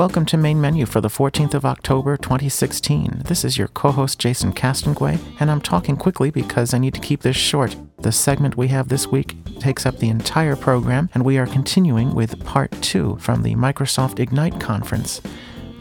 Welcome 0.00 0.24
to 0.26 0.38
Main 0.38 0.62
Menu 0.62 0.86
for 0.86 1.02
the 1.02 1.10
14th 1.10 1.52
of 1.52 1.66
October 1.66 2.16
2016. 2.16 3.24
This 3.26 3.44
is 3.44 3.58
your 3.58 3.68
co 3.68 3.92
host 3.92 4.18
Jason 4.18 4.50
Castonguay, 4.50 5.18
and 5.38 5.50
I'm 5.50 5.60
talking 5.60 5.94
quickly 5.94 6.30
because 6.30 6.72
I 6.72 6.78
need 6.78 6.94
to 6.94 7.00
keep 7.00 7.20
this 7.20 7.36
short. 7.36 7.76
The 7.98 8.10
segment 8.10 8.56
we 8.56 8.68
have 8.68 8.88
this 8.88 9.08
week 9.08 9.36
takes 9.58 9.84
up 9.84 9.98
the 9.98 10.08
entire 10.08 10.56
program, 10.56 11.10
and 11.12 11.22
we 11.22 11.36
are 11.36 11.46
continuing 11.46 12.14
with 12.14 12.42
part 12.46 12.72
two 12.80 13.18
from 13.20 13.42
the 13.42 13.54
Microsoft 13.56 14.20
Ignite 14.20 14.58
conference. 14.58 15.20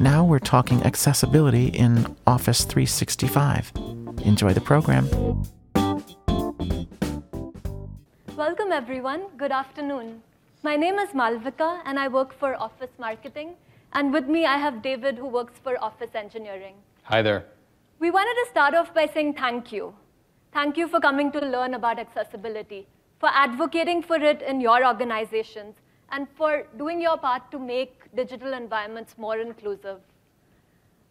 Now 0.02 0.26
we're 0.26 0.40
talking 0.40 0.84
accessibility 0.84 1.68
in 1.68 2.13
Office 2.27 2.66
365. 2.66 3.72
Enjoy 4.26 4.52
the 4.52 4.60
program. 4.60 5.08
Welcome, 8.36 8.74
everyone. 8.74 9.27
Good 9.38 9.54
afternoon. 9.54 10.24
My 10.62 10.76
name 10.76 10.99
is 10.99 11.12
Malvika, 11.12 11.80
and 11.86 11.98
I 11.98 12.10
work 12.10 12.38
for 12.38 12.62
Office 12.62 12.91
Marketing. 12.99 13.55
And 13.93 14.13
with 14.13 14.27
me, 14.27 14.45
I 14.45 14.57
have 14.57 14.84
David, 14.84 15.17
who 15.17 15.25
works 15.25 15.53
for 15.63 15.84
Office 15.84 16.13
Engineering. 16.13 16.75
Hi 17.03 17.23
there. 17.23 17.45
We 17.98 18.12
wanted 18.12 18.35
to 18.43 18.49
start 18.52 18.75
off 18.75 18.93
by 18.93 19.07
saying 19.07 19.34
thank 19.34 19.71
you. 19.71 19.95
Thank 20.53 20.77
you 20.77 20.88
for 20.88 20.99
coming 20.99 21.31
to 21.31 21.39
learn 21.39 21.73
about 21.73 21.98
accessibility, 21.99 22.88
for 23.20 23.29
advocating 23.29 24.03
for 24.03 24.15
it 24.15 24.43
in 24.43 24.62
your 24.62 24.85
organizations, 24.85 25.75
and 26.12 26.27
for 26.35 26.67
doing 26.77 27.02
your 27.02 27.17
part 27.17 27.52
to 27.52 27.59
make 27.59 28.15
digital 28.15 28.53
environments 28.53 29.17
more 29.17 29.39
inclusive. 29.39 29.99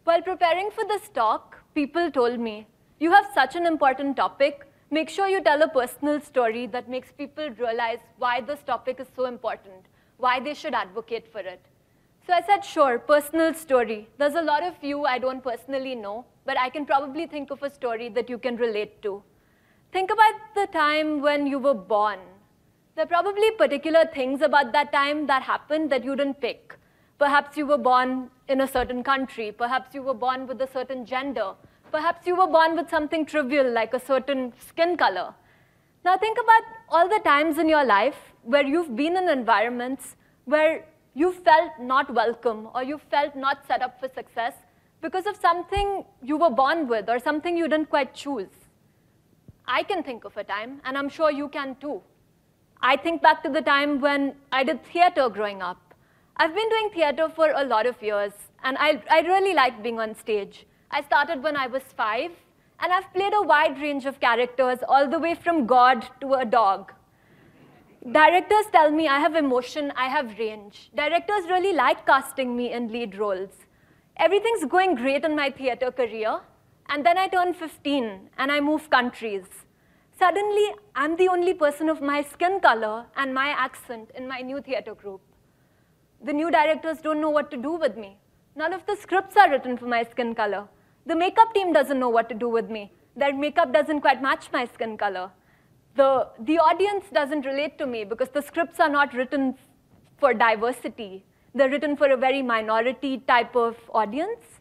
While 0.05 0.21
preparing 0.21 0.71
for 0.71 0.85
this 0.87 1.09
talk, 1.09 1.57
people 1.75 2.09
told 2.09 2.39
me, 2.39 2.65
you 2.99 3.11
have 3.11 3.29
such 3.33 3.55
an 3.55 3.65
important 3.65 4.15
topic, 4.15 4.65
make 4.89 5.09
sure 5.09 5.27
you 5.27 5.43
tell 5.43 5.61
a 5.61 5.67
personal 5.67 6.21
story 6.21 6.65
that 6.67 6.89
makes 6.89 7.11
people 7.11 7.49
realize 7.51 7.99
why 8.17 8.39
this 8.41 8.59
topic 8.65 8.99
is 8.99 9.07
so 9.15 9.25
important, 9.25 9.85
why 10.17 10.39
they 10.39 10.53
should 10.53 10.73
advocate 10.73 11.31
for 11.31 11.39
it. 11.39 11.61
So 12.25 12.33
I 12.33 12.41
said, 12.41 12.63
sure, 12.63 12.99
personal 12.99 13.53
story. 13.53 14.07
There's 14.17 14.35
a 14.35 14.41
lot 14.41 14.63
of 14.63 14.75
you 14.81 15.05
I 15.05 15.17
don't 15.17 15.43
personally 15.43 15.95
know, 15.95 16.25
but 16.45 16.57
I 16.59 16.69
can 16.69 16.85
probably 16.85 17.25
think 17.25 17.51
of 17.51 17.63
a 17.63 17.69
story 17.69 18.09
that 18.09 18.29
you 18.29 18.37
can 18.37 18.55
relate 18.55 19.01
to. 19.01 19.23
Think 19.91 20.11
about 20.11 20.33
the 20.53 20.67
time 20.67 21.21
when 21.21 21.47
you 21.47 21.57
were 21.57 21.73
born. 21.73 22.19
There 22.95 23.05
are 23.05 23.07
probably 23.07 23.49
particular 23.51 24.05
things 24.13 24.41
about 24.41 24.71
that 24.73 24.91
time 24.91 25.25
that 25.27 25.41
happened 25.41 25.89
that 25.91 26.03
you 26.03 26.15
didn't 26.15 26.39
pick. 26.39 26.75
Perhaps 27.17 27.57
you 27.57 27.65
were 27.65 27.77
born 27.77 28.29
in 28.47 28.61
a 28.61 28.67
certain 28.67 29.03
country. 29.03 29.51
Perhaps 29.51 29.95
you 29.95 30.03
were 30.03 30.13
born 30.13 30.47
with 30.47 30.61
a 30.61 30.67
certain 30.67 31.05
gender. 31.05 31.53
Perhaps 31.91 32.27
you 32.27 32.35
were 32.35 32.47
born 32.47 32.75
with 32.75 32.89
something 32.89 33.25
trivial 33.25 33.71
like 33.71 33.93
a 33.93 33.99
certain 33.99 34.53
skin 34.67 34.95
color. 34.95 35.33
Now 36.05 36.17
think 36.17 36.37
about 36.37 36.63
all 36.89 37.09
the 37.09 37.19
times 37.19 37.57
in 37.57 37.67
your 37.67 37.83
life 37.83 38.17
where 38.43 38.65
you've 38.65 38.95
been 38.95 39.17
in 39.17 39.27
environments 39.27 40.15
where 40.45 40.85
you 41.13 41.31
felt 41.33 41.71
not 41.79 42.13
welcome 42.13 42.69
or 42.73 42.83
you 42.83 42.99
felt 43.09 43.35
not 43.35 43.65
set 43.67 43.81
up 43.81 43.99
for 43.99 44.09
success 44.13 44.53
because 45.01 45.25
of 45.25 45.35
something 45.35 46.05
you 46.21 46.37
were 46.37 46.49
born 46.49 46.87
with 46.87 47.09
or 47.09 47.19
something 47.19 47.57
you 47.57 47.67
didn't 47.67 47.89
quite 47.89 48.13
choose. 48.13 48.49
I 49.67 49.83
can 49.83 50.03
think 50.03 50.25
of 50.25 50.35
a 50.35 50.43
time, 50.43 50.81
and 50.83 50.97
I'm 50.97 51.09
sure 51.09 51.31
you 51.31 51.47
can 51.47 51.75
too. 51.75 52.01
I 52.81 52.95
think 52.95 53.21
back 53.21 53.43
to 53.43 53.49
the 53.49 53.61
time 53.61 53.99
when 54.01 54.35
I 54.51 54.63
did 54.63 54.83
theater 54.83 55.29
growing 55.29 55.61
up. 55.61 55.93
I've 56.37 56.55
been 56.55 56.69
doing 56.69 56.89
theater 56.91 57.29
for 57.29 57.51
a 57.51 57.63
lot 57.63 57.85
of 57.85 58.01
years, 58.01 58.33
and 58.63 58.77
I, 58.79 59.01
I 59.11 59.19
really 59.21 59.53
like 59.53 59.83
being 59.83 59.99
on 59.99 60.15
stage. 60.15 60.65
I 60.89 61.03
started 61.03 61.43
when 61.43 61.55
I 61.55 61.67
was 61.67 61.83
five, 61.95 62.31
and 62.79 62.91
I've 62.91 63.13
played 63.13 63.33
a 63.33 63.41
wide 63.43 63.79
range 63.79 64.05
of 64.05 64.19
characters, 64.19 64.79
all 64.87 65.07
the 65.07 65.19
way 65.19 65.35
from 65.35 65.67
God 65.67 66.07
to 66.21 66.33
a 66.33 66.45
dog. 66.45 66.93
Directors 68.07 68.65
tell 68.71 68.91
me 68.91 69.09
I 69.09 69.19
have 69.19 69.35
emotion, 69.35 69.91
I 69.93 70.07
have 70.07 70.39
range. 70.39 70.89
Directors 70.95 71.49
really 71.49 71.73
like 71.73 72.05
casting 72.05 72.55
me 72.55 72.71
in 72.71 72.87
lead 72.93 73.17
roles. 73.17 73.49
Everything's 74.15 74.63
going 74.63 74.95
great 74.95 75.25
in 75.25 75.35
my 75.35 75.49
theater 75.49 75.91
career, 75.91 76.39
and 76.87 77.05
then 77.05 77.17
I 77.17 77.27
turn 77.27 77.53
15 77.53 78.29
and 78.37 78.51
I 78.53 78.61
move 78.61 78.89
countries. 78.89 79.43
Suddenly, 80.17 80.75
I'm 80.95 81.17
the 81.17 81.27
only 81.27 81.53
person 81.53 81.89
of 81.89 82.01
my 82.01 82.21
skin 82.23 82.61
color 82.61 83.05
and 83.17 83.33
my 83.33 83.49
accent 83.49 84.11
in 84.15 84.29
my 84.29 84.39
new 84.39 84.61
theater 84.61 84.95
group. 84.95 85.19
The 86.23 86.31
new 86.31 86.49
directors 86.49 86.99
don't 86.99 87.19
know 87.19 87.29
what 87.29 87.51
to 87.51 87.57
do 87.57 87.73
with 87.73 87.97
me. 87.97 88.17
None 88.55 88.71
of 88.71 88.85
the 88.85 88.95
scripts 88.95 89.35
are 89.35 89.51
written 89.51 89.75
for 89.75 89.87
my 89.87 90.05
skin 90.05 90.35
color. 90.35 90.69
The 91.05 91.17
makeup 91.17 91.53
team 91.53 91.73
doesn't 91.73 91.99
know 91.99 92.09
what 92.09 92.29
to 92.29 92.35
do 92.35 92.47
with 92.47 92.69
me. 92.69 92.93
Their 93.17 93.33
makeup 93.33 93.73
doesn't 93.73 93.99
quite 93.99 94.21
match 94.21 94.47
my 94.53 94.67
skin 94.67 94.97
color 94.97 95.31
the, 95.99 96.27
the 96.49 96.57
audience 96.59 97.05
doesn't 97.13 97.45
relate 97.45 97.77
to 97.79 97.85
me 97.85 98.03
because 98.03 98.29
the 98.29 98.41
scripts 98.41 98.79
are 98.79 98.89
not 98.89 99.13
written 99.13 99.55
for 100.17 100.33
diversity. 100.33 101.23
They're 101.53 101.69
written 101.69 101.97
for 101.97 102.11
a 102.11 102.17
very 102.17 102.41
minority 102.41 103.17
type 103.27 103.55
of 103.55 103.75
audience. 103.93 104.59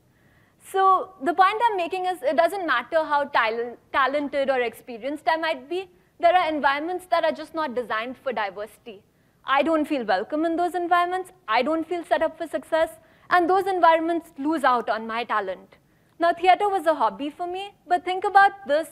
So 0.72 1.14
the 1.22 1.34
point 1.34 1.60
I'm 1.66 1.76
making 1.76 2.06
is 2.06 2.22
it 2.22 2.36
doesn't 2.36 2.66
matter 2.66 3.04
how 3.04 3.24
tal 3.36 3.76
talented 3.92 4.50
or 4.50 4.60
experienced 4.60 5.24
I 5.26 5.36
might 5.36 5.68
be, 5.70 5.88
there 6.20 6.34
are 6.34 6.48
environments 6.48 7.06
that 7.10 7.24
are 7.24 7.32
just 7.32 7.54
not 7.54 7.74
designed 7.74 8.16
for 8.22 8.32
diversity. 8.32 9.02
I 9.44 9.62
don't 9.62 9.86
feel 9.86 10.04
welcome 10.04 10.44
in 10.44 10.56
those 10.56 10.74
environments. 10.74 11.30
I 11.46 11.62
don't 11.62 11.88
feel 11.88 12.04
set 12.04 12.22
up 12.22 12.36
for 12.36 12.48
success. 12.48 12.90
And 13.30 13.48
those 13.48 13.66
environments 13.66 14.32
lose 14.38 14.64
out 14.64 14.90
on 14.90 15.06
my 15.06 15.24
talent. 15.24 15.76
Now, 16.18 16.32
theater 16.32 16.68
was 16.68 16.86
a 16.86 16.94
hobby 16.94 17.30
for 17.30 17.46
me, 17.46 17.70
but 17.86 18.04
think 18.04 18.24
about 18.24 18.50
this 18.66 18.88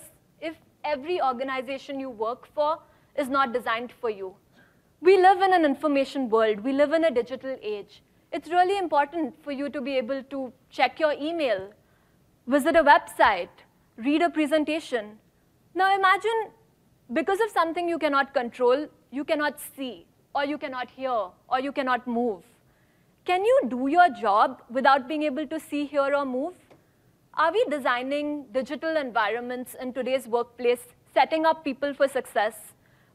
every 0.87 1.21
organization 1.21 2.01
you 2.01 2.09
work 2.09 2.49
for 2.55 2.79
is 3.19 3.29
not 3.29 3.53
designed 3.53 3.93
for 4.01 4.11
you. 4.11 4.35
We 5.01 5.17
live 5.21 5.43
in 5.43 5.53
an 5.53 5.65
information 5.65 6.31
world. 6.31 6.61
We 6.61 6.73
live 6.73 6.93
in 6.93 7.05
a 7.05 7.11
digital 7.11 7.57
age. 7.63 8.03
It's 8.33 8.49
really 8.49 8.79
important 8.79 9.35
for 9.43 9.53
you 9.53 9.69
to 9.71 9.81
be 9.81 9.97
able 9.97 10.23
to 10.25 10.53
check 10.71 10.99
your 11.01 11.13
email, 11.13 11.71
visit 12.47 12.77
a 12.77 12.85
website, 12.85 13.49
read 13.97 14.23
a 14.23 14.31
presentation. 14.31 15.19
Now 15.75 15.95
imagine, 15.95 16.51
because 17.13 17.41
of 17.41 17.51
something 17.51 17.89
you 17.89 17.99
cannot 17.99 18.35
control, 18.35 18.87
you 19.11 19.25
cannot 19.25 19.59
see, 19.77 20.07
or 20.35 20.45
you 20.45 20.59
cannot 20.59 20.91
hear, 20.91 21.17
or 21.49 21.61
you 21.61 21.73
cannot 21.73 22.07
move. 22.07 22.43
Can 23.25 23.45
you 23.45 23.63
do 23.69 23.89
your 23.89 24.09
job 24.11 24.63
without 24.71 25.09
being 25.09 25.23
able 25.23 25.47
to 25.47 25.61
see, 25.61 25.85
hear, 25.87 26.15
or 26.15 26.25
move? 26.25 26.55
Are 27.39 27.53
we 27.53 27.63
designing 27.69 28.47
digital 28.51 28.97
environments 28.97 29.77
in 29.79 29.93
today's 29.93 30.27
workplace, 30.27 30.87
setting 31.13 31.45
up 31.45 31.65
people 31.65 31.93
for 31.93 32.09
success 32.09 32.55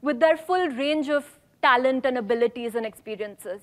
with 0.03 0.19
their 0.19 0.37
full 0.37 0.67
range 0.67 1.09
of 1.09 1.25
talent 1.63 2.05
and 2.05 2.19
abilities 2.19 2.75
and 2.75 2.85
experiences? 2.85 3.61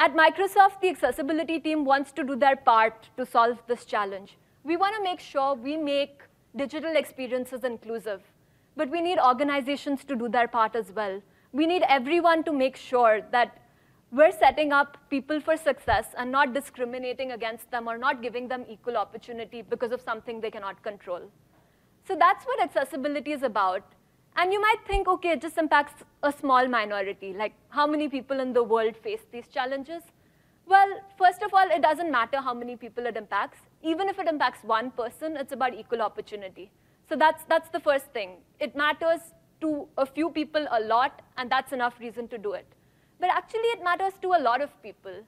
At 0.00 0.16
Microsoft, 0.16 0.80
the 0.80 0.88
accessibility 0.88 1.60
team 1.60 1.84
wants 1.84 2.10
to 2.12 2.24
do 2.24 2.34
their 2.34 2.56
part 2.56 3.08
to 3.16 3.24
solve 3.24 3.62
this 3.68 3.84
challenge. 3.84 4.36
We 4.64 4.76
want 4.76 4.96
to 4.96 5.04
make 5.04 5.20
sure 5.20 5.54
we 5.54 5.76
make 5.76 6.22
digital 6.56 6.96
experiences 6.96 7.62
inclusive, 7.62 8.22
but 8.74 8.90
we 8.90 9.00
need 9.00 9.20
organizations 9.20 10.02
to 10.06 10.16
do 10.16 10.28
their 10.28 10.48
part 10.48 10.74
as 10.74 10.90
well. 10.90 11.22
We 11.52 11.68
need 11.68 11.84
everyone 11.88 12.42
to 12.44 12.52
make 12.52 12.74
sure 12.74 13.20
that 13.30 13.58
we're 14.12 14.32
setting 14.32 14.72
up 14.72 14.96
people 15.10 15.40
for 15.40 15.56
success 15.56 16.06
and 16.16 16.30
not 16.30 16.54
discriminating 16.54 17.32
against 17.32 17.70
them 17.70 17.88
or 17.88 17.98
not 17.98 18.22
giving 18.22 18.46
them 18.46 18.64
equal 18.68 18.96
opportunity 18.96 19.62
because 19.62 19.90
of 19.90 20.00
something 20.00 20.40
they 20.40 20.50
cannot 20.50 20.82
control. 20.82 21.22
So 22.06 22.14
that's 22.14 22.44
what 22.44 22.62
accessibility 22.62 23.32
is 23.32 23.42
about. 23.42 23.82
And 24.36 24.52
you 24.52 24.60
might 24.60 24.78
think, 24.86 25.08
okay, 25.08 25.30
it 25.30 25.40
just 25.40 25.58
impacts 25.58 26.04
a 26.22 26.30
small 26.30 26.68
minority. 26.68 27.32
Like, 27.32 27.54
how 27.70 27.86
many 27.86 28.08
people 28.08 28.38
in 28.38 28.52
the 28.52 28.62
world 28.62 28.96
face 28.96 29.22
these 29.32 29.48
challenges? 29.48 30.02
Well, 30.66 31.00
first 31.18 31.42
of 31.42 31.52
all, 31.52 31.68
it 31.68 31.82
doesn't 31.82 32.10
matter 32.10 32.40
how 32.40 32.54
many 32.54 32.76
people 32.76 33.06
it 33.06 33.16
impacts. 33.16 33.58
Even 33.82 34.08
if 34.08 34.18
it 34.18 34.28
impacts 34.28 34.62
one 34.62 34.90
person, 34.92 35.36
it's 35.36 35.52
about 35.52 35.74
equal 35.74 36.02
opportunity. 36.02 36.70
So 37.08 37.16
that's, 37.16 37.44
that's 37.44 37.70
the 37.70 37.80
first 37.80 38.06
thing. 38.12 38.36
It 38.60 38.76
matters 38.76 39.20
to 39.62 39.88
a 39.96 40.06
few 40.06 40.30
people 40.30 40.66
a 40.70 40.80
lot, 40.80 41.22
and 41.38 41.50
that's 41.50 41.72
enough 41.72 41.98
reason 41.98 42.28
to 42.28 42.38
do 42.38 42.52
it. 42.52 42.66
But 43.18 43.30
actually, 43.30 43.70
it 43.76 43.82
matters 43.82 44.12
to 44.22 44.34
a 44.34 44.40
lot 44.40 44.60
of 44.60 44.70
people. 44.82 45.22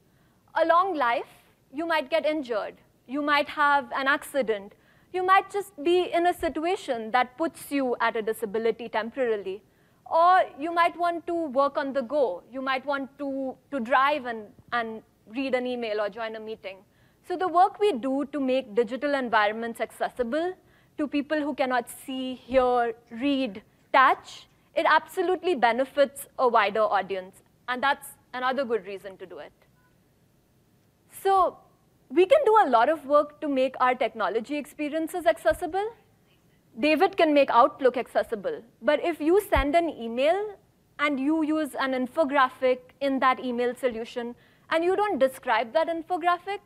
Along 0.54 0.94
life, 0.94 1.32
you 1.72 1.86
might 1.86 2.10
get 2.10 2.26
injured. 2.26 2.74
You 3.06 3.22
might 3.22 3.48
have 3.48 3.90
an 3.94 4.06
accident. 4.06 4.74
You 5.12 5.24
might 5.24 5.50
just 5.50 5.72
be 5.82 6.10
in 6.12 6.26
a 6.26 6.34
situation 6.34 7.10
that 7.12 7.36
puts 7.38 7.70
you 7.70 7.96
at 8.00 8.16
a 8.16 8.22
disability 8.22 8.88
temporarily. 8.88 9.62
Or 10.04 10.42
you 10.58 10.72
might 10.72 10.98
want 10.98 11.26
to 11.26 11.34
work 11.34 11.78
on 11.78 11.92
the 11.92 12.02
go. 12.02 12.42
You 12.52 12.60
might 12.62 12.84
want 12.84 13.18
to, 13.18 13.56
to 13.70 13.80
drive 13.80 14.26
and, 14.26 14.46
and 14.72 15.02
read 15.34 15.54
an 15.54 15.66
email 15.66 16.00
or 16.00 16.08
join 16.08 16.36
a 16.36 16.40
meeting. 16.40 16.78
So 17.26 17.36
the 17.36 17.48
work 17.48 17.78
we 17.78 17.92
do 17.92 18.26
to 18.32 18.40
make 18.40 18.74
digital 18.74 19.14
environments 19.14 19.80
accessible 19.80 20.54
to 20.96 21.06
people 21.06 21.40
who 21.40 21.54
cannot 21.54 21.88
see, 21.88 22.34
hear, 22.34 22.94
read, 23.10 23.62
touch, 23.92 24.46
it 24.74 24.86
absolutely 24.88 25.54
benefits 25.54 26.26
a 26.38 26.48
wider 26.48 26.80
audience. 26.80 27.42
And 27.68 27.82
that's 27.82 28.08
another 28.34 28.64
good 28.64 28.86
reason 28.86 29.16
to 29.18 29.26
do 29.26 29.38
it. 29.38 29.52
So 31.22 31.58
we 32.08 32.24
can 32.24 32.40
do 32.46 32.56
a 32.64 32.68
lot 32.70 32.88
of 32.88 33.04
work 33.06 33.40
to 33.42 33.48
make 33.48 33.74
our 33.80 33.94
technology 33.94 34.56
experiences 34.56 35.26
accessible. 35.26 35.94
David 36.80 37.16
can 37.16 37.34
make 37.34 37.50
Outlook 37.50 37.96
accessible. 37.96 38.62
But 38.80 39.04
if 39.04 39.20
you 39.20 39.40
send 39.50 39.74
an 39.74 39.90
email 39.90 40.56
and 40.98 41.20
you 41.20 41.42
use 41.42 41.74
an 41.78 41.92
infographic 41.92 42.78
in 43.00 43.18
that 43.20 43.40
email 43.44 43.74
solution, 43.74 44.34
and 44.70 44.84
you 44.84 44.96
don't 44.96 45.18
describe 45.18 45.72
that 45.72 45.88
infographic, 45.88 46.58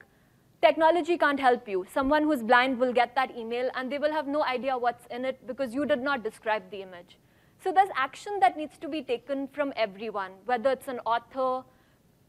technology 0.61 1.17
can't 1.17 1.39
help 1.39 1.69
you. 1.69 1.87
Someone 1.93 2.25
who's 2.25 2.43
blind 2.43 2.79
will 2.79 2.93
get 2.93 3.15
that 3.15 3.37
email, 3.37 3.71
and 3.75 3.91
they 3.91 3.99
will 3.99 4.13
have 4.13 4.27
no 4.27 4.43
idea 4.45 4.77
what's 4.77 5.07
in 5.07 5.25
it 5.25 5.47
because 5.47 5.75
you 5.75 5.87
did 5.87 6.03
not 6.03 6.23
describe 6.25 6.69
the 6.71 6.83
image. 6.83 7.19
So 7.63 7.71
there's 7.71 7.91
action 7.97 8.39
that 8.41 8.57
needs 8.57 8.77
to 8.79 8.89
be 8.89 9.03
taken 9.03 9.47
from 9.49 9.73
everyone, 9.77 10.33
whether 10.47 10.71
it's 10.71 10.89
an 10.89 10.99
author 11.07 11.65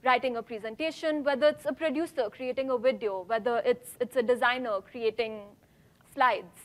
writing 0.06 0.36
a 0.38 0.44
presentation, 0.44 1.24
whether 1.24 1.48
it's 1.48 1.66
a 1.66 1.74
producer 1.74 2.30
creating 2.30 2.70
a 2.70 2.78
video, 2.78 3.24
whether 3.26 3.62
it's, 3.66 3.98
it's 4.00 4.16
a 4.16 4.22
designer 4.22 4.80
creating 4.82 5.42
slides. 6.14 6.60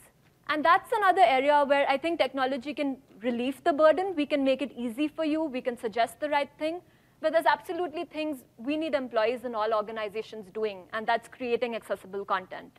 And 0.49 0.63
that's 0.63 0.91
another 0.91 1.21
area 1.21 1.63
where 1.65 1.87
I 1.89 1.97
think 1.97 2.19
technology 2.19 2.73
can 2.73 2.97
relieve 3.21 3.63
the 3.63 3.73
burden. 3.73 4.13
We 4.15 4.25
can 4.25 4.43
make 4.43 4.61
it 4.61 4.71
easy 4.75 5.07
for 5.07 5.25
you. 5.25 5.43
We 5.43 5.61
can 5.61 5.77
suggest 5.77 6.19
the 6.19 6.29
right 6.29 6.49
thing. 6.59 6.81
But 7.21 7.33
there's 7.33 7.45
absolutely 7.45 8.05
things 8.05 8.43
we 8.57 8.77
need 8.77 8.93
employees 8.93 9.45
in 9.45 9.55
all 9.55 9.73
organizations 9.73 10.45
doing, 10.53 10.83
and 10.93 11.05
that's 11.05 11.27
creating 11.27 11.75
accessible 11.75 12.23
content. 12.23 12.71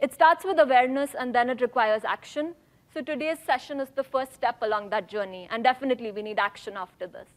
It 0.00 0.12
starts 0.12 0.44
with 0.44 0.58
awareness, 0.58 1.14
and 1.18 1.34
then 1.34 1.50
it 1.50 1.60
requires 1.60 2.04
action. 2.04 2.54
So 2.92 3.00
today's 3.00 3.38
session 3.46 3.78
is 3.78 3.88
the 3.94 4.02
first 4.02 4.34
step 4.34 4.56
along 4.62 4.90
that 4.90 5.08
journey, 5.08 5.46
and 5.52 5.62
definitely 5.62 6.10
we 6.10 6.22
need 6.22 6.40
action 6.40 6.76
after 6.76 7.06
this. 7.06 7.28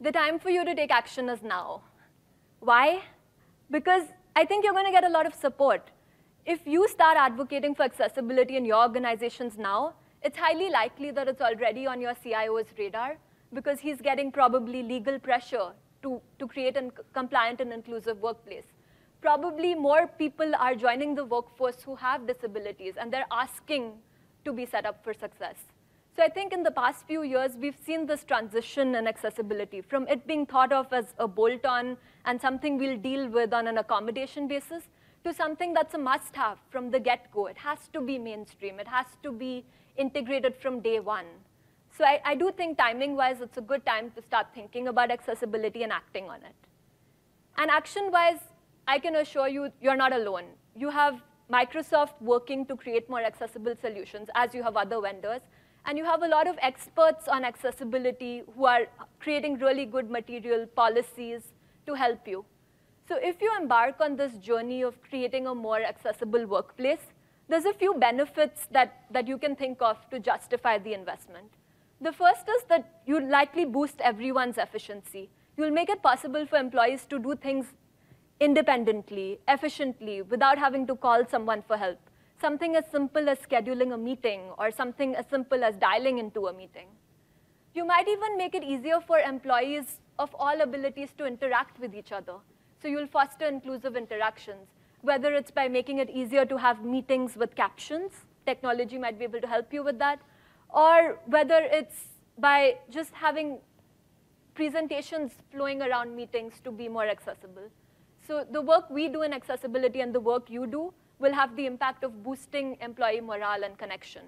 The 0.00 0.12
time 0.12 0.38
for 0.38 0.50
you 0.50 0.64
to 0.64 0.76
take 0.76 0.92
action 0.92 1.28
is 1.28 1.42
now. 1.42 1.82
Why? 2.60 3.02
Because 3.68 4.04
I 4.36 4.44
think 4.44 4.64
you're 4.64 4.72
going 4.72 4.86
to 4.86 4.92
get 4.92 5.02
a 5.02 5.08
lot 5.08 5.26
of 5.26 5.34
support. 5.34 5.90
If 6.46 6.60
you 6.66 6.86
start 6.86 7.16
advocating 7.18 7.74
for 7.74 7.82
accessibility 7.82 8.56
in 8.56 8.64
your 8.64 8.80
organizations 8.80 9.58
now, 9.58 9.94
it's 10.22 10.38
highly 10.38 10.70
likely 10.70 11.10
that 11.10 11.26
it's 11.26 11.40
already 11.40 11.84
on 11.84 12.00
your 12.00 12.14
CIO's 12.14 12.66
radar 12.78 13.16
because 13.52 13.80
he's 13.80 14.00
getting 14.00 14.30
probably 14.30 14.84
legal 14.84 15.18
pressure 15.18 15.72
to, 16.02 16.20
to 16.38 16.46
create 16.46 16.76
a 16.76 16.92
compliant 17.12 17.60
and 17.60 17.72
inclusive 17.72 18.20
workplace 18.20 18.66
probably 19.20 19.74
more 19.74 20.06
people 20.06 20.54
are 20.56 20.74
joining 20.74 21.14
the 21.14 21.24
workforce 21.24 21.82
who 21.82 21.96
have 21.96 22.26
disabilities, 22.26 22.94
and 22.98 23.12
they're 23.12 23.26
asking 23.30 23.92
to 24.44 24.52
be 24.52 24.64
set 24.64 24.86
up 24.86 25.02
for 25.02 25.12
success. 25.12 25.56
So 26.16 26.24
I 26.24 26.28
think 26.28 26.52
in 26.52 26.62
the 26.64 26.70
past 26.70 27.06
few 27.06 27.22
years, 27.22 27.52
we've 27.56 27.76
seen 27.86 28.06
this 28.06 28.24
transition 28.24 28.94
in 28.96 29.06
accessibility 29.06 29.80
from 29.80 30.08
it 30.08 30.26
being 30.26 30.46
thought 30.46 30.72
of 30.72 30.92
as 30.92 31.14
a 31.18 31.28
bolt-on 31.28 31.96
and 32.24 32.40
something 32.40 32.76
we'll 32.76 32.96
deal 32.98 33.28
with 33.28 33.52
on 33.52 33.68
an 33.68 33.78
accommodation 33.78 34.48
basis 34.48 34.82
to 35.24 35.32
something 35.32 35.72
that's 35.72 35.94
a 35.94 35.98
must-have 35.98 36.58
from 36.70 36.90
the 36.90 36.98
get-go. 36.98 37.46
It 37.46 37.58
has 37.58 37.78
to 37.92 38.00
be 38.00 38.18
mainstream. 38.18 38.80
It 38.80 38.88
has 38.88 39.06
to 39.22 39.30
be 39.30 39.64
integrated 39.96 40.56
from 40.56 40.80
day 40.80 40.98
one. 40.98 41.26
So 41.96 42.04
I, 42.04 42.20
I 42.24 42.34
do 42.34 42.50
think 42.50 42.78
timing-wise, 42.78 43.40
it's 43.40 43.58
a 43.58 43.60
good 43.60 43.84
time 43.86 44.10
to 44.12 44.22
start 44.22 44.48
thinking 44.54 44.88
about 44.88 45.10
accessibility 45.10 45.82
and 45.84 45.92
acting 45.92 46.28
on 46.28 46.38
it. 46.38 46.54
And 47.56 47.70
action-wise, 47.70 48.40
I 48.88 48.98
can 48.98 49.16
assure 49.16 49.48
you, 49.48 49.70
you're 49.82 49.96
not 49.96 50.14
alone. 50.14 50.44
You 50.74 50.88
have 50.88 51.20
Microsoft 51.52 52.14
working 52.22 52.64
to 52.66 52.74
create 52.74 53.08
more 53.10 53.22
accessible 53.22 53.74
solutions, 53.78 54.30
as 54.34 54.54
you 54.54 54.62
have 54.62 54.78
other 54.78 54.98
vendors. 54.98 55.42
And 55.84 55.98
you 55.98 56.06
have 56.06 56.22
a 56.22 56.26
lot 56.26 56.48
of 56.48 56.56
experts 56.62 57.28
on 57.28 57.44
accessibility 57.44 58.42
who 58.56 58.64
are 58.64 58.86
creating 59.20 59.58
really 59.58 59.84
good 59.84 60.10
material 60.10 60.66
policies 60.66 61.52
to 61.86 61.92
help 61.94 62.26
you. 62.26 62.46
So 63.06 63.18
if 63.22 63.42
you 63.42 63.52
embark 63.60 64.00
on 64.00 64.16
this 64.16 64.38
journey 64.38 64.80
of 64.82 65.00
creating 65.02 65.46
a 65.46 65.54
more 65.54 65.82
accessible 65.82 66.46
workplace, 66.46 67.12
there's 67.48 67.66
a 67.66 67.74
few 67.74 67.92
benefits 67.94 68.68
that, 68.70 69.04
that 69.10 69.28
you 69.28 69.36
can 69.36 69.54
think 69.54 69.82
of 69.82 69.98
to 70.10 70.18
justify 70.18 70.78
the 70.78 70.94
investment. 70.94 71.48
The 72.00 72.12
first 72.12 72.48
is 72.48 72.64
that 72.70 73.02
you'll 73.06 73.28
likely 73.28 73.66
boost 73.66 74.00
everyone's 74.00 74.56
efficiency. 74.56 75.28
You'll 75.58 75.72
make 75.72 75.90
it 75.90 76.02
possible 76.02 76.46
for 76.46 76.56
employees 76.56 77.04
to 77.10 77.18
do 77.18 77.34
things 77.34 77.66
independently, 78.40 79.40
efficiently, 79.48 80.22
without 80.22 80.58
having 80.58 80.86
to 80.86 80.96
call 80.96 81.24
someone 81.28 81.62
for 81.62 81.76
help. 81.76 81.98
Something 82.40 82.76
as 82.76 82.84
simple 82.90 83.28
as 83.28 83.38
scheduling 83.38 83.92
a 83.92 83.98
meeting 83.98 84.42
or 84.58 84.70
something 84.70 85.16
as 85.16 85.26
simple 85.28 85.64
as 85.64 85.76
dialing 85.76 86.18
into 86.18 86.46
a 86.46 86.52
meeting. 86.52 86.86
You 87.74 87.84
might 87.84 88.08
even 88.08 88.36
make 88.36 88.54
it 88.54 88.62
easier 88.62 89.00
for 89.00 89.18
employees 89.18 90.00
of 90.18 90.34
all 90.38 90.60
abilities 90.60 91.10
to 91.18 91.26
interact 91.26 91.80
with 91.80 91.94
each 91.94 92.12
other. 92.12 92.34
So 92.80 92.88
you'll 92.88 93.08
foster 93.08 93.46
inclusive 93.46 93.96
interactions, 93.96 94.68
whether 95.02 95.34
it's 95.34 95.50
by 95.50 95.68
making 95.68 95.98
it 95.98 96.08
easier 96.10 96.44
to 96.44 96.56
have 96.56 96.84
meetings 96.84 97.36
with 97.36 97.54
captions, 97.56 98.12
technology 98.46 98.98
might 98.98 99.18
be 99.18 99.24
able 99.24 99.40
to 99.40 99.46
help 99.46 99.72
you 99.72 99.82
with 99.82 99.98
that, 99.98 100.20
or 100.70 101.18
whether 101.26 101.58
it's 101.78 101.96
by 102.38 102.76
just 102.88 103.12
having 103.12 103.58
presentations 104.54 105.32
flowing 105.50 105.82
around 105.82 106.14
meetings 106.14 106.54
to 106.64 106.70
be 106.70 106.88
more 106.88 107.06
accessible. 107.06 107.68
So 108.28 108.44
the 108.52 108.60
work 108.60 108.90
we 108.90 109.08
do 109.08 109.22
in 109.22 109.32
accessibility 109.32 110.02
and 110.02 110.14
the 110.14 110.20
work 110.20 110.50
you 110.50 110.66
do 110.66 110.92
will 111.18 111.32
have 111.32 111.56
the 111.56 111.64
impact 111.64 112.04
of 112.04 112.22
boosting 112.22 112.76
employee 112.82 113.22
morale 113.22 113.64
and 113.64 113.78
connection. 113.78 114.24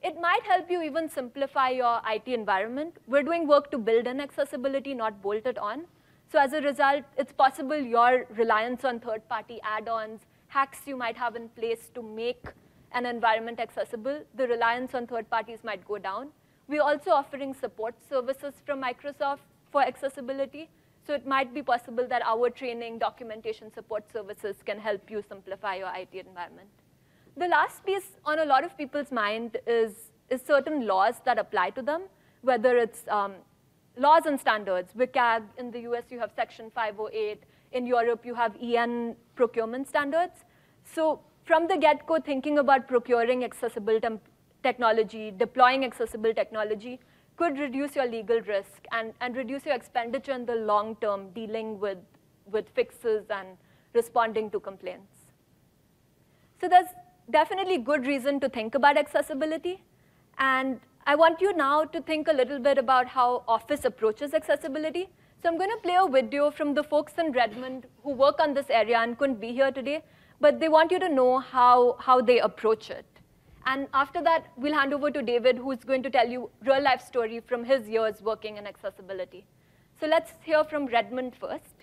It 0.00 0.20
might 0.20 0.44
help 0.44 0.70
you 0.70 0.80
even 0.82 1.08
simplify 1.08 1.70
your 1.70 2.00
IT 2.08 2.28
environment. 2.28 2.98
We're 3.08 3.24
doing 3.24 3.48
work 3.48 3.72
to 3.72 3.78
build 3.78 4.06
in 4.06 4.20
accessibility, 4.20 4.94
not 4.94 5.20
bolt 5.22 5.44
it 5.44 5.58
on. 5.58 5.86
So 6.30 6.38
as 6.38 6.52
a 6.52 6.60
result, 6.60 7.02
it's 7.18 7.32
possible 7.32 7.76
your 7.76 8.26
reliance 8.36 8.84
on 8.84 9.00
third-party 9.00 9.58
add-ons, 9.64 10.20
hacks 10.46 10.82
you 10.86 10.96
might 10.96 11.16
have 11.16 11.34
in 11.34 11.48
place 11.48 11.90
to 11.96 12.02
make 12.02 12.46
an 12.92 13.06
environment 13.06 13.58
accessible, 13.58 14.20
the 14.36 14.46
reliance 14.46 14.94
on 14.94 15.08
third 15.08 15.28
parties 15.28 15.64
might 15.64 15.84
go 15.88 15.98
down. 15.98 16.28
We're 16.68 16.82
also 16.82 17.10
offering 17.10 17.54
support 17.54 17.96
services 18.08 18.54
from 18.64 18.80
Microsoft 18.80 19.40
for 19.72 19.82
accessibility. 19.82 20.68
So 21.06 21.14
it 21.14 21.26
might 21.26 21.54
be 21.54 21.62
possible 21.62 22.06
that 22.08 22.22
our 22.24 22.50
training, 22.50 22.98
documentation, 22.98 23.72
support 23.72 24.10
services 24.12 24.56
can 24.64 24.78
help 24.78 25.08
you 25.08 25.22
simplify 25.28 25.76
your 25.76 25.92
IT 25.94 26.14
environment. 26.14 26.68
The 27.36 27.46
last 27.46 27.84
piece 27.86 28.10
on 28.24 28.40
a 28.40 28.44
lot 28.44 28.64
of 28.64 28.76
people's 28.76 29.12
mind 29.12 29.58
is, 29.66 30.10
is 30.30 30.42
certain 30.42 30.86
laws 30.86 31.20
that 31.24 31.38
apply 31.38 31.70
to 31.70 31.82
them, 31.82 32.02
whether 32.40 32.76
it's 32.76 33.06
um, 33.08 33.34
laws 33.96 34.26
and 34.26 34.40
standards. 34.40 34.90
WCAG, 34.96 35.42
in 35.58 35.70
the 35.70 35.80
US, 35.90 36.04
you 36.10 36.18
have 36.18 36.32
Section 36.34 36.70
508. 36.74 37.42
In 37.72 37.86
Europe, 37.86 38.24
you 38.24 38.34
have 38.34 38.56
EN 38.60 39.14
procurement 39.36 39.86
standards. 39.86 40.44
So 40.84 41.20
from 41.44 41.68
the 41.68 41.76
get-go, 41.76 42.18
thinking 42.20 42.58
about 42.58 42.88
procuring 42.88 43.44
accessible 43.44 44.00
technology, 44.64 45.30
deploying 45.30 45.84
accessible 45.84 46.34
technology, 46.34 46.98
could 47.36 47.58
reduce 47.58 47.94
your 47.94 48.06
legal 48.06 48.40
risk 48.40 48.86
and, 48.92 49.12
and 49.20 49.36
reduce 49.36 49.64
your 49.66 49.74
expenditure 49.74 50.32
in 50.32 50.46
the 50.46 50.54
long 50.54 50.96
term 50.96 51.30
dealing 51.30 51.78
with, 51.78 51.98
with 52.50 52.68
fixes 52.70 53.24
and 53.30 53.48
responding 53.92 54.50
to 54.50 54.60
complaints. 54.60 55.12
So 56.60 56.68
there's 56.68 56.88
definitely 57.30 57.78
good 57.78 58.06
reason 58.06 58.40
to 58.40 58.48
think 58.48 58.74
about 58.74 58.96
accessibility. 58.96 59.82
And 60.38 60.80
I 61.06 61.14
want 61.14 61.40
you 61.40 61.54
now 61.54 61.84
to 61.84 62.00
think 62.00 62.28
a 62.28 62.32
little 62.32 62.58
bit 62.58 62.78
about 62.78 63.06
how 63.06 63.44
Office 63.46 63.84
approaches 63.84 64.34
accessibility. 64.34 65.08
So 65.42 65.48
I'm 65.50 65.58
going 65.58 65.70
to 65.70 65.76
play 65.76 65.96
a 66.00 66.08
video 66.08 66.50
from 66.50 66.74
the 66.74 66.82
folks 66.82 67.12
in 67.18 67.32
Redmond 67.32 67.86
who 68.02 68.12
work 68.12 68.40
on 68.40 68.54
this 68.54 68.66
area 68.70 68.98
and 68.98 69.18
couldn't 69.18 69.40
be 69.40 69.52
here 69.52 69.70
today, 69.70 70.02
but 70.40 70.58
they 70.58 70.68
want 70.68 70.90
you 70.90 70.98
to 70.98 71.08
know 71.08 71.38
how, 71.38 71.96
how 72.00 72.20
they 72.20 72.40
approach 72.40 72.90
it. 72.90 73.04
And 73.66 73.88
after 73.92 74.22
that, 74.22 74.46
we'll 74.56 74.74
hand 74.74 74.94
over 74.94 75.10
to 75.10 75.20
David, 75.22 75.58
who's 75.58 75.82
going 75.82 76.04
to 76.04 76.10
tell 76.10 76.28
you 76.28 76.50
real 76.64 76.80
life 76.80 77.04
story 77.04 77.40
from 77.40 77.64
his 77.64 77.88
years 77.88 78.22
working 78.22 78.58
in 78.58 78.66
accessibility. 78.66 79.44
So 79.98 80.06
let's 80.06 80.32
hear 80.44 80.62
from 80.62 80.86
Redmond 80.86 81.34
first. 81.34 81.74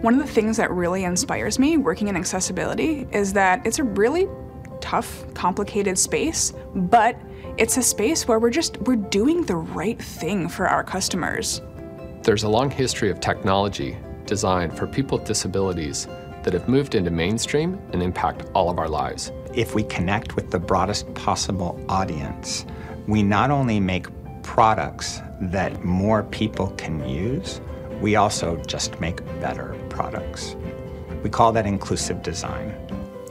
One 0.00 0.14
of 0.14 0.20
the 0.26 0.32
things 0.32 0.56
that 0.56 0.70
really 0.72 1.04
inspires 1.04 1.58
me 1.58 1.76
working 1.76 2.08
in 2.08 2.16
accessibility 2.16 3.06
is 3.12 3.34
that 3.34 3.64
it's 3.66 3.78
a 3.78 3.84
really 3.84 4.26
tough, 4.80 5.32
complicated 5.34 5.98
space, 5.98 6.54
but 6.74 7.16
it's 7.60 7.76
a 7.76 7.82
space 7.82 8.26
where 8.26 8.38
we're 8.38 8.48
just 8.48 8.78
we're 8.78 8.96
doing 8.96 9.44
the 9.44 9.54
right 9.54 10.00
thing 10.00 10.48
for 10.48 10.66
our 10.66 10.82
customers. 10.82 11.60
There's 12.22 12.42
a 12.42 12.48
long 12.48 12.70
history 12.70 13.10
of 13.10 13.20
technology 13.20 13.98
designed 14.24 14.74
for 14.78 14.86
people 14.86 15.18
with 15.18 15.26
disabilities 15.26 16.08
that 16.42 16.54
have 16.54 16.70
moved 16.70 16.94
into 16.94 17.10
mainstream 17.10 17.78
and 17.92 18.02
impact 18.02 18.46
all 18.54 18.70
of 18.70 18.78
our 18.78 18.88
lives. 18.88 19.30
If 19.54 19.74
we 19.74 19.82
connect 19.82 20.36
with 20.36 20.50
the 20.50 20.58
broadest 20.58 21.12
possible 21.12 21.78
audience, 21.90 22.64
we 23.06 23.22
not 23.22 23.50
only 23.50 23.78
make 23.78 24.06
products 24.42 25.20
that 25.42 25.84
more 25.84 26.22
people 26.22 26.68
can 26.78 27.06
use, 27.06 27.60
we 28.00 28.16
also 28.16 28.56
just 28.66 28.98
make 29.00 29.22
better 29.38 29.76
products. 29.90 30.56
We 31.22 31.28
call 31.28 31.52
that 31.52 31.66
inclusive 31.66 32.22
design. 32.22 32.74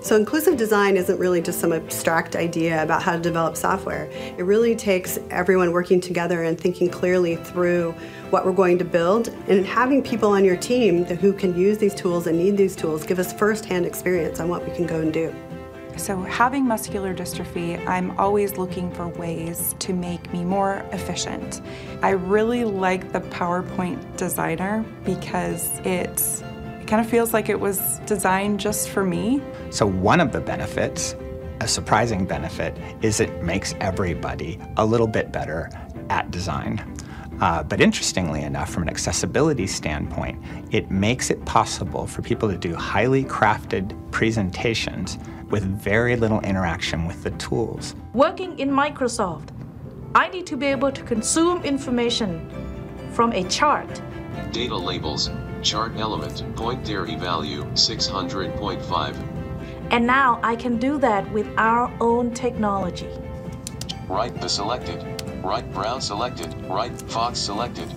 So, 0.02 0.16
inclusive 0.16 0.56
design 0.56 0.96
isn't 0.96 1.20
really 1.20 1.42
just 1.42 1.60
some 1.60 1.74
abstract 1.74 2.38
idea 2.38 2.82
about 2.82 3.04
how 3.04 3.18
to 3.18 3.22
develop 3.22 3.58
software. 3.58 4.06
It 4.38 4.46
really 4.46 4.74
takes 4.74 5.20
everyone 5.30 5.74
working 5.74 6.00
together 6.00 6.44
and 6.44 6.60
thinking 6.60 6.90
clearly 6.90 7.36
through 7.36 7.94
what 8.30 8.46
we're 8.46 8.54
going 8.54 8.78
to 8.78 8.86
build 8.86 9.28
and 9.50 9.66
having 9.66 10.02
people 10.02 10.30
on 10.30 10.46
your 10.46 10.56
team 10.56 11.04
who 11.04 11.34
can 11.34 11.58
use 11.58 11.80
these 11.80 11.94
tools 11.94 12.28
and 12.28 12.38
need 12.38 12.56
these 12.56 12.78
tools 12.78 13.06
give 13.06 13.20
us 13.20 13.34
firsthand 13.34 13.86
experience 13.86 14.40
on 14.40 14.48
what 14.48 14.66
we 14.66 14.74
can 14.74 14.86
go 14.86 15.02
and 15.02 15.12
do. 15.12 15.36
So, 15.98 16.22
having 16.22 16.66
muscular 16.66 17.14
dystrophy, 17.14 17.86
I'm 17.86 18.18
always 18.18 18.58
looking 18.58 18.90
for 18.92 19.10
ways 19.10 19.76
to 19.80 19.94
make 19.94 20.32
me 20.32 20.46
more 20.46 20.76
efficient. 20.94 21.62
I 22.02 22.12
really 22.12 22.64
like 22.64 23.12
the 23.12 23.20
PowerPoint 23.20 24.16
Designer 24.16 24.86
because 25.04 25.78
it's 25.84 26.42
kind 26.90 27.06
of 27.06 27.10
feels 27.10 27.34
like 27.34 27.50
it 27.50 27.60
was 27.60 28.00
designed 28.06 28.60
just 28.60 28.90
for 28.90 29.06
me. 29.06 29.42
So, 29.70 29.86
one 29.86 30.20
of 30.20 30.32
the 30.32 30.42
benefits, 30.42 31.16
a 31.62 31.68
surprising 31.68 32.26
benefit, 32.26 32.76
is 33.02 33.20
it 33.20 33.44
makes 33.44 33.76
everybody 33.80 34.60
a 34.78 34.86
little 34.86 35.08
bit 35.08 35.32
better 35.32 35.70
at 36.10 36.32
design. 36.32 36.84
Uh, 37.42 37.64
but 37.64 37.80
interestingly 37.80 38.42
enough, 38.42 38.70
from 38.70 38.84
an 38.84 38.90
accessibility 38.90 39.68
standpoint, 39.68 40.44
it 40.72 40.92
makes 40.92 41.30
it 41.30 41.46
possible 41.46 42.06
for 42.06 42.22
people 42.22 42.50
to 42.50 42.58
do 42.58 42.76
highly 42.76 43.24
crafted 43.24 43.96
presentations 44.12 45.18
with 45.50 45.64
very 45.64 46.16
little 46.16 46.42
interaction 46.42 47.06
with 47.06 47.24
the 47.24 47.32
tools. 47.32 47.96
Working 48.14 48.58
in 48.60 48.70
Microsoft, 48.70 49.50
I 50.16 50.28
need 50.30 50.48
to 50.48 50.58
be 50.58 50.66
able 50.66 50.92
to 50.92 51.04
consume 51.04 51.64
information 51.64 52.50
from 53.14 53.32
a 53.32 53.44
chart. 53.44 54.02
Data 54.52 54.76
labels, 54.76 55.30
chart 55.62 55.96
element, 55.98 56.44
point 56.56 56.86
theory 56.86 57.16
value 57.16 57.64
600.5. 57.74 59.16
And 59.92 60.06
now 60.06 60.40
I 60.44 60.56
can 60.56 60.78
do 60.78 60.98
that 61.00 61.30
with 61.32 61.48
our 61.58 61.92
own 62.00 62.34
technology. 62.34 63.10
Right 64.08 64.34
the 64.40 64.50
selected, 64.50 65.04
right 65.44 65.70
brown 65.74 66.02
selected, 66.02 66.54
right 66.64 66.96
fox 67.10 67.40
selected. 67.40 67.94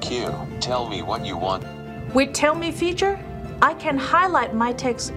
Q, 0.00 0.32
tell 0.60 0.88
me 0.88 1.02
what 1.02 1.24
you 1.24 1.36
want. 1.36 1.64
With 2.14 2.32
Tell 2.32 2.54
Me 2.54 2.70
feature, 2.70 3.18
I 3.60 3.74
can 3.74 3.98
highlight 3.98 4.54
my 4.54 4.72
text 4.72 5.12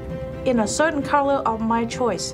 in 0.45 0.61
a 0.61 0.67
certain 0.67 1.03
color 1.03 1.35
of 1.45 1.61
my 1.61 1.85
choice. 1.85 2.33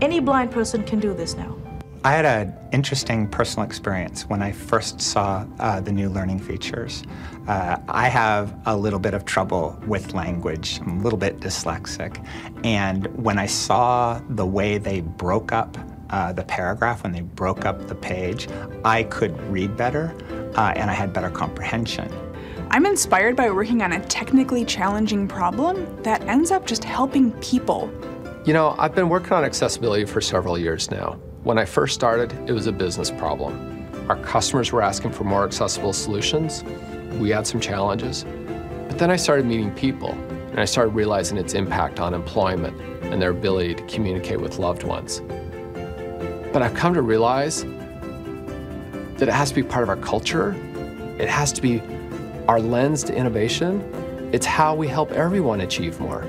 Any 0.00 0.20
blind 0.20 0.50
person 0.50 0.84
can 0.84 1.00
do 1.00 1.12
this 1.12 1.34
now. 1.34 1.56
I 2.02 2.12
had 2.12 2.24
an 2.24 2.56
interesting 2.72 3.28
personal 3.28 3.66
experience 3.66 4.26
when 4.26 4.40
I 4.40 4.52
first 4.52 5.02
saw 5.02 5.44
uh, 5.58 5.80
the 5.80 5.92
new 5.92 6.08
learning 6.08 6.38
features. 6.38 7.02
Uh, 7.46 7.76
I 7.88 8.08
have 8.08 8.58
a 8.64 8.74
little 8.74 8.98
bit 8.98 9.12
of 9.12 9.26
trouble 9.26 9.78
with 9.86 10.14
language, 10.14 10.80
I'm 10.80 11.00
a 11.00 11.02
little 11.02 11.18
bit 11.18 11.40
dyslexic. 11.40 12.26
And 12.64 13.06
when 13.22 13.38
I 13.38 13.44
saw 13.44 14.18
the 14.30 14.46
way 14.46 14.78
they 14.78 15.02
broke 15.02 15.52
up 15.52 15.76
uh, 16.08 16.32
the 16.32 16.42
paragraph, 16.42 17.02
when 17.02 17.12
they 17.12 17.20
broke 17.20 17.66
up 17.66 17.86
the 17.86 17.94
page, 17.94 18.48
I 18.82 19.02
could 19.02 19.38
read 19.50 19.76
better 19.76 20.14
uh, 20.56 20.72
and 20.76 20.90
I 20.90 20.94
had 20.94 21.12
better 21.12 21.28
comprehension. 21.28 22.10
I'm 22.70 22.86
inspired 22.86 23.36
by 23.36 23.50
working 23.50 23.82
on 23.82 23.92
a 23.92 24.00
technically 24.06 24.64
challenging 24.64 25.28
problem 25.28 26.02
that 26.02 26.22
ends 26.22 26.50
up 26.50 26.64
just 26.64 26.82
helping 26.82 27.32
people. 27.42 27.92
You 28.46 28.54
know, 28.54 28.74
I've 28.78 28.94
been 28.94 29.10
working 29.10 29.34
on 29.34 29.44
accessibility 29.44 30.06
for 30.06 30.22
several 30.22 30.56
years 30.56 30.90
now. 30.90 31.20
When 31.42 31.56
I 31.56 31.64
first 31.64 31.94
started, 31.94 32.34
it 32.46 32.52
was 32.52 32.66
a 32.66 32.72
business 32.72 33.10
problem. 33.10 33.88
Our 34.10 34.16
customers 34.16 34.72
were 34.72 34.82
asking 34.82 35.12
for 35.12 35.24
more 35.24 35.42
accessible 35.42 35.94
solutions. 35.94 36.62
We 37.18 37.30
had 37.30 37.46
some 37.46 37.60
challenges. 37.60 38.26
But 38.88 38.98
then 38.98 39.10
I 39.10 39.16
started 39.16 39.46
meeting 39.46 39.74
people, 39.74 40.10
and 40.50 40.60
I 40.60 40.66
started 40.66 40.90
realizing 40.90 41.38
its 41.38 41.54
impact 41.54 41.98
on 41.98 42.12
employment 42.12 42.78
and 43.04 43.22
their 43.22 43.30
ability 43.30 43.76
to 43.76 43.82
communicate 43.84 44.38
with 44.38 44.58
loved 44.58 44.82
ones. 44.82 45.22
But 46.52 46.60
I've 46.60 46.74
come 46.74 46.92
to 46.92 47.00
realize 47.00 47.64
that 49.14 49.22
it 49.22 49.32
has 49.32 49.48
to 49.48 49.54
be 49.54 49.62
part 49.62 49.82
of 49.82 49.88
our 49.88 49.96
culture. 49.96 50.54
It 51.18 51.30
has 51.30 51.54
to 51.54 51.62
be 51.62 51.80
our 52.48 52.60
lens 52.60 53.02
to 53.04 53.14
innovation. 53.14 53.80
It's 54.34 54.44
how 54.44 54.74
we 54.74 54.88
help 54.88 55.10
everyone 55.12 55.62
achieve 55.62 56.00
more. 56.00 56.26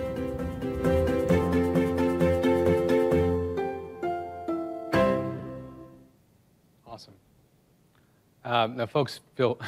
Um, 8.51 8.75
now, 8.75 8.85
folks, 8.85 9.21
feel 9.35 9.57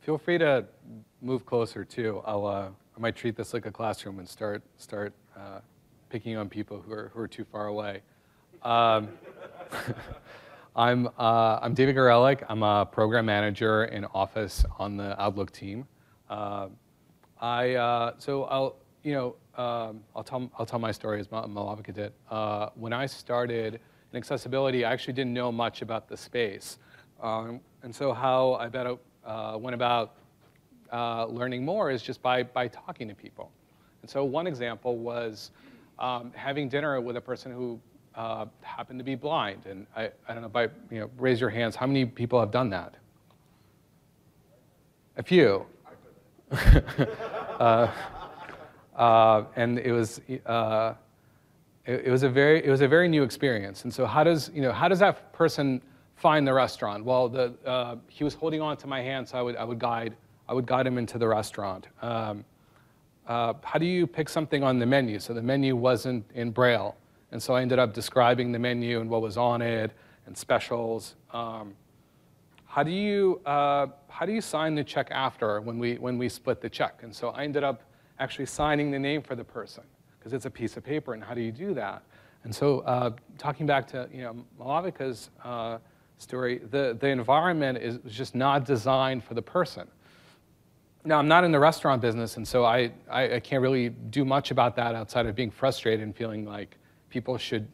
feel 0.00 0.16
free 0.16 0.38
to 0.38 0.64
move 1.20 1.44
closer 1.44 1.84
too. 1.84 2.22
I'll 2.24 2.46
uh, 2.46 2.70
I 2.96 3.00
might 3.00 3.14
treat 3.14 3.36
this 3.36 3.52
like 3.52 3.66
a 3.66 3.70
classroom 3.70 4.20
and 4.20 4.26
start 4.26 4.62
start 4.78 5.12
uh, 5.36 5.60
picking 6.08 6.38
on 6.38 6.48
people 6.48 6.80
who 6.80 6.94
are 6.94 7.10
who 7.12 7.20
are 7.20 7.28
too 7.28 7.44
far 7.44 7.66
away. 7.66 8.00
Um, 8.62 9.10
I'm 10.74 11.08
uh, 11.18 11.58
I'm 11.60 11.74
David 11.74 11.96
Gorelick. 11.96 12.42
I'm 12.48 12.62
a 12.62 12.86
program 12.86 13.26
manager 13.26 13.84
in 13.84 14.06
Office 14.14 14.64
on 14.78 14.96
the 14.96 15.22
Outlook 15.22 15.52
team. 15.52 15.86
Uh, 16.30 16.68
I 17.38 17.74
uh, 17.74 18.14
so 18.16 18.44
I'll 18.44 18.76
you 19.04 19.12
know 19.12 19.36
um, 19.56 20.00
I'll, 20.16 20.24
tell, 20.24 20.50
I'll 20.58 20.66
tell 20.66 20.80
my 20.80 20.90
story 20.90 21.20
as 21.20 21.28
Malavika 21.28 21.94
did. 21.94 22.12
Uh, 22.28 22.70
when 22.74 22.92
I 22.92 23.06
started 23.06 23.78
in 24.12 24.16
accessibility, 24.16 24.84
I 24.84 24.92
actually 24.92 25.12
didn't 25.12 25.32
know 25.32 25.52
much 25.52 25.82
about 25.82 26.08
the 26.08 26.16
space. 26.16 26.78
Um, 27.22 27.60
and 27.82 27.94
so 27.94 28.12
how 28.12 28.54
I 28.54 28.66
uh, 29.24 29.56
went 29.58 29.74
about 29.74 30.16
uh, 30.92 31.26
learning 31.26 31.64
more 31.64 31.90
is 31.90 32.02
just 32.02 32.20
by, 32.20 32.42
by 32.42 32.66
talking 32.66 33.06
to 33.08 33.14
people. 33.14 33.52
And 34.02 34.10
so 34.10 34.24
one 34.24 34.46
example 34.46 34.98
was 34.98 35.52
um, 35.98 36.32
having 36.34 36.68
dinner 36.68 37.00
with 37.00 37.16
a 37.16 37.20
person 37.20 37.52
who 37.52 37.80
uh, 38.16 38.46
happened 38.62 38.98
to 38.98 39.04
be 39.04 39.14
blind. 39.14 39.66
And 39.66 39.86
I, 39.96 40.10
I 40.28 40.34
don't 40.34 40.42
know, 40.42 40.48
by, 40.48 40.64
you 40.90 41.00
know, 41.00 41.10
raise 41.18 41.40
your 41.40 41.50
hands, 41.50 41.76
how 41.76 41.86
many 41.86 42.04
people 42.04 42.40
have 42.40 42.50
done 42.50 42.70
that? 42.70 42.94
A 45.16 45.22
few. 45.22 45.64
uh, 48.96 49.44
and 49.56 49.78
it 49.78 49.92
was, 49.92 50.20
uh, 50.46 50.94
it, 51.86 52.06
it, 52.06 52.10
was 52.10 52.22
a 52.22 52.28
very, 52.28 52.64
it 52.64 52.70
was 52.70 52.80
a 52.80 52.88
very 52.88 53.08
new 53.08 53.22
experience. 53.22 53.84
And 53.84 53.92
so 53.92 54.06
how 54.06 54.24
does, 54.24 54.50
you 54.54 54.62
know, 54.62 54.72
how 54.72 54.88
does 54.88 54.98
that 55.00 55.32
person 55.32 55.82
find 56.16 56.46
the 56.46 56.54
restaurant? 56.54 57.04
Well, 57.04 57.28
the, 57.28 57.54
uh, 57.66 57.96
he 58.08 58.24
was 58.24 58.34
holding 58.34 58.60
on 58.60 58.76
to 58.78 58.86
my 58.86 59.02
hand, 59.02 59.28
so 59.28 59.38
I 59.38 59.42
would, 59.42 59.56
I 59.56 59.64
would, 59.64 59.78
guide, 59.78 60.16
I 60.48 60.54
would 60.54 60.66
guide 60.66 60.86
him 60.86 60.98
into 60.98 61.18
the 61.18 61.28
restaurant. 61.28 61.88
Um, 62.02 62.44
uh, 63.26 63.54
how 63.62 63.78
do 63.78 63.86
you 63.86 64.06
pick 64.06 64.28
something 64.28 64.62
on 64.62 64.78
the 64.78 64.86
menu? 64.86 65.18
So 65.18 65.32
the 65.32 65.42
menu 65.42 65.76
wasn't 65.76 66.24
in 66.34 66.50
Braille. 66.50 66.94
And 67.32 67.42
so 67.42 67.54
I 67.54 67.62
ended 67.62 67.78
up 67.78 67.92
describing 67.92 68.52
the 68.52 68.58
menu 68.58 69.00
and 69.00 69.10
what 69.10 69.22
was 69.22 69.36
on 69.36 69.60
it 69.62 69.90
and 70.26 70.36
specials. 70.36 71.16
Um, 71.32 71.74
how 72.66 72.82
do 72.82 72.90
you, 72.90 73.40
uh, 73.46 73.86
how 74.08 74.26
do 74.26 74.32
you 74.32 74.40
sign 74.40 74.74
the 74.74 74.84
check 74.84 75.08
after 75.10 75.60
when 75.60 75.78
we, 75.78 75.94
when 75.94 76.18
we 76.18 76.28
split 76.28 76.60
the 76.60 76.68
check? 76.68 77.00
And 77.02 77.14
so 77.14 77.30
I 77.30 77.44
ended 77.44 77.64
up 77.64 77.82
actually 78.18 78.46
signing 78.46 78.90
the 78.90 78.98
name 78.98 79.22
for 79.22 79.34
the 79.34 79.44
person 79.44 79.84
because 80.18 80.32
it's 80.32 80.46
a 80.46 80.50
piece 80.50 80.76
of 80.76 80.84
paper, 80.84 81.14
and 81.14 81.22
how 81.22 81.34
do 81.34 81.40
you 81.40 81.52
do 81.52 81.74
that? 81.74 82.02
And 82.44 82.54
so, 82.54 82.80
uh, 82.80 83.10
talking 83.38 83.66
back 83.66 83.86
to 83.88 84.08
you 84.12 84.22
know 84.22 84.36
Malavika's 84.58 85.30
uh, 85.42 85.78
story, 86.18 86.58
the 86.70 86.96
the 86.98 87.08
environment 87.08 87.78
is 87.78 87.98
just 88.06 88.34
not 88.34 88.64
designed 88.64 89.24
for 89.24 89.34
the 89.34 89.42
person. 89.42 89.88
Now, 91.06 91.18
I'm 91.18 91.28
not 91.28 91.44
in 91.44 91.52
the 91.52 91.58
restaurant 91.58 92.00
business, 92.00 92.38
and 92.38 92.48
so 92.48 92.64
I, 92.64 92.90
I, 93.10 93.34
I 93.34 93.40
can't 93.40 93.60
really 93.60 93.90
do 93.90 94.24
much 94.24 94.50
about 94.50 94.74
that 94.76 94.94
outside 94.94 95.26
of 95.26 95.34
being 95.34 95.50
frustrated 95.50 96.00
and 96.00 96.16
feeling 96.16 96.46
like 96.46 96.78
people 97.10 97.36
should 97.36 97.68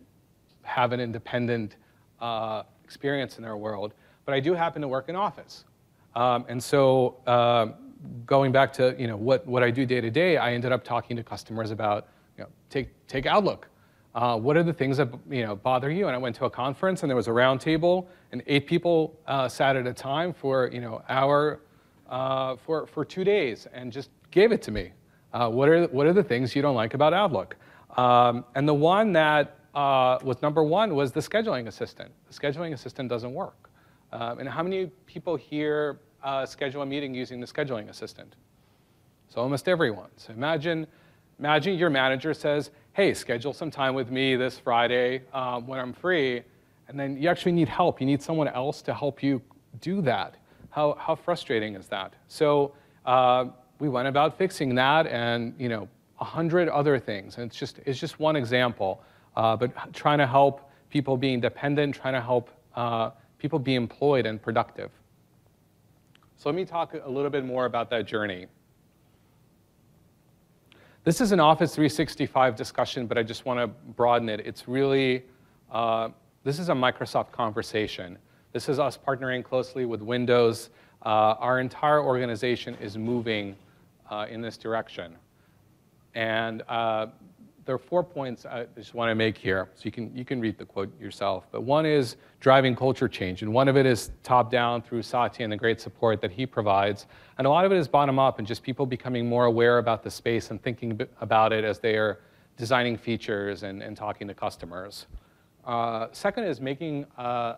have 0.62 0.90
an 0.92 0.99
independent 0.99 1.76
uh, 2.20 2.64
experience 2.82 3.37
in 3.37 3.44
their 3.44 3.56
world. 3.56 3.94
But 4.25 4.35
I 4.35 4.40
do 4.40 4.52
happen 4.52 4.82
to 4.82 4.88
work 4.88 5.09
in 5.09 5.14
office, 5.14 5.64
um, 6.16 6.44
and 6.49 6.61
so 6.61 7.18
uh, 7.25 7.68
going 8.26 8.52
back 8.52 8.73
to 8.75 8.95
you 8.99 9.07
know 9.07 9.16
what, 9.16 9.47
what 9.47 9.62
I 9.62 9.71
do 9.71 9.87
day 9.87 10.00
to 10.00 10.11
day, 10.11 10.37
I 10.37 10.52
ended 10.52 10.73
up 10.73 10.85
talking 10.85 11.16
to 11.16 11.23
customers 11.23 11.71
about 11.71 12.09
you 12.37 12.45
know 12.45 12.50
take 12.69 12.88
take 13.07 13.26
Outlook. 13.26 13.69
Uh, 14.12 14.37
what 14.37 14.57
are 14.57 14.64
the 14.64 14.73
things 14.73 14.97
that 14.97 15.09
you 15.28 15.45
know 15.45 15.54
bother 15.54 15.90
you? 15.90 16.07
And 16.07 16.14
I 16.14 16.19
went 16.19 16.35
to 16.37 16.45
a 16.45 16.50
conference 16.50 17.02
and 17.02 17.11
there 17.11 17.16
was 17.16 17.28
a 17.28 17.33
round 17.33 17.61
table 17.61 18.09
and 18.33 18.42
eight 18.47 18.66
people 18.66 19.19
uh, 19.26 19.49
sat 19.49 19.76
at 19.76 19.87
a 19.87 19.92
time 19.92 20.33
for 20.33 20.69
you 20.73 20.80
know 20.80 21.02
hour 21.09 21.61
uh, 22.09 22.57
for 22.57 22.87
for 22.87 23.04
two 23.04 23.25
days 23.25 23.66
and 23.73 23.92
just 23.92 24.11
gave 24.30 24.52
it 24.52 24.62
to 24.62 24.71
me. 24.71 24.92
Uh, 25.33 25.49
what 25.49 25.69
are 25.69 25.87
what 25.88 26.07
are 26.07 26.12
the 26.12 26.25
things 26.25 26.57
you 26.57 26.62
don't 26.62 26.75
like 26.75 26.95
about 26.95 27.12
Outlook? 27.12 27.57
Um, 27.97 28.45
and 28.54 28.69
the 28.69 28.75
one 28.75 29.12
that 29.12 29.59
uh, 29.75 30.19
was 30.23 30.42
number 30.42 30.62
one 30.62 30.95
was 30.95 31.12
the 31.12 31.21
scheduling 31.21 31.69
assistant. 31.69 32.11
The 32.28 32.35
scheduling 32.35 32.73
assistant 32.73 33.09
doesn't 33.09 33.33
work. 33.33 33.71
Um, 34.12 34.40
and 34.40 34.49
how 34.49 34.62
many 34.62 34.87
people 35.07 35.37
here 35.37 36.00
uh, 36.22 36.46
schedule 36.46 36.82
a 36.82 36.86
meeting 36.86 37.14
using 37.14 37.40
the 37.40 37.46
scheduling 37.46 37.88
assistant? 37.88 38.34
So 39.28 39.40
almost 39.40 39.68
everyone. 39.68 40.10
So 40.16 40.32
imagine, 40.32 40.86
imagine 41.38 41.78
your 41.78 41.90
manager 41.90 42.34
says, 42.34 42.70
hey, 42.92 43.14
schedule 43.14 43.52
some 43.52 43.70
time 43.70 43.94
with 43.94 44.10
me 44.10 44.36
this 44.36 44.58
Friday 44.58 45.22
um, 45.32 45.66
when 45.66 45.78
I'm 45.78 45.92
free, 45.92 46.42
and 46.88 46.98
then 46.98 47.16
you 47.16 47.28
actually 47.28 47.52
need 47.52 47.68
help. 47.68 48.00
You 48.00 48.06
need 48.06 48.22
someone 48.22 48.48
else 48.48 48.82
to 48.82 48.92
help 48.92 49.22
you 49.22 49.40
do 49.80 50.02
that. 50.02 50.36
how, 50.70 50.96
how 50.98 51.14
frustrating 51.14 51.74
is 51.74 51.86
that? 51.88 52.14
So 52.28 52.72
uh, 53.04 53.46
we 53.78 53.88
went 53.88 54.08
about 54.08 54.38
fixing 54.38 54.74
that 54.76 55.06
and, 55.06 55.54
you 55.58 55.68
know, 55.68 55.88
a 56.20 56.24
hundred 56.24 56.68
other 56.68 56.98
things. 56.98 57.36
And 57.36 57.46
it's 57.46 57.56
just, 57.56 57.80
it's 57.84 57.98
just 57.98 58.18
one 58.18 58.36
example. 58.36 59.02
Uh, 59.36 59.56
but 59.56 59.72
trying 59.92 60.18
to 60.18 60.26
help 60.26 60.70
people 60.90 61.16
being 61.16 61.40
dependent, 61.40 61.94
trying 61.94 62.14
to 62.14 62.20
help 62.20 62.50
uh, 62.74 63.10
people 63.38 63.58
be 63.58 63.74
employed 63.74 64.26
and 64.26 64.40
productive. 64.40 64.90
So 66.40 66.49
let 66.49 66.56
me 66.56 66.64
talk 66.64 66.94
a 66.94 67.06
little 67.06 67.28
bit 67.28 67.44
more 67.44 67.66
about 67.66 67.90
that 67.90 68.06
journey. 68.06 68.47
This 71.04 71.20
is 71.20 71.32
an 71.32 71.40
Office 71.40 71.75
365 71.75 72.56
discussion, 72.56 73.06
but 73.06 73.18
I 73.18 73.23
just 73.23 73.44
want 73.44 73.61
to 73.61 73.66
broaden 73.66 74.30
it. 74.30 74.40
It's 74.47 74.66
really, 74.66 75.23
uh, 75.70 76.09
this 76.42 76.59
is 76.59 76.70
a 76.70 76.73
Microsoft 76.73 77.30
conversation. 77.30 78.16
This 78.54 78.70
is 78.70 78.78
us 78.78 78.97
partnering 78.97 79.44
closely 79.44 79.85
with 79.85 80.00
Windows. 80.00 80.70
Uh, 81.04 81.37
our 81.38 81.61
entire 81.61 82.02
organization 82.02 82.75
is 82.76 82.97
moving 82.97 83.54
uh, 84.09 84.25
in 84.30 84.40
this 84.40 84.56
direction. 84.56 85.16
And 86.14 86.62
uh, 86.70 87.09
there 87.64 87.75
are 87.75 87.79
four 87.79 88.02
points 88.02 88.47
I 88.47 88.67
just 88.76 88.95
want 88.95 89.11
to 89.11 89.14
make 89.14 89.37
here, 89.37 89.69
so 89.75 89.83
you 89.85 89.93
can, 89.93 90.17
you 90.17 90.25
can 90.25 90.40
read 90.40 90.59
the 90.59 90.64
quote 90.64 90.88
yourself. 91.00 91.47
But 91.50 91.62
one 91.62 91.87
is 91.87 92.17
driving 92.40 92.75
culture 92.75 93.09
change, 93.09 93.43
and 93.43 93.52
one 93.52 93.69
of 93.69 93.76
it 93.76 93.87
is 93.87 94.11
top 94.23 94.50
down 94.50 94.83
through 94.83 95.02
Satya 95.02 95.45
and 95.45 95.52
the 95.52 95.57
great 95.57 95.81
support 95.81 96.21
that 96.23 96.31
he 96.31 96.47
provides. 96.47 97.07
And 97.38 97.47
a 97.47 97.50
lot 97.50 97.64
of 97.64 97.73
it 97.73 97.79
is 97.79 97.87
bottom 97.87 98.19
up 98.19 98.38
and 98.38 98.47
just 98.47 98.62
people 98.62 98.87
becoming 98.87 99.29
more 99.29 99.45
aware 99.45 99.79
about 99.79 100.02
the 100.02 100.11
space 100.11 100.50
and 100.50 100.62
thinking 100.62 101.00
about 101.21 101.52
it 101.52 101.64
as 101.64 101.79
they 101.79 101.97
are 101.97 102.21
designing 102.57 102.97
features 102.97 103.62
and, 103.62 103.83
and 103.83 103.97
talking 103.97 104.26
to 104.29 104.35
customers. 104.35 105.07
Uh, 105.64 106.09
second 106.12 106.45
is 106.45 106.61
making 106.61 107.07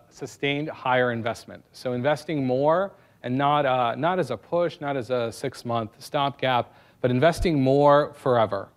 sustained 0.09 0.69
higher 0.69 1.11
investment. 1.11 1.63
So 1.71 1.93
investing 1.93 2.45
more 2.45 2.91
and 3.23 3.37
not, 3.37 3.65
uh, 3.65 3.95
not 3.95 4.19
as 4.19 4.31
a 4.31 4.37
push, 4.37 4.81
not 4.81 4.97
as 4.97 5.09
a 5.09 5.31
six 5.31 5.63
month 5.63 5.91
stopgap, 5.99 6.73
but 6.99 7.09
investing 7.09 7.61
more 7.61 8.13
forever 8.13 8.69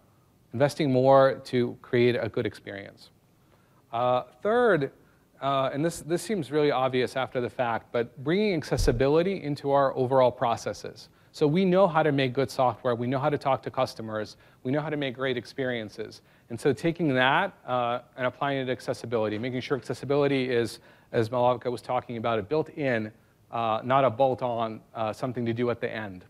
investing 0.57 0.91
more 0.91 1.35
to 1.45 1.77
create 1.83 2.17
a 2.19 2.31
good 2.31 2.47
experience. 2.47 3.11
Uh, 3.93 4.23
third, 4.43 4.91
uh, 5.43 5.69
and 5.71 5.85
this, 5.85 6.01
this 6.01 6.23
seems 6.23 6.51
really 6.51 6.71
obvious 6.71 7.15
after 7.15 7.43
the 7.43 7.51
fact, 7.51 7.93
but 7.93 8.05
bringing 8.25 8.55
accessibility 8.55 9.43
into 9.43 9.71
our 9.71 9.95
overall 9.95 10.33
processes. 10.33 11.11
So 11.33 11.47
we 11.47 11.67
know 11.67 11.87
how 11.87 12.03
to 12.03 12.11
make 12.11 12.33
good 12.33 12.51
software, 12.51 12.95
we 12.95 13.07
know 13.07 13.19
how 13.19 13.29
to 13.29 13.37
talk 13.37 13.63
to 13.65 13.71
customers, 13.71 14.39
we 14.63 14.73
know 14.73 14.81
how 14.81 14.89
to 14.89 14.97
make 14.97 15.15
great 15.15 15.37
experiences. 15.37 16.23
And 16.49 16.59
so 16.59 16.73
taking 16.73 17.15
that 17.15 17.53
uh, 17.67 17.99
and 18.17 18.27
applying 18.27 18.57
it 18.57 18.65
to 18.65 18.73
accessibility, 18.73 19.37
making 19.37 19.61
sure 19.61 19.77
accessibility 19.77 20.49
is, 20.49 20.79
as 21.13 21.29
Malavika 21.29 21.71
was 21.71 21.83
talking 21.83 22.17
about, 22.17 22.39
it 22.39 22.49
built 22.49 22.71
in, 22.71 23.13
uh, 23.51 23.81
not 23.85 24.07
a 24.07 24.11
bolt 24.11 24.41
on, 24.41 24.81
uh, 24.95 25.13
something 25.13 25.45
to 25.45 25.53
do 25.53 25.69
at 25.69 25.83
the 25.83 25.93
end. 25.93 26.25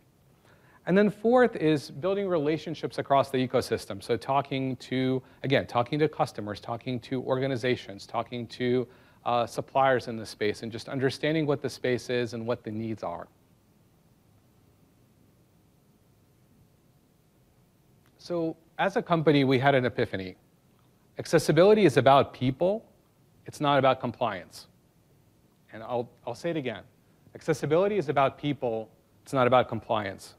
And 0.86 0.96
then 0.96 1.10
fourth 1.10 1.56
is 1.56 1.90
building 1.90 2.28
relationships 2.28 2.98
across 2.98 3.30
the 3.30 3.38
ecosystem. 3.38 4.00
So 4.00 4.16
talking 4.16 4.76
to, 4.76 5.20
again, 5.42 5.66
talking 5.66 5.98
to 5.98 6.08
customers, 6.08 6.60
talking 6.60 7.00
to 7.00 7.22
organizations, 7.22 8.06
talking 8.06 8.46
to 8.48 8.86
uh, 9.24 9.46
suppliers 9.46 10.06
in 10.06 10.16
the 10.16 10.24
space, 10.24 10.62
and 10.62 10.70
just 10.70 10.88
understanding 10.88 11.44
what 11.44 11.60
the 11.60 11.68
space 11.68 12.08
is 12.08 12.34
and 12.34 12.46
what 12.46 12.62
the 12.62 12.70
needs 12.70 13.02
are. 13.02 13.26
So 18.18 18.56
as 18.78 18.94
a 18.94 19.02
company, 19.02 19.42
we 19.42 19.58
had 19.58 19.74
an 19.74 19.86
epiphany. 19.86 20.36
Accessibility 21.18 21.84
is 21.84 21.96
about 21.96 22.32
people. 22.32 22.84
It's 23.44 23.60
not 23.60 23.80
about 23.80 23.98
compliance. 23.98 24.68
And 25.72 25.82
I'll, 25.82 26.08
I'll 26.24 26.34
say 26.36 26.50
it 26.50 26.56
again. 26.56 26.84
Accessibility 27.34 27.98
is 27.98 28.08
about 28.08 28.38
people. 28.38 28.88
It's 29.24 29.32
not 29.32 29.48
about 29.48 29.68
compliance. 29.68 30.35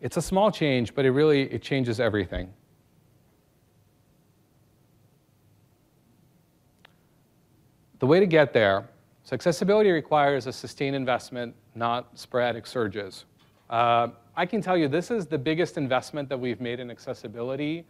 It's 0.00 0.16
a 0.16 0.22
small 0.22 0.50
change, 0.50 0.94
but 0.94 1.04
it 1.04 1.10
really 1.10 1.42
it 1.42 1.62
changes 1.62 2.00
everything. 2.00 2.52
The 7.98 8.06
way 8.06 8.20
to 8.20 8.26
get 8.26 8.52
there, 8.52 8.88
so 9.24 9.34
accessibility 9.34 9.90
requires 9.90 10.46
a 10.46 10.52
sustained 10.52 10.94
investment, 10.94 11.54
not 11.74 12.18
sporadic 12.18 12.66
surges. 12.66 13.24
Uh, 13.70 14.08
I 14.36 14.44
can 14.44 14.60
tell 14.60 14.76
you 14.76 14.86
this 14.86 15.10
is 15.10 15.26
the 15.26 15.38
biggest 15.38 15.78
investment 15.78 16.28
that 16.28 16.38
we've 16.38 16.60
made 16.60 16.78
in 16.78 16.90
accessibility, 16.90 17.86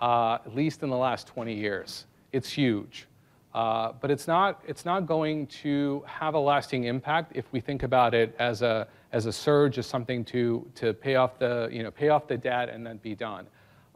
uh, 0.00 0.34
at 0.34 0.54
least 0.54 0.82
in 0.82 0.90
the 0.90 0.96
last 0.96 1.26
20 1.26 1.54
years. 1.54 2.04
It's 2.32 2.50
huge. 2.50 3.06
Uh, 3.54 3.92
but 4.00 4.10
it's 4.10 4.28
not, 4.28 4.62
it's 4.68 4.84
not 4.84 5.06
going 5.06 5.46
to 5.46 6.04
have 6.06 6.34
a 6.34 6.38
lasting 6.38 6.84
impact 6.84 7.32
if 7.34 7.50
we 7.52 7.60
think 7.60 7.82
about 7.82 8.12
it 8.12 8.36
as 8.38 8.60
a, 8.60 8.86
as 9.16 9.24
a 9.24 9.32
surge, 9.32 9.78
as 9.78 9.86
something 9.86 10.22
to, 10.26 10.70
to 10.74 10.92
pay, 10.92 11.14
off 11.14 11.38
the, 11.38 11.70
you 11.72 11.82
know, 11.82 11.90
pay 11.90 12.10
off 12.10 12.28
the 12.28 12.36
debt 12.36 12.68
and 12.68 12.86
then 12.86 12.98
be 12.98 13.14
done. 13.14 13.46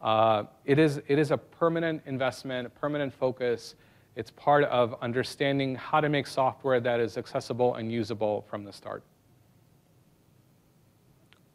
Uh, 0.02 0.44
it, 0.64 0.78
is, 0.78 1.02
it 1.08 1.18
is 1.18 1.30
a 1.30 1.36
permanent 1.36 2.00
investment, 2.06 2.66
a 2.66 2.70
permanent 2.70 3.12
focus. 3.12 3.74
It's 4.16 4.30
part 4.30 4.64
of 4.64 4.96
understanding 5.02 5.74
how 5.74 6.00
to 6.00 6.08
make 6.08 6.26
software 6.26 6.80
that 6.80 7.00
is 7.00 7.18
accessible 7.18 7.74
and 7.74 7.92
usable 7.92 8.46
from 8.48 8.64
the 8.64 8.72
start. 8.72 9.02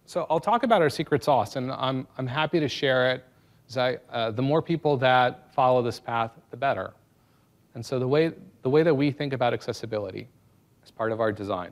So 0.06 0.28
I'll 0.30 0.40
talk 0.40 0.62
about 0.62 0.84
our 0.84 0.92
secret 0.92 1.24
sauce, 1.24 1.56
and 1.56 1.72
I'm, 1.72 2.08
I'm 2.20 2.28
happy 2.28 2.60
to 2.60 2.68
share 2.68 3.14
it. 3.14 3.26
I, 3.76 3.98
uh, 4.12 4.30
the 4.30 4.44
more 4.44 4.62
people 4.62 4.96
that 4.98 5.52
follow 5.56 5.82
this 5.82 6.00
path, 6.00 6.30
the 6.52 6.58
better. 6.58 6.94
And 7.74 7.84
so 7.84 7.98
the 7.98 8.08
way, 8.08 8.32
the 8.62 8.70
way 8.70 8.84
that 8.84 8.94
we 8.94 9.10
think 9.10 9.34
about 9.34 9.56
accessibility 9.56 10.28
is 10.84 10.92
part 10.92 11.12
of 11.12 11.20
our 11.20 11.32
design. 11.32 11.72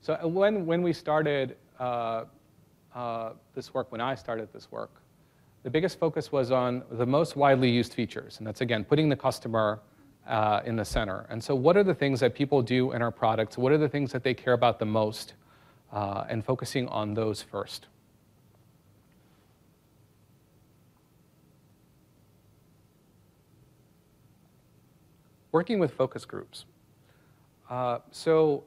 So 0.00 0.26
when, 0.26 0.66
when 0.66 0.82
we 0.82 0.92
started 0.92 1.56
uh, 1.78 2.24
uh, 2.94 3.30
this 3.54 3.74
work, 3.74 3.90
when 3.90 4.00
I 4.00 4.14
started 4.14 4.52
this 4.52 4.70
work, 4.70 4.90
the 5.64 5.70
biggest 5.70 5.98
focus 5.98 6.30
was 6.32 6.50
on 6.50 6.82
the 6.92 7.06
most 7.06 7.36
widely 7.36 7.70
used 7.70 7.94
features. 7.94 8.38
And 8.38 8.46
that's, 8.46 8.60
again, 8.60 8.84
putting 8.84 9.08
the 9.08 9.16
customer 9.16 9.80
uh, 10.26 10.60
in 10.64 10.76
the 10.76 10.84
center. 10.84 11.26
And 11.30 11.42
so 11.42 11.54
what 11.54 11.76
are 11.76 11.82
the 11.82 11.94
things 11.94 12.20
that 12.20 12.34
people 12.34 12.62
do 12.62 12.92
in 12.92 13.02
our 13.02 13.10
products? 13.10 13.58
What 13.58 13.72
are 13.72 13.78
the 13.78 13.88
things 13.88 14.12
that 14.12 14.22
they 14.22 14.34
care 14.34 14.52
about 14.52 14.78
the 14.78 14.86
most? 14.86 15.34
Uh, 15.92 16.24
and 16.28 16.44
focusing 16.44 16.86
on 16.88 17.14
those 17.14 17.40
first. 17.42 17.86
working 25.52 25.78
with 25.78 25.92
focus 25.92 26.24
groups. 26.24 26.66
Uh, 27.68 27.98
so 28.10 28.64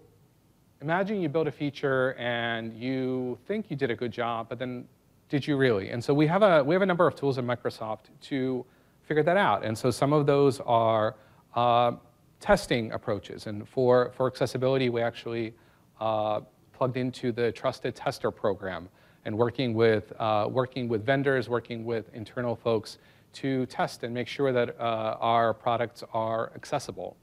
imagine 0.82 1.22
you 1.22 1.30
build 1.30 1.48
a 1.48 1.52
feature 1.52 2.14
and 2.18 2.74
you 2.76 3.38
think 3.48 3.70
you 3.70 3.76
did 3.76 3.92
a 3.92 3.96
good 3.96 4.12
job, 4.12 4.48
but 4.50 4.60
then 4.60 4.88
did 5.30 5.48
you 5.48 5.56
really? 5.56 5.90
And 5.92 6.04
so 6.04 6.14
we 6.14 6.28
have 6.28 6.44
a, 6.44 6.64
we 6.64 6.76
have 6.76 6.82
a 6.82 6.86
number 6.86 7.08
of 7.08 7.16
tools 7.16 7.38
in 7.38 7.46
Microsoft 7.46 8.06
to 8.22 8.66
figure 9.04 9.24
that 9.24 9.38
out. 9.38 9.64
And 9.64 9.78
so 9.78 9.92
some 9.92 10.12
of 10.12 10.26
those 10.26 10.60
are 10.62 11.16
uh, 11.56 11.94
testing 12.40 12.92
approaches. 12.92 13.48
And 13.48 13.68
for, 13.68 14.12
for 14.16 14.28
accessibility, 14.28 14.90
we 14.90 15.02
actually 15.02 15.54
uh, 16.00 16.42
plugged 16.74 16.98
into 16.98 17.32
the 17.32 17.52
Trusted 17.52 17.96
Tester 17.96 18.32
program 18.32 18.90
and 19.26 19.38
working 19.38 19.74
with, 19.76 20.12
uh, 20.20 20.48
working 20.50 20.88
with 20.88 21.06
vendors, 21.06 21.48
working 21.48 21.86
with 21.86 22.14
internal 22.14 22.56
folks 22.56 22.98
to 23.34 23.66
test 23.68 24.04
and 24.04 24.14
make 24.14 24.28
sure 24.28 24.52
that 24.52 24.76
uh, 24.80 25.18
our 25.22 25.54
products 25.54 26.04
are 26.12 26.52
accessible. 26.56 27.16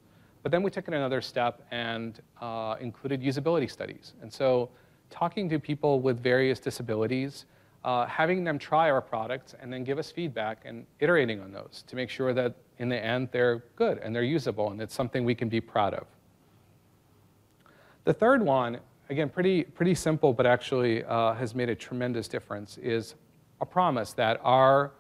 But 0.43 0.53
then 0.53 0.63
we 0.63 0.71
took 0.71 0.89
it 0.89 0.95
another 0.95 1.21
step 1.21 1.63
and 1.71 2.21
uh, 2.41 2.77
included 2.81 3.23
usability 3.23 3.71
studies. 3.71 4.15
And 4.23 4.33
so 4.33 4.71
talking 5.11 5.49
to 5.49 5.59
people 5.59 6.01
with 6.01 6.21
various 6.23 6.61
disabilities, 6.61 7.47
uh, 7.85 8.07
having 8.07 8.45
them 8.45 8.59
try 8.59 8.91
our 8.91 9.01
products 9.01 9.55
and 9.61 9.73
then 9.73 9.85
give 9.85 9.99
us 9.99 10.11
feedback 10.11 10.63
and 10.65 10.87
iterating 11.01 11.41
on 11.41 11.53
those 11.53 11.85
to 11.87 11.97
make 11.97 12.11
sure 12.11 12.33
that 12.35 12.55
in 12.79 12.89
the 12.89 13.05
end 13.05 13.29
they're 13.33 13.65
good 13.77 13.99
and 13.99 14.15
they're 14.15 14.23
usable 14.23 14.71
and 14.71 14.81
it's 14.81 14.95
something 14.95 15.25
we 15.25 15.35
can 15.35 15.49
be 15.49 15.61
proud 15.61 15.95
of. 15.95 16.07
The 18.05 18.13
third 18.13 18.43
one, 18.43 18.79
again, 19.11 19.29
pretty, 19.29 19.65
pretty 19.65 19.95
simple, 19.95 20.33
but 20.33 20.47
actually 20.47 21.05
uh, 21.05 21.35
has 21.35 21.55
made 21.55 21.69
a 21.69 21.75
tremendous 21.75 22.29
difference, 22.29 22.79
is 22.79 23.15
a 23.61 23.67
promise 23.67 24.13
that 24.15 24.41
our 24.43 24.93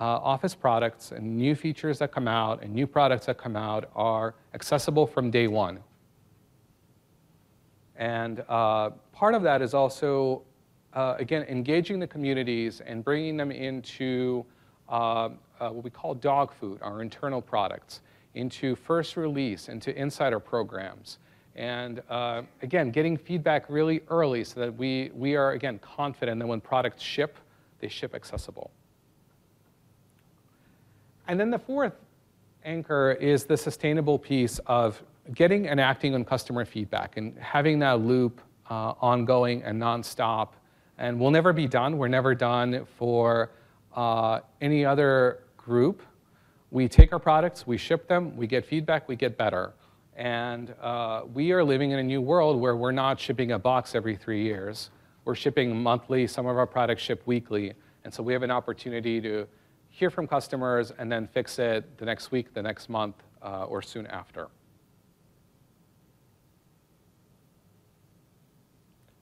uh, 0.00 0.04
Office 0.04 0.54
products 0.54 1.12
and 1.12 1.36
new 1.36 1.54
features 1.54 1.98
that 1.98 2.12
come 2.12 2.26
out 2.26 2.62
and 2.62 2.74
new 2.74 2.86
products 2.86 3.26
that 3.26 3.38
come 3.38 3.56
out 3.56 3.90
are 3.94 4.34
accessible 4.52 5.06
from 5.06 5.30
day 5.30 5.46
one. 5.46 5.78
And 7.96 8.42
uh, 8.48 8.90
part 9.12 9.34
of 9.34 9.42
that 9.42 9.62
is 9.62 9.72
also, 9.72 10.42
uh, 10.94 11.14
again, 11.18 11.42
engaging 11.48 12.00
the 12.00 12.06
communities 12.08 12.80
and 12.80 13.04
bringing 13.04 13.36
them 13.36 13.52
into 13.52 14.44
uh, 14.88 15.28
uh, 15.60 15.68
what 15.70 15.84
we 15.84 15.90
call 15.90 16.14
dog 16.14 16.52
food, 16.52 16.80
our 16.82 17.00
internal 17.02 17.40
products, 17.40 18.00
into 18.34 18.74
first 18.74 19.16
release, 19.16 19.68
into 19.68 19.96
insider 19.96 20.40
programs. 20.40 21.18
And 21.54 22.02
uh, 22.10 22.42
again, 22.62 22.90
getting 22.90 23.16
feedback 23.16 23.66
really 23.68 24.00
early 24.08 24.42
so 24.42 24.58
that 24.58 24.76
we, 24.76 25.12
we 25.14 25.36
are, 25.36 25.52
again, 25.52 25.78
confident 25.78 26.40
that 26.40 26.46
when 26.48 26.60
products 26.60 27.00
ship, 27.00 27.38
they 27.78 27.86
ship 27.86 28.12
accessible. 28.12 28.72
And 31.26 31.40
then 31.40 31.50
the 31.50 31.58
fourth 31.58 31.94
anchor 32.64 33.12
is 33.12 33.44
the 33.44 33.56
sustainable 33.56 34.18
piece 34.18 34.58
of 34.66 35.02
getting 35.34 35.68
and 35.68 35.80
acting 35.80 36.14
on 36.14 36.24
customer 36.24 36.64
feedback 36.64 37.16
and 37.16 37.36
having 37.38 37.78
that 37.78 38.00
loop 38.00 38.40
uh, 38.70 38.94
ongoing 39.00 39.62
and 39.62 39.80
nonstop. 39.80 40.50
And 40.98 41.18
we'll 41.18 41.30
never 41.30 41.52
be 41.52 41.66
done. 41.66 41.98
We're 41.98 42.08
never 42.08 42.34
done 42.34 42.86
for 42.96 43.50
uh, 43.94 44.40
any 44.60 44.84
other 44.84 45.40
group. 45.56 46.02
We 46.70 46.88
take 46.88 47.12
our 47.12 47.18
products, 47.18 47.66
we 47.66 47.78
ship 47.78 48.08
them, 48.08 48.36
we 48.36 48.46
get 48.46 48.66
feedback, 48.66 49.08
we 49.08 49.16
get 49.16 49.38
better. 49.38 49.72
And 50.16 50.74
uh, 50.80 51.22
we 51.32 51.52
are 51.52 51.64
living 51.64 51.92
in 51.92 51.98
a 51.98 52.02
new 52.02 52.20
world 52.20 52.60
where 52.60 52.76
we're 52.76 52.92
not 52.92 53.18
shipping 53.18 53.52
a 53.52 53.58
box 53.58 53.94
every 53.94 54.16
three 54.16 54.42
years. 54.42 54.90
We're 55.24 55.34
shipping 55.34 55.82
monthly, 55.82 56.26
some 56.26 56.46
of 56.46 56.56
our 56.56 56.66
products 56.66 57.02
ship 57.02 57.22
weekly. 57.26 57.72
And 58.04 58.12
so 58.12 58.22
we 58.22 58.32
have 58.32 58.42
an 58.42 58.50
opportunity 58.50 59.20
to 59.20 59.46
hear 59.94 60.10
from 60.10 60.26
customers 60.26 60.92
and 60.98 61.10
then 61.10 61.28
fix 61.28 61.60
it 61.60 61.98
the 61.98 62.04
next 62.04 62.32
week, 62.32 62.52
the 62.52 62.62
next 62.62 62.88
month, 62.88 63.14
uh, 63.42 63.64
or 63.66 63.80
soon 63.80 64.08
after. 64.08 64.48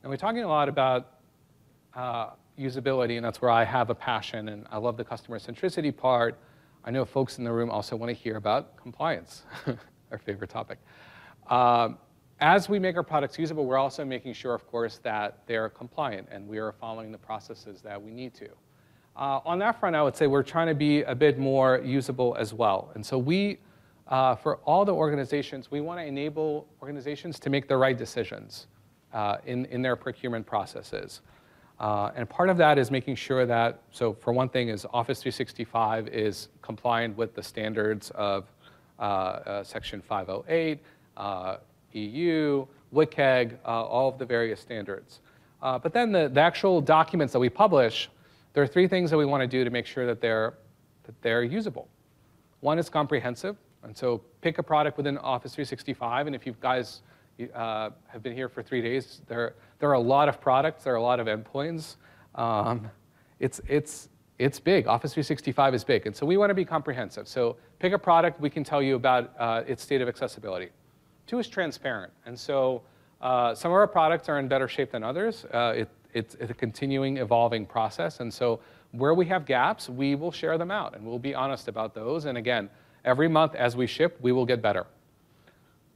And 0.02 0.10
we're 0.10 0.16
talking 0.16 0.42
a 0.42 0.48
lot 0.48 0.70
about 0.70 1.18
uh, 1.94 2.30
usability, 2.58 3.18
and 3.18 3.24
that's 3.24 3.42
where 3.42 3.50
I 3.50 3.64
have 3.64 3.90
a 3.90 3.94
passion, 3.94 4.48
and 4.48 4.66
I 4.70 4.78
love 4.78 4.96
the 4.96 5.04
customer 5.04 5.38
centricity 5.38 5.94
part. 5.94 6.38
I 6.84 6.90
know 6.90 7.04
folks 7.04 7.36
in 7.36 7.44
the 7.44 7.52
room 7.52 7.70
also 7.70 7.94
want 7.94 8.08
to 8.08 8.14
hear 8.14 8.36
about 8.36 8.74
compliance, 8.78 9.42
our 10.10 10.18
favorite 10.18 10.48
topic. 10.48 10.78
Um, 11.50 11.98
as 12.40 12.70
we 12.70 12.78
make 12.78 12.96
our 12.96 13.02
products 13.02 13.38
usable, 13.38 13.66
we're 13.66 13.76
also 13.76 14.06
making 14.06 14.32
sure, 14.32 14.54
of 14.54 14.66
course, 14.66 15.00
that 15.02 15.42
they're 15.46 15.68
compliant 15.68 16.28
and 16.32 16.48
we 16.48 16.58
are 16.58 16.72
following 16.72 17.12
the 17.12 17.18
processes 17.18 17.82
that 17.82 18.02
we 18.02 18.10
need 18.10 18.32
to. 18.34 18.48
Uh, 19.14 19.40
on 19.44 19.58
that 19.58 19.78
front, 19.78 19.94
I 19.94 20.02
would 20.02 20.16
say 20.16 20.26
we're 20.26 20.42
trying 20.42 20.68
to 20.68 20.74
be 20.74 21.02
a 21.02 21.14
bit 21.14 21.38
more 21.38 21.80
usable 21.84 22.34
as 22.38 22.54
well. 22.54 22.90
And 22.94 23.04
so 23.04 23.18
we, 23.18 23.58
uh, 24.08 24.36
for 24.36 24.56
all 24.58 24.84
the 24.84 24.94
organizations, 24.94 25.70
we 25.70 25.80
want 25.80 26.00
to 26.00 26.04
enable 26.04 26.66
organizations 26.80 27.38
to 27.40 27.50
make 27.50 27.68
the 27.68 27.76
right 27.76 27.96
decisions 27.96 28.68
uh, 29.12 29.36
in, 29.44 29.66
in 29.66 29.82
their 29.82 29.96
procurement 29.96 30.46
processes. 30.46 31.20
Uh, 31.78 32.10
and 32.16 32.28
part 32.30 32.48
of 32.48 32.56
that 32.56 32.78
is 32.78 32.90
making 32.90 33.16
sure 33.16 33.44
that, 33.44 33.80
so 33.90 34.14
for 34.14 34.32
one 34.32 34.48
thing 34.48 34.68
is 34.68 34.86
Office 34.94 35.20
365 35.20 36.08
is 36.08 36.48
compliant 36.62 37.16
with 37.16 37.34
the 37.34 37.42
standards 37.42 38.10
of 38.12 38.46
uh, 38.98 39.02
uh, 39.02 39.64
Section 39.64 40.00
508, 40.00 40.78
EU, 41.92 42.66
WCAG, 42.94 43.56
all 43.64 44.08
of 44.08 44.18
the 44.18 44.24
various 44.24 44.60
standards. 44.60 45.20
but 45.60 45.92
then 45.92 46.12
the, 46.12 46.28
the 46.28 46.40
actual 46.40 46.80
documents 46.80 47.32
that 47.32 47.38
we 47.38 47.50
publish, 47.50 48.08
there 48.52 48.62
are 48.62 48.66
three 48.66 48.86
things 48.86 49.10
that 49.10 49.16
we 49.16 49.24
want 49.24 49.40
to 49.40 49.46
do 49.46 49.64
to 49.64 49.70
make 49.70 49.86
sure 49.86 50.06
that 50.06 50.20
they're, 50.20 50.54
that 51.04 51.20
they're 51.22 51.42
usable. 51.42 51.88
One 52.60 52.78
is 52.78 52.88
comprehensive, 52.88 53.56
and 53.82 53.96
so 53.96 54.22
pick 54.40 54.58
a 54.58 54.62
product 54.62 54.96
within 54.96 55.18
Office 55.18 55.54
365, 55.54 56.26
and 56.26 56.36
if 56.36 56.46
you 56.46 56.54
guys 56.60 57.02
uh, 57.54 57.90
have 58.06 58.22
been 58.22 58.34
here 58.34 58.48
for 58.48 58.62
three 58.62 58.82
days, 58.82 59.22
there, 59.26 59.54
there 59.78 59.88
are 59.88 59.94
a 59.94 60.00
lot 60.00 60.28
of 60.28 60.40
products, 60.40 60.84
there 60.84 60.92
are 60.92 60.96
a 60.96 61.02
lot 61.02 61.18
of 61.18 61.26
endpoints. 61.26 61.96
Um, 62.34 62.90
it's, 63.40 63.60
it's, 63.66 64.08
it's 64.38 64.60
big. 64.60 64.86
Office 64.86 65.14
365 65.14 65.74
is 65.74 65.84
big, 65.84 66.06
and 66.06 66.14
so 66.14 66.26
we 66.26 66.36
want 66.36 66.50
to 66.50 66.54
be 66.54 66.64
comprehensive. 66.64 67.26
So 67.26 67.56
pick 67.78 67.92
a 67.92 67.98
product, 67.98 68.40
we 68.40 68.50
can 68.50 68.64
tell 68.64 68.82
you 68.82 68.96
about 68.96 69.32
uh, 69.38 69.62
its 69.66 69.82
state 69.82 70.00
of 70.00 70.08
accessibility. 70.08 70.68
Two 71.26 71.38
is 71.38 71.48
transparent, 71.48 72.12
and 72.26 72.38
so 72.38 72.82
uh, 73.20 73.54
some 73.54 73.70
of 73.70 73.76
our 73.76 73.86
products 73.86 74.28
are 74.28 74.38
in 74.38 74.48
better 74.48 74.68
shape 74.68 74.90
than 74.90 75.02
others. 75.02 75.44
Uh, 75.46 75.74
it, 75.76 75.88
it's, 76.12 76.34
it's 76.36 76.50
a 76.50 76.54
continuing, 76.54 77.16
evolving 77.18 77.66
process. 77.66 78.20
And 78.20 78.32
so 78.32 78.60
where 78.92 79.14
we 79.14 79.26
have 79.26 79.46
gaps, 79.46 79.88
we 79.88 80.14
will 80.14 80.32
share 80.32 80.58
them 80.58 80.70
out 80.70 80.94
and 80.94 81.06
we'll 81.06 81.18
be 81.18 81.34
honest 81.34 81.68
about 81.68 81.94
those. 81.94 82.26
And 82.26 82.36
again, 82.36 82.68
every 83.04 83.28
month 83.28 83.54
as 83.54 83.76
we 83.76 83.86
ship, 83.86 84.18
we 84.20 84.32
will 84.32 84.46
get 84.46 84.60
better. 84.62 84.86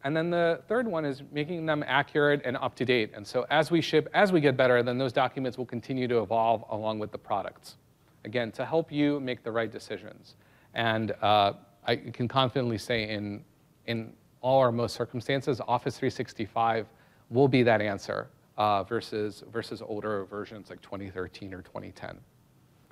And 0.04 0.16
then 0.16 0.30
the 0.30 0.60
third 0.68 0.86
one 0.86 1.04
is 1.04 1.22
making 1.32 1.66
them 1.66 1.84
accurate 1.86 2.42
and 2.44 2.56
up 2.56 2.74
to 2.76 2.84
date. 2.84 3.10
And 3.14 3.26
so 3.26 3.44
as 3.50 3.70
we 3.70 3.80
ship, 3.80 4.08
as 4.14 4.32
we 4.32 4.40
get 4.40 4.56
better, 4.56 4.82
then 4.82 4.98
those 4.98 5.12
documents 5.12 5.58
will 5.58 5.66
continue 5.66 6.06
to 6.08 6.20
evolve 6.20 6.64
along 6.70 7.00
with 7.00 7.10
the 7.10 7.18
products. 7.18 7.76
Again, 8.24 8.52
to 8.52 8.64
help 8.64 8.92
you 8.92 9.20
make 9.20 9.42
the 9.42 9.50
right 9.50 9.70
decisions. 9.70 10.36
And 10.74 11.12
uh, 11.22 11.54
I 11.84 11.96
can 11.96 12.28
confidently 12.28 12.78
say 12.78 13.08
in, 13.08 13.44
in 13.86 14.12
all 14.42 14.58
or 14.58 14.70
most 14.70 14.94
circumstances, 14.94 15.60
Office 15.66 15.98
365 15.98 16.86
will 17.30 17.48
be 17.48 17.62
that 17.64 17.80
answer 17.80 18.28
uh, 18.56 18.82
versus, 18.84 19.44
versus 19.52 19.82
older 19.82 20.24
versions 20.24 20.70
like 20.70 20.80
2013 20.82 21.52
or 21.54 21.62
2010. 21.62 22.18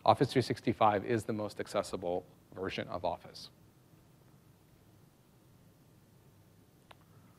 Office 0.04 0.28
365 0.32 1.04
is 1.06 1.24
the 1.24 1.32
most 1.32 1.60
accessible 1.60 2.24
version 2.54 2.86
of 2.88 3.04
Office. 3.04 3.48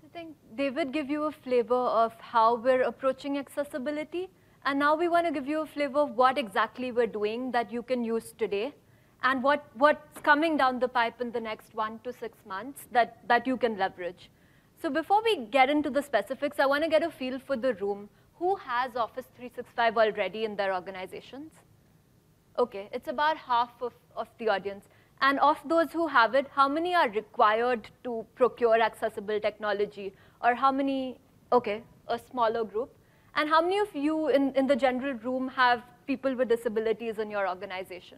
I 0.03 0.17
think 0.17 0.35
David 0.55 0.91
gave 0.91 1.09
you 1.09 1.23
a 1.23 1.31
flavor 1.31 1.75
of 1.75 2.13
how 2.19 2.55
we're 2.55 2.81
approaching 2.81 3.37
accessibility. 3.37 4.29
And 4.65 4.79
now 4.79 4.95
we 4.95 5.07
want 5.09 5.27
to 5.27 5.31
give 5.31 5.47
you 5.47 5.61
a 5.61 5.65
flavor 5.65 5.99
of 5.99 6.15
what 6.15 6.39
exactly 6.39 6.91
we're 6.91 7.05
doing 7.05 7.51
that 7.51 7.71
you 7.71 7.83
can 7.83 8.03
use 8.03 8.33
today 8.35 8.73
and 9.21 9.43
what, 9.43 9.65
what's 9.75 10.19
coming 10.21 10.57
down 10.57 10.79
the 10.79 10.87
pipe 10.87 11.21
in 11.21 11.31
the 11.31 11.39
next 11.39 11.75
one 11.75 11.99
to 12.03 12.11
six 12.11 12.37
months 12.47 12.87
that, 12.91 13.19
that 13.27 13.45
you 13.45 13.57
can 13.57 13.77
leverage. 13.77 14.29
So 14.81 14.89
before 14.89 15.23
we 15.23 15.45
get 15.51 15.69
into 15.69 15.89
the 15.89 16.01
specifics, 16.01 16.59
I 16.59 16.65
want 16.65 16.83
to 16.83 16.89
get 16.89 17.03
a 17.03 17.09
feel 17.09 17.39
for 17.39 17.55
the 17.55 17.73
room. 17.75 18.09
Who 18.35 18.55
has 18.57 18.95
Office 18.95 19.25
365 19.37 19.97
already 19.97 20.43
in 20.43 20.55
their 20.55 20.73
organizations? 20.73 21.51
Okay, 22.59 22.89
it's 22.91 23.07
about 23.07 23.37
half 23.37 23.71
of, 23.81 23.93
of 24.15 24.27
the 24.37 24.49
audience. 24.49 24.85
And 25.21 25.39
of 25.39 25.57
those 25.65 25.91
who 25.91 26.07
have 26.07 26.35
it, 26.35 26.47
how 26.53 26.67
many 26.67 26.93
are 26.93 27.09
required 27.09 27.89
to 28.03 28.25
procure 28.35 28.81
accessible 28.81 29.39
technology? 29.39 30.13
Or 30.43 30.53
how 30.55 30.71
many, 30.71 31.17
okay, 31.51 31.81
a 32.07 32.19
smaller 32.31 32.63
group. 32.63 32.93
And 33.35 33.49
how 33.49 33.61
many 33.61 33.79
of 33.79 33.95
you 33.95 34.27
in, 34.29 34.53
in 34.55 34.67
the 34.67 34.75
general 34.75 35.13
room 35.13 35.47
have 35.49 35.83
people 36.05 36.35
with 36.35 36.49
disabilities 36.49 37.17
in 37.17 37.31
your 37.31 37.47
organization? 37.47 38.17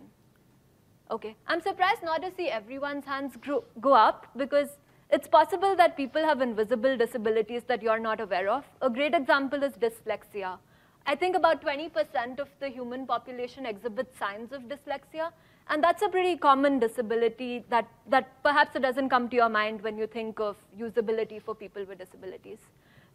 Okay, 1.09 1.35
I'm 1.47 1.61
surprised 1.61 2.03
not 2.03 2.21
to 2.23 2.31
see 2.35 2.49
everyone's 2.49 3.05
hands 3.05 3.37
grow, 3.37 3.63
go 3.79 3.93
up 3.93 4.27
because 4.35 4.67
it's 5.09 5.27
possible 5.27 5.75
that 5.75 5.95
people 5.95 6.23
have 6.23 6.41
invisible 6.41 6.97
disabilities 6.97 7.63
that 7.67 7.81
you're 7.81 7.99
not 7.99 8.19
aware 8.19 8.49
of. 8.49 8.65
A 8.81 8.89
great 8.89 9.13
example 9.13 9.63
is 9.63 9.73
dyslexia. 9.73 10.57
I 11.05 11.15
think 11.15 11.37
about 11.37 11.61
20% 11.61 12.39
of 12.39 12.49
the 12.59 12.67
human 12.67 13.07
population 13.07 13.65
exhibits 13.65 14.19
signs 14.19 14.51
of 14.51 14.63
dyslexia, 14.63 15.31
and 15.69 15.81
that's 15.81 16.01
a 16.01 16.09
pretty 16.09 16.35
common 16.35 16.79
disability 16.79 17.63
that, 17.69 17.87
that 18.09 18.43
perhaps 18.43 18.75
it 18.75 18.81
doesn't 18.81 19.07
come 19.07 19.29
to 19.29 19.35
your 19.37 19.47
mind 19.47 19.81
when 19.81 19.97
you 19.97 20.07
think 20.07 20.41
of 20.41 20.57
usability 20.77 21.41
for 21.41 21.55
people 21.55 21.85
with 21.85 21.99
disabilities. 21.99 22.57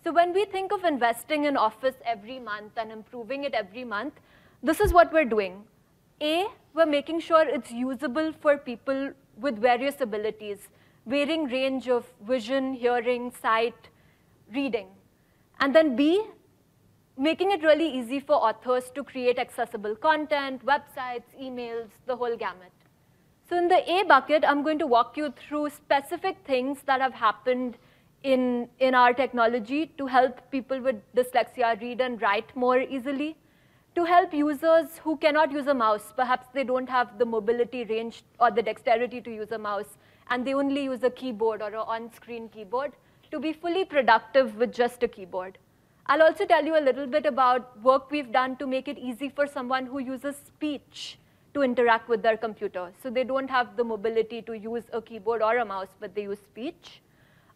So 0.03 0.13
when 0.13 0.33
we 0.33 0.47
think 0.47 0.73
of 0.73 0.85
investing 0.85 1.45
in 1.45 1.59
Office 1.59 1.95
every 2.07 2.39
month 2.39 2.73
and 2.79 2.91
improving 2.91 3.45
it 3.45 3.53
every 3.53 3.85
month, 3.85 4.15
this 4.63 4.81
is 4.81 4.95
what 4.95 5.13
we're 5.13 5.27
doing. 5.27 5.65
A, 6.23 6.47
we're 6.73 6.87
making 6.87 7.21
sure 7.21 7.47
it's 7.47 7.71
usable 7.71 8.33
for 8.41 8.57
people 8.57 9.13
with 9.39 9.59
various 9.59 10.01
abilities 10.01 10.69
varying 11.07 11.45
range 11.45 11.89
of 11.89 12.07
vision, 12.27 12.75
hearing, 12.75 13.33
sight, 13.41 13.89
reading. 14.55 14.89
And 15.61 15.75
then 15.75 15.97
B, 15.97 16.25
making 17.17 17.51
it 17.51 17.63
really 17.63 17.89
easy 17.89 18.21
for 18.21 18.35
authors 18.35 18.91
to 18.95 19.05
create 19.05 19.39
accessible 19.39 19.97
content, 19.97 20.65
websites, 20.65 21.31
emails, 21.41 21.89
the 22.07 22.17
whole 22.17 22.37
gamut. 22.37 22.73
So 23.49 23.59
in 23.59 23.69
the 23.69 23.91
A 23.91 24.05
bucket, 24.05 24.45
I'm 24.47 24.63
going 24.63 24.79
to 24.79 24.87
walk 24.87 25.17
you 25.17 25.33
through 25.37 25.71
specific 25.71 26.39
things 26.47 26.79
that 26.87 27.01
have 27.01 27.13
happened 27.13 27.77
in, 28.23 28.69
in 28.79 28.95
our 28.95 29.13
technology 29.13 29.93
to 29.99 30.07
help 30.07 30.51
people 30.51 30.81
with 30.81 30.97
dyslexia 31.15 31.81
read 31.81 32.01
and 32.01 32.23
write 32.23 32.55
more 32.57 32.81
easily, 32.81 33.37
to 33.95 34.05
help 34.05 34.33
users 34.33 34.99
who 35.05 35.17
cannot 35.19 35.53
use 35.53 35.67
a 35.67 35.75
mouse, 35.75 36.13
perhaps 36.17 36.47
they 36.55 36.65
don't 36.65 36.89
have 36.89 37.19
the 37.19 37.27
mobility 37.27 37.85
range 37.85 38.23
or 38.41 38.51
the 38.51 38.63
dexterity 38.63 39.21
to 39.21 39.31
use 39.31 39.53
a 39.53 39.59
mouse, 39.59 39.99
and 40.33 40.47
they 40.47 40.55
only 40.55 40.85
use 40.85 41.03
a 41.03 41.11
keyboard 41.11 41.61
or 41.61 41.69
an 41.69 41.87
on-screen 41.95 42.49
keyboard 42.49 42.93
to 43.31 43.39
be 43.39 43.53
fully 43.53 43.85
productive 43.85 44.55
with 44.57 44.73
just 44.73 45.03
a 45.03 45.09
keyboard. 45.09 45.59
I'll 46.07 46.23
also 46.23 46.47
tell 46.47 46.65
you 46.65 46.79
a 46.79 46.85
little 46.85 47.07
bit 47.07 47.27
about 47.27 47.83
work 47.83 48.11
we've 48.11 48.33
done 48.33 48.57
to 48.57 48.67
make 48.67 48.89
it 48.89 48.99
easy 48.99 49.29
for 49.29 49.47
someone 49.47 49.85
who 49.87 49.99
uses 49.99 50.37
speech 50.37 51.19
to 51.53 51.63
interact 51.63 52.09
with 52.09 52.23
their 52.23 52.39
computer. 52.39 52.91
So 53.03 53.11
they 53.11 53.25
don't 53.25 53.51
have 53.51 53.77
the 53.77 53.85
mobility 53.85 54.41
to 54.43 54.55
use 54.55 54.85
a 54.93 55.03
keyboard 55.03 55.43
or 55.43 55.59
a 55.59 55.67
mouse, 55.67 55.95
but 56.01 56.15
they 56.15 56.23
use 56.23 56.39
speech. 56.39 57.03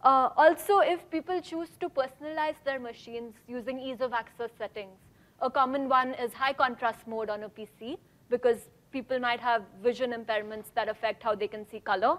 Uh, 0.03 0.29
also, 0.37 0.81
if 0.81 1.11
people 1.11 1.41
choose 1.41 1.71
to 1.81 1.89
personalize 1.89 2.63
their 2.65 2.79
machines 2.79 3.35
using 3.49 3.81
ease 3.81 4.03
of 4.03 4.13
access 4.13 4.51
settings, 4.59 4.99
a 5.41 5.51
common 5.51 5.89
one 5.89 6.15
is 6.15 6.33
high 6.35 6.53
contrast 6.53 7.09
mode 7.09 7.31
on 7.31 7.43
a 7.45 7.49
PC, 7.49 7.97
because 8.29 8.69
people 8.93 9.19
might 9.19 9.41
have 9.41 9.63
vision 9.83 10.13
impairments 10.13 10.67
that 10.75 10.89
affect 10.89 11.23
how 11.23 11.35
they 11.35 11.49
can 11.49 11.69
see 11.69 11.81
color. 11.81 12.19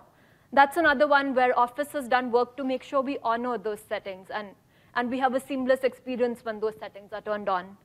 That's 0.54 0.78
another 0.78 1.08
one 1.08 1.36
where 1.36 1.58
Office 1.60 1.92
has 1.92 2.08
done 2.08 2.32
work 2.32 2.56
to 2.56 2.64
make 2.64 2.82
sure 2.82 3.02
we 3.02 3.18
honor 3.22 3.58
those 3.58 3.82
settings 3.82 4.30
and, 4.30 4.50
and 4.96 5.10
we 5.10 5.20
have 5.20 5.36
a 5.36 5.40
seamless 5.42 5.82
experience 5.84 6.40
when 6.44 6.62
those 6.62 6.76
settings 6.80 7.12
are 7.12 7.22
turned 7.22 7.50
on. 7.50 7.76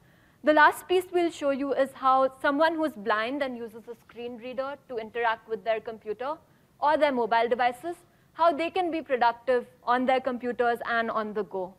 The 0.44 0.52
last 0.52 0.86
piece 0.86 1.04
we'll 1.12 1.30
show 1.30 1.50
you 1.50 1.72
is 1.72 1.90
how 1.92 2.32
someone 2.40 2.74
who's 2.76 2.92
blind 2.92 3.42
and 3.42 3.56
uses 3.56 3.88
a 3.88 3.96
screen 3.96 4.38
reader 4.38 4.76
to 4.88 4.96
interact 4.96 5.48
with 5.48 5.64
their 5.64 5.80
computer 5.80 6.34
or 6.80 6.96
their 6.96 7.12
mobile 7.12 7.48
devices, 7.48 7.96
how 8.32 8.52
they 8.52 8.70
can 8.70 8.90
be 8.90 9.02
productive 9.02 9.66
on 9.84 10.06
their 10.06 10.20
computers 10.20 10.78
and 10.88 11.10
on 11.10 11.32
the 11.34 11.44
go. 11.44 11.74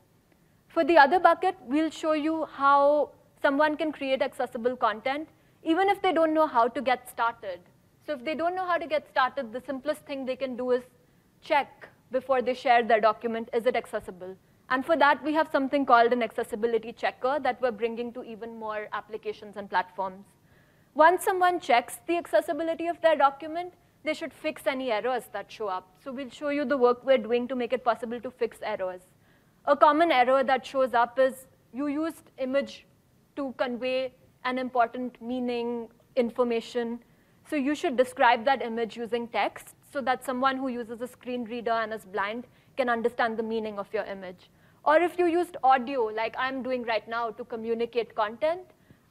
For 0.67 0.83
the 0.83 0.97
other 0.97 1.19
bucket, 1.19 1.55
we'll 1.65 1.91
show 1.91 2.13
you 2.13 2.45
how 2.53 3.11
someone 3.41 3.77
can 3.77 3.91
create 3.91 4.21
accessible 4.21 4.75
content, 4.75 5.29
even 5.63 5.87
if 5.87 6.01
they 6.01 6.11
don't 6.11 6.33
know 6.33 6.47
how 6.47 6.67
to 6.67 6.81
get 6.81 7.09
started. 7.09 7.59
So 8.05 8.13
if 8.13 8.25
they 8.25 8.35
don't 8.35 8.55
know 8.55 8.65
how 8.65 8.77
to 8.77 8.87
get 8.87 9.07
started, 9.09 9.53
the 9.53 9.61
simplest 9.65 10.01
thing 10.01 10.25
they 10.25 10.35
can 10.35 10.57
do 10.57 10.71
is 10.71 10.83
check 11.41 11.87
before 12.11 12.41
they 12.41 12.53
share 12.53 12.83
their 12.83 13.01
document, 13.01 13.49
is 13.53 13.65
it 13.65 13.75
accessible? 13.75 14.35
And 14.69 14.85
for 14.85 14.97
that, 14.97 15.23
we 15.23 15.33
have 15.33 15.49
something 15.51 15.85
called 15.85 16.13
an 16.13 16.23
accessibility 16.23 16.93
checker 16.93 17.39
that 17.41 17.61
we're 17.61 17.71
bringing 17.71 18.13
to 18.13 18.23
even 18.23 18.57
more 18.57 18.87
applications 18.93 19.57
and 19.57 19.69
platforms. 19.69 20.25
Once 20.95 21.23
someone 21.23 21.59
checks 21.59 21.99
the 22.07 22.17
accessibility 22.17 22.87
of 22.87 23.01
their 23.01 23.15
document, 23.15 23.73
they 24.03 24.13
should 24.13 24.33
fix 24.33 24.67
any 24.67 24.91
errors 24.91 25.23
that 25.31 25.51
show 25.51 25.67
up. 25.67 25.95
So 26.03 26.11
we'll 26.11 26.29
show 26.29 26.49
you 26.49 26.65
the 26.65 26.77
work 26.77 27.05
we're 27.05 27.17
doing 27.17 27.47
to 27.47 27.55
make 27.55 27.73
it 27.73 27.83
possible 27.83 28.19
to 28.21 28.29
fix 28.31 28.57
errors. 28.61 29.01
A 29.65 29.75
common 29.75 30.11
error 30.11 30.43
that 30.43 30.65
shows 30.65 30.93
up 30.93 31.17
is 31.17 31.47
you 31.73 31.87
used 31.87 32.31
image 32.37 32.85
to 33.37 33.53
convey 33.57 34.13
an 34.43 34.57
important 34.57 35.21
meaning, 35.21 35.87
information. 36.15 36.99
So 37.49 37.55
you 37.55 37.75
should 37.75 37.97
describe 37.97 38.45
that 38.45 38.61
image 38.61 38.97
using 38.97 39.27
text 39.27 39.75
so 39.91 40.01
that 40.01 40.25
someone 40.25 40.57
who 40.57 40.69
uses 40.69 41.01
a 41.01 41.07
screen 41.07 41.43
reader 41.43 41.71
and 41.71 41.93
is 41.93 42.05
blind 42.05 42.45
can 42.77 42.89
understand 42.89 43.37
the 43.37 43.43
meaning 43.43 43.77
of 43.77 43.93
your 43.93 44.05
image. 44.05 44.49
Or 44.85 44.97
if 44.97 45.17
you 45.17 45.27
used 45.27 45.57
audio, 45.63 46.05
like 46.05 46.35
I'm 46.37 46.63
doing 46.63 46.83
right 46.83 47.07
now 47.07 47.31
to 47.31 47.43
communicate 47.45 48.15
content, 48.15 48.61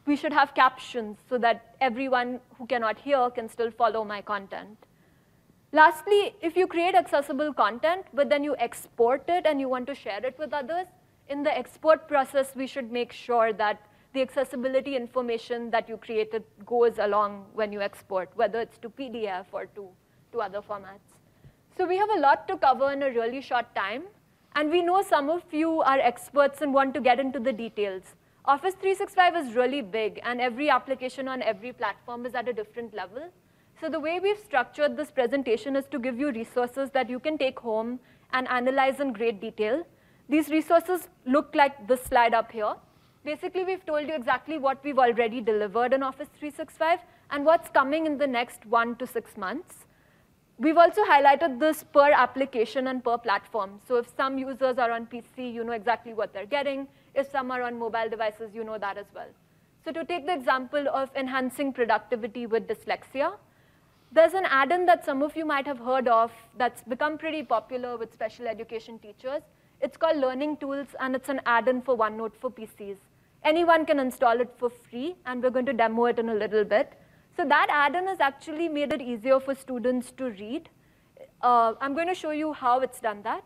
we 0.07 0.16
should 0.16 0.33
have 0.33 0.55
captions 0.55 1.18
so 1.29 1.38
that 1.38 1.77
everyone 1.81 2.40
who 2.59 2.66
cannot 2.66 2.99
hear 2.99 3.31
can 3.31 3.49
still 3.49 3.71
follow 3.71 4.05
my 4.05 4.21
content. 4.21 4.77
Lastly, 5.73 6.35
if 6.42 6.57
you 6.57 6.66
create 6.66 6.95
accessible 6.95 7.53
content, 7.55 8.05
but 8.12 8.29
then 8.29 8.45
you 8.45 8.55
export 8.59 9.25
it 9.29 9.47
and 9.47 9.61
you 9.61 9.68
want 9.68 9.87
to 9.87 9.95
share 9.95 10.25
it 10.27 10.38
with 10.38 10.53
others, 10.53 10.87
in 11.29 11.42
the 11.42 11.57
export 11.57 12.09
process, 12.09 12.53
we 12.55 12.66
should 12.66 12.92
make 12.92 13.12
sure 13.12 13.53
that 13.55 13.81
the 14.12 14.20
accessibility 14.20 14.96
information 14.96 15.70
that 15.70 15.88
you 15.88 15.96
created 15.96 16.44
goes 16.66 16.98
along 16.98 17.46
when 17.55 17.72
you 17.72 17.81
export, 17.81 18.31
whether 18.35 18.61
it's 18.61 18.79
to 18.79 18.90
PDF 18.90 19.46
or 19.53 19.66
to, 19.66 19.88
to 20.33 20.40
other 20.40 20.61
formats. 20.61 21.16
So 21.77 21.87
we 21.87 21.96
have 21.96 22.11
a 22.11 22.20
lot 22.20 22.46
to 22.48 22.57
cover 22.59 22.92
in 22.92 23.03
a 23.03 23.11
really 23.11 23.40
short 23.40 23.75
time. 23.75 24.05
And 24.55 24.70
we 24.70 24.83
know 24.83 25.03
some 25.03 25.31
of 25.31 25.42
you 25.51 25.81
are 25.81 25.98
experts 25.98 26.61
and 26.61 26.75
want 26.75 26.92
to 26.94 27.01
get 27.01 27.18
into 27.18 27.40
the 27.40 27.53
details. 27.53 28.03
Office 28.44 28.75
365 28.75 29.37
is 29.37 29.55
really 29.55 29.81
big, 29.81 30.20
and 30.25 30.40
every 30.40 30.68
application 30.68 31.29
on 31.29 31.42
every 31.42 31.72
platform 31.72 32.27
is 32.27 32.35
at 32.35 32.48
a 32.48 32.53
different 32.53 32.92
level. 32.92 33.31
So 33.81 33.88
the 33.88 34.01
way 34.01 34.20
we've 34.20 34.38
structured 34.38 34.96
this 34.96 35.11
presentation 35.11 35.75
is 35.75 35.87
to 35.87 35.98
give 35.98 36.18
you 36.18 36.31
resources 36.33 36.90
that 36.90 37.09
you 37.09 37.18
can 37.18 37.38
take 37.38 37.59
home 37.59 38.01
and 38.33 38.46
analyze 38.48 39.01
in 39.01 39.12
great 39.12 39.40
detail. 39.40 39.87
These 40.29 40.51
resources 40.51 41.09
look 41.25 41.55
like 41.55 41.87
this 41.88 42.03
slide 42.03 42.35
up 42.35 42.53
here. 42.53 42.75
Basically, 43.24 43.62
we've 43.62 43.87
told 43.87 44.08
you 44.08 44.14
exactly 44.14 44.58
what 44.58 44.82
we've 44.82 44.98
already 44.98 45.40
delivered 45.40 45.92
in 45.92 46.02
Office 46.02 46.28
365 46.40 46.98
and 47.30 47.44
what's 47.44 47.70
coming 47.70 48.04
in 48.04 48.18
the 48.18 48.26
next 48.26 48.66
one 48.66 48.96
to 48.96 49.06
six 49.06 49.37
months. 49.37 49.87
We've 50.58 50.76
also 50.76 51.04
highlighted 51.04 51.61
this 51.61 51.85
per 51.85 52.11
application 52.11 52.88
and 52.88 53.02
per 53.04 53.16
platform. 53.18 53.78
So 53.87 53.96
if 53.96 54.08
some 54.16 54.38
users 54.38 54.76
are 54.76 54.90
on 54.90 55.06
PC, 55.06 55.54
you 55.54 55.62
know 55.62 55.72
exactly 55.72 56.14
what 56.14 56.32
they're 56.32 56.46
getting. 56.46 56.88
If 57.14 57.30
some 57.30 57.52
are 57.52 57.62
on 57.62 57.78
mobile 57.78 58.08
devices, 58.11 58.50
you 58.54 58.64
know 58.64 58.76
that 58.78 58.98
as 58.98 59.06
well. 59.14 59.28
So 59.85 59.92
to 59.92 60.04
take 60.04 60.26
the 60.26 60.35
example 60.35 60.88
of 60.88 61.11
enhancing 61.14 61.72
productivity 61.72 62.46
with 62.46 62.66
dyslexia, 62.66 63.35
there's 64.11 64.35
an 64.35 64.46
add-in 64.46 64.85
that 64.87 65.04
some 65.04 65.22
of 65.22 65.37
you 65.37 65.46
might 65.46 65.66
have 65.66 65.78
heard 65.78 66.08
of 66.08 66.32
that's 66.58 66.82
become 66.82 67.18
pretty 67.18 67.44
popular 67.44 67.96
with 67.96 68.12
special 68.12 68.48
education 68.48 68.98
teachers. 68.98 69.42
It's 69.80 69.96
called 69.96 70.18
Learning 70.18 70.56
Tools, 70.56 70.88
and 71.00 71.16
it's 71.16 71.28
an 71.28 71.40
add-in 71.46 71.82
for 71.82 71.96
OneNote 71.96 72.37
for 72.40 72.50
PCs. 72.50 72.98
Anyone 73.44 73.85
can 73.85 73.98
install 73.98 74.40
it 74.40 74.50
for 74.57 74.70
free, 74.70 75.16
and 75.26 75.42
we're 75.42 75.50
going 75.50 75.66
to 75.66 75.72
demo 75.72 76.05
it 76.07 76.18
in 76.18 76.28
a 76.28 76.35
little 76.35 76.64
bit. 76.64 76.92
So 77.37 77.44
that 77.46 77.66
add-in 77.70 78.07
has 78.07 78.20
actually 78.20 78.68
made 78.68 78.92
it 78.92 79.02
easier 79.02 79.40
for 79.40 79.55
students 79.55 80.12
to 80.12 80.31
read. 80.31 80.68
Uh, 81.40 81.74
I'm 81.81 81.94
going 81.94 82.07
to 82.07 82.14
show 82.14 82.31
you 82.31 82.52
how 82.52 82.81
it's 82.81 83.00
done 83.00 83.22
that. 83.22 83.42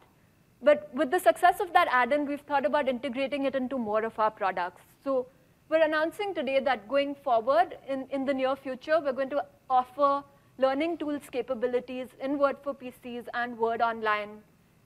But 0.62 0.90
with 0.94 1.10
the 1.10 1.18
success 1.18 1.60
of 1.60 1.72
that 1.72 1.88
add-in, 1.90 2.26
we've 2.26 2.40
thought 2.40 2.66
about 2.66 2.88
integrating 2.88 3.44
it 3.44 3.54
into 3.54 3.78
more 3.78 4.04
of 4.04 4.18
our 4.18 4.30
products. 4.30 4.82
So 5.02 5.28
we're 5.70 5.82
announcing 5.82 6.34
today 6.34 6.60
that 6.60 6.88
going 6.88 7.14
forward, 7.14 7.78
in, 7.88 8.06
in 8.10 8.24
the 8.24 8.34
near 8.34 8.54
future, 8.54 9.00
we're 9.00 9.12
going 9.12 9.30
to 9.30 9.44
offer 9.70 10.22
learning 10.58 10.98
tools 10.98 11.22
capabilities 11.30 12.08
in 12.20 12.38
Word 12.38 12.56
for 12.62 12.74
PCs 12.74 13.26
and 13.34 13.58
Word 13.58 13.80
Online, 13.80 14.38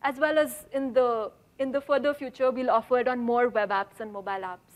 as 0.02 0.16
well 0.18 0.38
as 0.38 0.66
in 0.72 0.92
the, 0.92 1.32
in 1.58 1.72
the 1.72 1.80
further 1.80 2.14
future, 2.14 2.50
we'll 2.50 2.70
offer 2.70 2.98
it 3.00 3.08
on 3.08 3.18
more 3.18 3.48
web 3.48 3.70
apps 3.70 4.00
and 4.00 4.12
mobile 4.12 4.44
apps. 4.52 4.69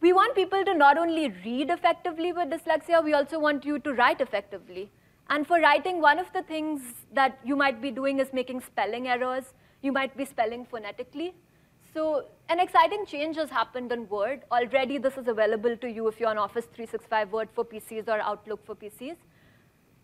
We 0.00 0.14
want 0.14 0.34
people 0.34 0.64
to 0.64 0.72
not 0.72 0.96
only 0.96 1.28
read 1.44 1.68
effectively 1.68 2.32
with 2.32 2.48
dyslexia, 2.48 3.04
we 3.04 3.12
also 3.12 3.38
want 3.38 3.66
you 3.66 3.78
to 3.80 3.92
write 3.92 4.22
effectively. 4.22 4.90
And 5.28 5.46
for 5.46 5.60
writing, 5.60 6.00
one 6.00 6.18
of 6.18 6.32
the 6.32 6.42
things 6.42 6.80
that 7.12 7.38
you 7.44 7.54
might 7.54 7.82
be 7.82 7.90
doing 7.90 8.18
is 8.18 8.32
making 8.32 8.62
spelling 8.62 9.08
errors. 9.08 9.52
You 9.82 9.92
might 9.92 10.16
be 10.16 10.24
spelling 10.24 10.64
phonetically. 10.64 11.34
So 11.92 12.24
an 12.48 12.60
exciting 12.60 13.04
change 13.04 13.36
has 13.36 13.50
happened 13.50 13.92
in 13.92 14.08
Word. 14.08 14.42
Already 14.50 14.96
this 14.96 15.18
is 15.18 15.28
available 15.28 15.76
to 15.76 15.90
you 15.90 16.08
if 16.08 16.18
you're 16.18 16.30
on 16.30 16.38
Office 16.38 16.64
365 16.64 17.32
Word 17.32 17.48
for 17.54 17.64
PCs 17.64 18.08
or 18.08 18.20
Outlook 18.20 18.64
for 18.64 18.74
PCs. 18.74 19.16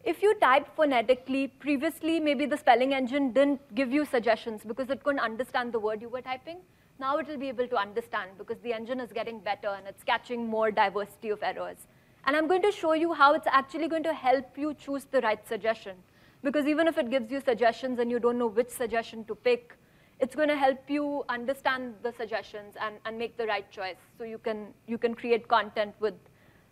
If 0.04 0.22
you 0.22 0.34
type 0.34 0.68
phonetically, 0.76 1.48
previously 1.48 2.20
maybe 2.20 2.44
the 2.44 2.58
spelling 2.58 2.92
engine 2.92 3.32
didn't 3.32 3.74
give 3.74 3.90
you 3.90 4.04
suggestions 4.04 4.60
because 4.64 4.90
it 4.90 5.02
couldn't 5.02 5.20
understand 5.20 5.72
the 5.72 5.80
word 5.80 6.02
you 6.02 6.08
were 6.08 6.20
typing. 6.20 6.58
Now 6.98 7.18
it 7.18 7.28
will 7.28 7.36
be 7.36 7.48
able 7.48 7.68
to 7.68 7.76
understand 7.76 8.30
because 8.38 8.58
the 8.62 8.72
engine 8.72 9.00
is 9.00 9.12
getting 9.12 9.38
better 9.40 9.68
and 9.68 9.86
it's 9.86 10.02
catching 10.02 10.46
more 10.48 10.70
diversity 10.70 11.28
of 11.28 11.42
errors. 11.42 11.76
And 12.24 12.34
I'm 12.34 12.48
going 12.48 12.62
to 12.62 12.72
show 12.72 12.94
you 12.94 13.12
how 13.12 13.34
it's 13.34 13.46
actually 13.46 13.88
going 13.88 14.02
to 14.04 14.12
help 14.12 14.56
you 14.56 14.74
choose 14.74 15.04
the 15.04 15.20
right 15.20 15.46
suggestion. 15.46 15.96
Because 16.42 16.66
even 16.66 16.88
if 16.88 16.98
it 16.98 17.10
gives 17.10 17.30
you 17.30 17.40
suggestions 17.40 17.98
and 17.98 18.10
you 18.10 18.18
don't 18.18 18.38
know 18.38 18.46
which 18.46 18.70
suggestion 18.70 19.24
to 19.24 19.34
pick, 19.34 19.76
it's 20.20 20.34
going 20.34 20.48
to 20.48 20.56
help 20.56 20.78
you 20.88 21.24
understand 21.28 21.94
the 22.02 22.12
suggestions 22.12 22.74
and, 22.80 22.96
and 23.04 23.18
make 23.18 23.36
the 23.36 23.46
right 23.46 23.70
choice 23.70 23.96
so 24.16 24.24
you 24.24 24.38
can, 24.38 24.68
you 24.86 24.96
can 24.96 25.14
create 25.14 25.46
content 25.48 25.94
with 26.00 26.14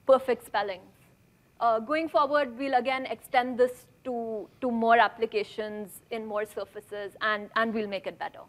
perfect 0.07 0.47
spellings. 0.47 0.91
Uh, 1.61 1.79
going 1.79 2.09
forward, 2.09 2.57
we'll 2.59 2.75
again 2.75 3.07
extend 3.07 3.59
this 3.59 3.87
to, 4.05 4.49
to 4.61 4.71
more 4.71 4.99
applications 4.99 6.03
in 6.11 6.27
more 6.27 6.45
surfaces, 6.45 7.17
and, 7.21 7.49
and 7.57 7.73
we'll 7.73 7.87
make 7.87 8.07
it 8.07 8.19
better. 8.19 8.41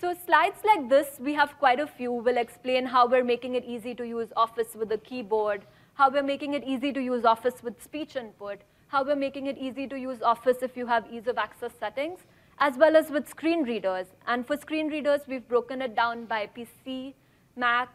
So 0.00 0.14
slides 0.24 0.60
like 0.64 0.88
this, 0.88 1.20
we 1.20 1.34
have 1.34 1.58
quite 1.58 1.78
a 1.78 1.86
few, 1.86 2.10
We'll 2.10 2.38
explain 2.38 2.86
how 2.86 3.06
we're 3.06 3.22
making 3.22 3.54
it 3.56 3.66
easy 3.66 3.94
to 3.96 4.08
use 4.08 4.32
Office 4.34 4.74
with 4.74 4.90
a 4.92 4.96
keyboard, 4.96 5.66
how 5.92 6.08
we're 6.08 6.22
making 6.22 6.54
it 6.54 6.64
easy 6.64 6.90
to 6.90 7.02
use 7.02 7.26
Office 7.26 7.62
with 7.62 7.82
speech 7.82 8.16
input, 8.16 8.60
how 8.86 9.04
we're 9.04 9.14
making 9.14 9.44
it 9.48 9.58
easy 9.58 9.86
to 9.88 9.98
use 9.98 10.22
Office 10.22 10.62
if 10.62 10.74
you 10.74 10.86
have 10.86 11.04
ease 11.12 11.26
of 11.26 11.36
access 11.36 11.72
settings, 11.78 12.20
as 12.60 12.78
well 12.78 12.96
as 12.96 13.10
with 13.10 13.28
screen 13.28 13.62
readers. 13.62 14.06
And 14.26 14.46
for 14.46 14.56
screen 14.56 14.88
readers, 14.88 15.20
we've 15.28 15.46
broken 15.46 15.82
it 15.82 15.94
down 15.94 16.24
by 16.24 16.48
PC, 16.56 17.12
Mac, 17.54 17.90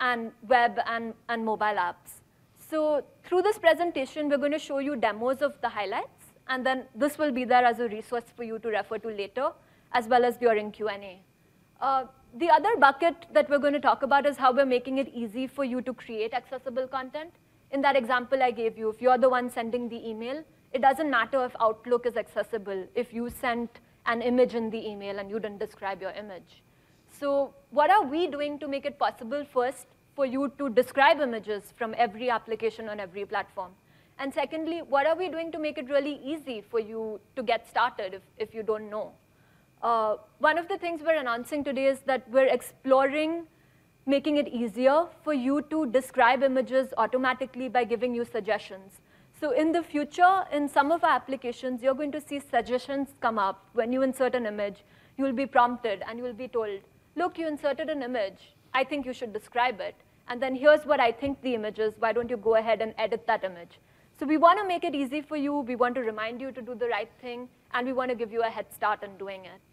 and 0.00 0.32
web 0.48 0.80
and, 0.84 1.14
and 1.28 1.44
mobile 1.44 1.78
apps. 1.88 2.22
So 2.58 3.04
through 3.22 3.42
this 3.42 3.56
presentation, 3.56 4.28
we're 4.28 4.38
going 4.38 4.50
to 4.50 4.58
show 4.58 4.78
you 4.78 4.96
demos 4.96 5.42
of 5.42 5.54
the 5.60 5.68
highlights, 5.68 6.24
and 6.48 6.66
then 6.66 6.86
this 6.96 7.18
will 7.18 7.30
be 7.30 7.44
there 7.44 7.64
as 7.64 7.78
a 7.78 7.88
resource 7.88 8.24
for 8.34 8.42
you 8.42 8.58
to 8.58 8.68
refer 8.68 8.98
to 8.98 9.08
later 9.10 9.52
as 9.92 10.08
well 10.08 10.24
as 10.24 10.36
during 10.36 10.70
Q&A. 10.70 11.22
Uh, 11.80 12.04
the 12.34 12.48
other 12.48 12.76
bucket 12.78 13.26
that 13.32 13.50
we're 13.50 13.58
going 13.58 13.72
to 13.72 13.80
talk 13.80 14.02
about 14.02 14.26
is 14.26 14.36
how 14.36 14.52
we're 14.52 14.66
making 14.66 14.98
it 14.98 15.08
easy 15.12 15.46
for 15.46 15.64
you 15.64 15.80
to 15.82 15.92
create 15.92 16.32
accessible 16.32 16.86
content. 16.86 17.32
In 17.72 17.80
that 17.82 17.96
example 17.96 18.42
I 18.42 18.50
gave 18.50 18.78
you, 18.78 18.88
if 18.90 19.00
you're 19.02 19.18
the 19.18 19.28
one 19.28 19.50
sending 19.50 19.88
the 19.88 20.08
email, 20.08 20.44
it 20.72 20.82
doesn't 20.82 21.10
matter 21.10 21.44
if 21.44 21.52
Outlook 21.60 22.06
is 22.06 22.16
accessible 22.16 22.86
if 22.94 23.12
you 23.12 23.28
sent 23.30 23.80
an 24.06 24.22
image 24.22 24.54
in 24.54 24.70
the 24.70 24.86
email 24.88 25.18
and 25.18 25.28
you 25.30 25.40
didn't 25.40 25.58
describe 25.58 26.00
your 26.00 26.12
image. 26.12 26.62
So 27.18 27.52
what 27.70 27.90
are 27.90 28.04
we 28.04 28.28
doing 28.28 28.58
to 28.60 28.68
make 28.68 28.86
it 28.86 28.98
possible 28.98 29.44
first 29.52 29.86
for 30.14 30.24
you 30.26 30.52
to 30.58 30.68
describe 30.68 31.20
images 31.20 31.74
from 31.76 31.94
every 31.98 32.30
application 32.30 32.88
on 32.88 33.00
every 33.00 33.24
platform? 33.24 33.72
And 34.18 34.32
secondly, 34.32 34.82
what 34.82 35.06
are 35.06 35.16
we 35.16 35.28
doing 35.28 35.50
to 35.52 35.58
make 35.58 35.78
it 35.78 35.88
really 35.88 36.20
easy 36.22 36.60
for 36.60 36.78
you 36.78 37.20
to 37.36 37.42
get 37.42 37.68
started 37.68 38.14
if, 38.14 38.22
if 38.38 38.54
you 38.54 38.62
don't 38.62 38.90
know? 38.90 39.12
Uh, 39.82 40.16
one 40.38 40.58
of 40.58 40.68
the 40.68 40.76
things 40.76 41.00
we're 41.02 41.16
announcing 41.18 41.64
today 41.64 41.86
is 41.86 42.00
that 42.00 42.28
we're 42.30 42.46
exploring 42.46 43.46
making 44.06 44.36
it 44.36 44.48
easier 44.48 45.06
for 45.22 45.32
you 45.32 45.62
to 45.70 45.86
describe 45.86 46.42
images 46.42 46.92
automatically 46.98 47.68
by 47.68 47.84
giving 47.84 48.14
you 48.14 48.24
suggestions. 48.24 49.00
So 49.40 49.52
in 49.52 49.72
the 49.72 49.82
future, 49.82 50.44
in 50.52 50.68
some 50.68 50.92
of 50.92 51.02
our 51.02 51.12
applications, 51.12 51.82
you're 51.82 51.94
going 51.94 52.12
to 52.12 52.20
see 52.20 52.40
suggestions 52.40 53.08
come 53.20 53.38
up. 53.38 53.68
When 53.72 53.92
you 53.92 54.02
insert 54.02 54.34
an 54.34 54.46
image, 54.46 54.84
you'll 55.16 55.32
be 55.32 55.46
prompted 55.46 56.02
and 56.06 56.18
you'll 56.18 56.34
be 56.34 56.48
told, 56.48 56.80
look, 57.16 57.38
you 57.38 57.48
inserted 57.48 57.88
an 57.88 58.02
image. 58.02 58.54
I 58.74 58.84
think 58.84 59.06
you 59.06 59.14
should 59.14 59.32
describe 59.32 59.80
it. 59.80 59.94
And 60.28 60.42
then 60.42 60.54
here's 60.54 60.84
what 60.84 61.00
I 61.00 61.10
think 61.10 61.40
the 61.40 61.54
image 61.54 61.78
is. 61.78 61.94
Why 61.98 62.12
don't 62.12 62.28
you 62.28 62.36
go 62.36 62.56
ahead 62.56 62.82
and 62.82 62.94
edit 62.98 63.26
that 63.26 63.44
image? 63.44 63.78
So 64.18 64.26
we 64.26 64.36
want 64.36 64.58
to 64.58 64.68
make 64.68 64.84
it 64.84 64.94
easy 64.94 65.22
for 65.22 65.36
you. 65.36 65.60
We 65.60 65.76
want 65.76 65.94
to 65.94 66.02
remind 66.02 66.40
you 66.40 66.52
to 66.52 66.60
do 66.60 66.74
the 66.74 66.88
right 66.88 67.10
thing. 67.20 67.48
And 67.72 67.86
we 67.86 67.94
want 67.94 68.10
to 68.10 68.14
give 68.14 68.30
you 68.30 68.42
a 68.42 68.50
head 68.50 68.66
start 68.74 69.02
in 69.02 69.16
doing 69.16 69.46
it. 69.46 69.69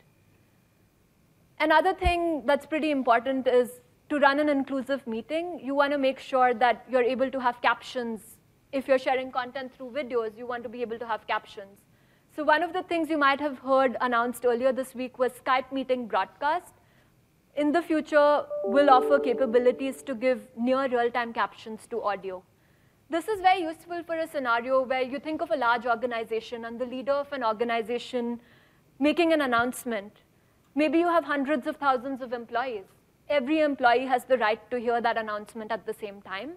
Another 1.60 1.94
thing 1.94 2.44
that's 2.46 2.68
pretty 2.68 2.92
important 2.92 3.48
is 3.48 3.82
to 4.10 4.20
run 4.20 4.40
an 4.40 4.48
inclusive 4.48 5.06
meeting, 5.08 5.60
you 5.62 5.74
want 5.74 5.92
to 5.92 5.98
make 5.98 6.20
sure 6.20 6.54
that 6.54 6.86
you're 6.88 7.02
able 7.02 7.32
to 7.32 7.40
have 7.40 7.62
captions. 7.64 8.38
If 8.72 8.88
you're 8.88 9.00
sharing 9.00 9.32
content 9.32 9.74
through 9.76 9.92
videos, 9.92 10.38
you 10.38 10.46
want 10.46 10.62
to 10.64 10.70
be 10.70 10.82
able 10.82 11.00
to 11.00 11.08
have 11.08 11.26
captions. 11.26 11.80
So 12.36 12.44
one 12.44 12.62
of 12.62 12.74
the 12.74 12.84
things 12.84 13.10
you 13.10 13.18
might 13.18 13.40
have 13.40 13.58
heard 13.58 13.98
announced 14.02 14.46
earlier 14.46 14.72
this 14.72 14.94
week 14.94 15.18
was 15.18 15.32
Skype 15.32 15.72
meeting 15.72 16.08
broadcast. 16.08 16.76
In 17.56 17.72
the 17.72 17.82
future, 17.82 18.44
we'll 18.64 18.92
offer 18.92 19.20
capabilities 19.20 20.04
to 20.04 20.14
give 20.14 20.48
near 20.56 20.88
real-time 20.88 21.34
captions 21.34 21.88
to 21.90 22.04
audio. 22.04 22.44
This 23.10 23.28
is 23.28 23.42
very 23.42 23.62
useful 23.62 24.04
for 24.04 24.16
a 24.16 24.28
scenario 24.28 24.84
where 24.84 25.02
you 25.02 25.18
think 25.18 25.42
of 25.42 25.50
a 25.50 25.56
large 25.56 25.88
organization 25.88 26.66
and 26.66 26.80
the 26.80 26.86
leader 26.86 27.14
of 27.14 27.34
an 27.34 27.44
organization 27.44 28.40
making 29.00 29.34
an 29.34 29.42
announcement. 29.42 30.14
Maybe 30.78 31.00
you 31.00 31.08
have 31.08 31.24
hundreds 31.24 31.66
of 31.66 31.78
thousands 31.78 32.22
of 32.22 32.34
employees. 32.34 32.84
Every 33.30 33.62
employee 33.62 34.06
has 34.06 34.26
the 34.26 34.38
right 34.38 34.60
to 34.70 34.80
hear 34.80 35.02
that 35.02 35.18
announcement 35.18 35.72
at 35.72 35.88
the 35.88 35.94
same 35.94 36.22
time. 36.22 36.52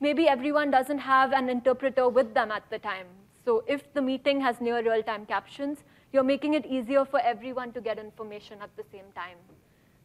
Maybe 0.00 0.26
everyone 0.26 0.70
doesn't 0.70 1.00
have 1.00 1.32
an 1.34 1.50
interpreter 1.50 2.08
with 2.08 2.32
them 2.32 2.50
at 2.50 2.62
the 2.70 2.78
time. 2.78 3.08
So 3.44 3.62
if 3.66 3.92
the 3.92 4.00
meeting 4.00 4.40
has 4.40 4.62
near 4.62 4.82
real-time 4.82 5.26
captions, 5.26 5.84
you're 6.14 6.22
making 6.22 6.54
it 6.54 6.64
easier 6.64 7.04
for 7.04 7.20
everyone 7.20 7.72
to 7.72 7.82
get 7.82 7.98
information 7.98 8.56
at 8.62 8.74
the 8.78 8.84
same 8.90 9.12
time. 9.14 9.36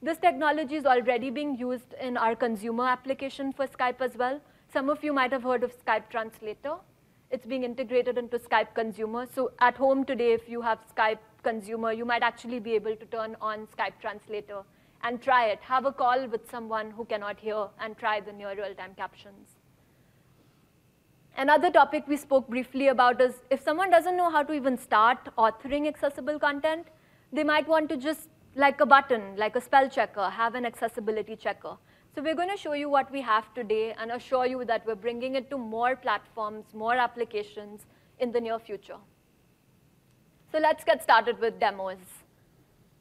This 0.02 0.18
technology 0.18 0.76
is 0.76 0.86
already 0.86 1.30
being 1.30 1.58
used 1.58 1.94
in 2.02 2.18
our 2.18 2.36
consumer 2.36 2.86
application 2.86 3.54
for 3.54 3.66
Skype 3.66 4.02
as 4.02 4.18
well. 4.18 4.42
Some 4.74 4.90
of 4.90 5.06
you 5.06 5.14
might 5.14 5.32
have 5.32 5.44
heard 5.44 5.64
of 5.64 5.72
Skype 5.86 6.10
Translator. 6.10 6.76
It's 7.30 7.46
being 7.46 7.66
integrated 7.66 8.18
into 8.18 8.40
Skype 8.40 8.74
Consumer. 8.74 9.28
So 9.36 9.52
at 9.60 9.76
home 9.76 10.06
today, 10.06 10.32
if 10.32 10.48
you 10.48 10.62
have 10.62 10.80
Skype 10.96 11.20
Consumer, 11.44 11.92
you 11.92 12.06
might 12.06 12.24
actually 12.24 12.60
be 12.60 12.74
able 12.74 12.96
to 12.96 13.06
turn 13.06 13.36
on 13.42 13.68
Skype 13.78 14.00
Translator 14.00 14.62
and 15.04 15.22
try 15.22 15.48
it. 15.48 15.60
Have 15.62 15.86
a 15.86 15.92
call 15.92 16.26
with 16.28 16.50
someone 16.50 16.92
who 16.92 17.04
cannot 17.04 17.38
hear 17.38 17.68
and 17.82 17.98
try 17.98 18.22
the 18.22 18.32
near 18.32 18.56
real-time 18.56 18.94
captions. 18.96 19.58
Another 21.36 21.70
topic 21.70 22.08
we 22.08 22.16
spoke 22.16 22.48
briefly 22.48 22.88
about 22.88 23.22
is 23.22 23.36
if 23.50 23.62
someone 23.62 23.92
doesn't 23.92 24.16
know 24.16 24.32
how 24.32 24.42
to 24.42 24.54
even 24.54 24.78
start 24.78 25.20
authoring 25.38 25.86
accessible 25.86 26.40
content, 26.40 26.88
they 27.34 27.44
might 27.44 27.68
want 27.68 27.90
to 27.90 27.98
just, 27.98 28.30
like 28.56 28.80
a 28.80 28.86
button, 28.86 29.36
like 29.36 29.56
a 29.58 29.62
spell 29.62 29.90
checker, 29.90 30.30
have 30.30 30.56
an 30.56 30.66
accessibility 30.66 31.36
checker. 31.36 31.78
So 32.18 32.24
we're 32.24 32.34
going 32.34 32.50
to 32.50 32.58
show 32.58 32.74
you 32.74 32.90
what 32.90 33.12
we 33.12 33.22
have 33.22 33.54
today 33.54 33.94
and 33.96 34.12
assure 34.12 34.48
you 34.48 34.66
that 34.66 34.84
we're 34.88 34.96
bringing 34.96 35.36
it 35.36 35.52
to 35.52 35.58
more 35.60 35.96
platforms, 35.96 36.66
more 36.74 36.96
applications 36.96 37.86
in 38.18 38.32
the 38.32 38.42
near 38.42 38.58
future. 38.58 38.98
So 40.52 40.58
let's 40.58 40.84
get 40.84 41.04
started 41.04 41.40
with 41.40 41.60
demos. 41.60 42.00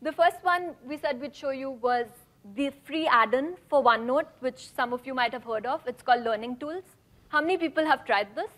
The 0.03 0.13
first 0.13 0.37
one 0.43 0.75
we 0.87 0.99
said 0.99 1.19
we'd 1.19 1.35
show 1.35 1.49
you 1.49 1.71
was 1.71 2.09
the 2.57 2.71
free 2.85 3.07
add-in 3.07 3.55
for 3.71 3.83
OneNote, 3.83 4.27
which 4.41 4.69
some 4.75 4.93
of 4.93 5.07
you 5.07 5.15
might 5.15 5.33
have 5.33 5.45
heard 5.45 5.65
of. 5.65 5.81
It's 5.87 6.03
called 6.03 6.23
Learning 6.23 6.55
Tools. 6.59 6.85
How 7.29 7.41
many 7.41 7.57
people 7.57 7.87
have 7.87 8.05
tried 8.05 8.37
this? 8.37 8.51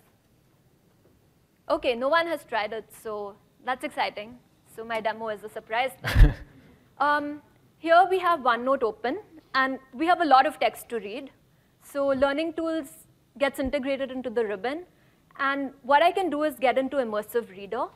OK, 1.69 1.95
no 1.95 2.09
one 2.09 2.27
has 2.27 2.43
tried 2.43 2.73
it, 2.73 2.93
so 3.01 3.37
that's 3.65 3.85
exciting. 3.85 4.37
So 4.75 4.85
my 4.85 5.01
demo 5.01 5.29
is 5.29 5.45
a 5.45 5.49
surprise. 5.49 5.93
um, 6.99 7.43
here 7.79 8.05
we 8.11 8.19
have 8.19 8.41
OneNote 8.41 8.83
open, 8.83 9.21
and 9.55 9.79
we 9.93 10.07
have 10.07 10.21
a 10.21 10.25
lot 10.25 10.47
of 10.47 10.59
text 10.59 10.89
to 10.91 10.99
read. 10.99 11.31
So 11.83 12.09
Learning 12.09 12.53
Tools 12.53 12.89
gets 13.39 13.59
integrated 13.59 14.11
into 14.11 14.31
the 14.31 14.45
ribbon. 14.45 14.85
And 15.39 15.73
what 15.83 16.03
I 16.03 16.11
can 16.11 16.31
do 16.31 16.43
is 16.43 16.55
get 16.59 16.79
into 16.79 16.97
Immersive 16.97 17.51
Reader. 17.51 17.87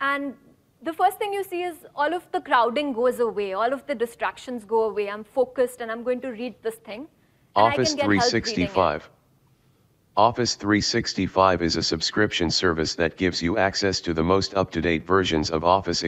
And 0.00 0.34
the 0.82 0.92
first 0.92 1.18
thing 1.18 1.32
you 1.32 1.42
see 1.42 1.62
is 1.62 1.76
all 1.96 2.12
of 2.14 2.30
the 2.30 2.40
crowding 2.40 2.92
goes 2.92 3.18
away. 3.20 3.54
All 3.54 3.72
of 3.72 3.86
the 3.86 3.94
distractions 3.94 4.64
go 4.64 4.84
away. 4.84 5.10
I'm 5.10 5.24
focused, 5.24 5.80
and 5.80 5.90
I'm 5.90 6.04
going 6.04 6.20
to 6.20 6.28
read 6.28 6.54
this 6.62 6.76
thing. 6.76 7.08
Office 7.56 7.94
365. 7.94 9.10
Office 10.16 10.54
365 10.54 11.62
is 11.62 11.76
a 11.76 11.82
subscription 11.82 12.50
service 12.50 12.94
that 12.94 13.16
gives 13.16 13.42
you 13.42 13.58
access 13.58 14.00
to 14.00 14.14
the 14.14 14.22
most 14.22 14.54
up-to-date 14.54 15.04
versions 15.04 15.50
of 15.50 15.64
Office. 15.64 16.04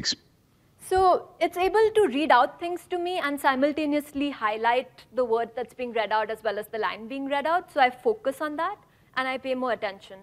So 0.89 1.29
it's 1.41 1.57
able 1.57 1.91
to 1.95 2.07
read 2.09 2.31
out 2.31 2.61
things 2.61 2.83
to 2.91 2.99
me 2.99 3.19
and 3.19 3.41
simultaneously 3.41 4.31
highlight 4.31 5.05
the 5.15 5.25
word 5.25 5.51
that's 5.57 5.75
being 5.75 5.93
read 5.93 6.13
out 6.13 6.31
as 6.31 6.43
well 6.43 6.59
as 6.59 6.69
the 6.69 6.79
line 6.79 7.09
being 7.09 7.29
read 7.29 7.47
out. 7.47 7.73
So 7.73 7.81
I 7.81 7.91
focus 7.91 8.41
on 8.41 8.57
that, 8.57 8.77
and 9.17 9.27
I 9.27 9.39
pay 9.39 9.55
more 9.55 9.73
attention. 9.73 10.19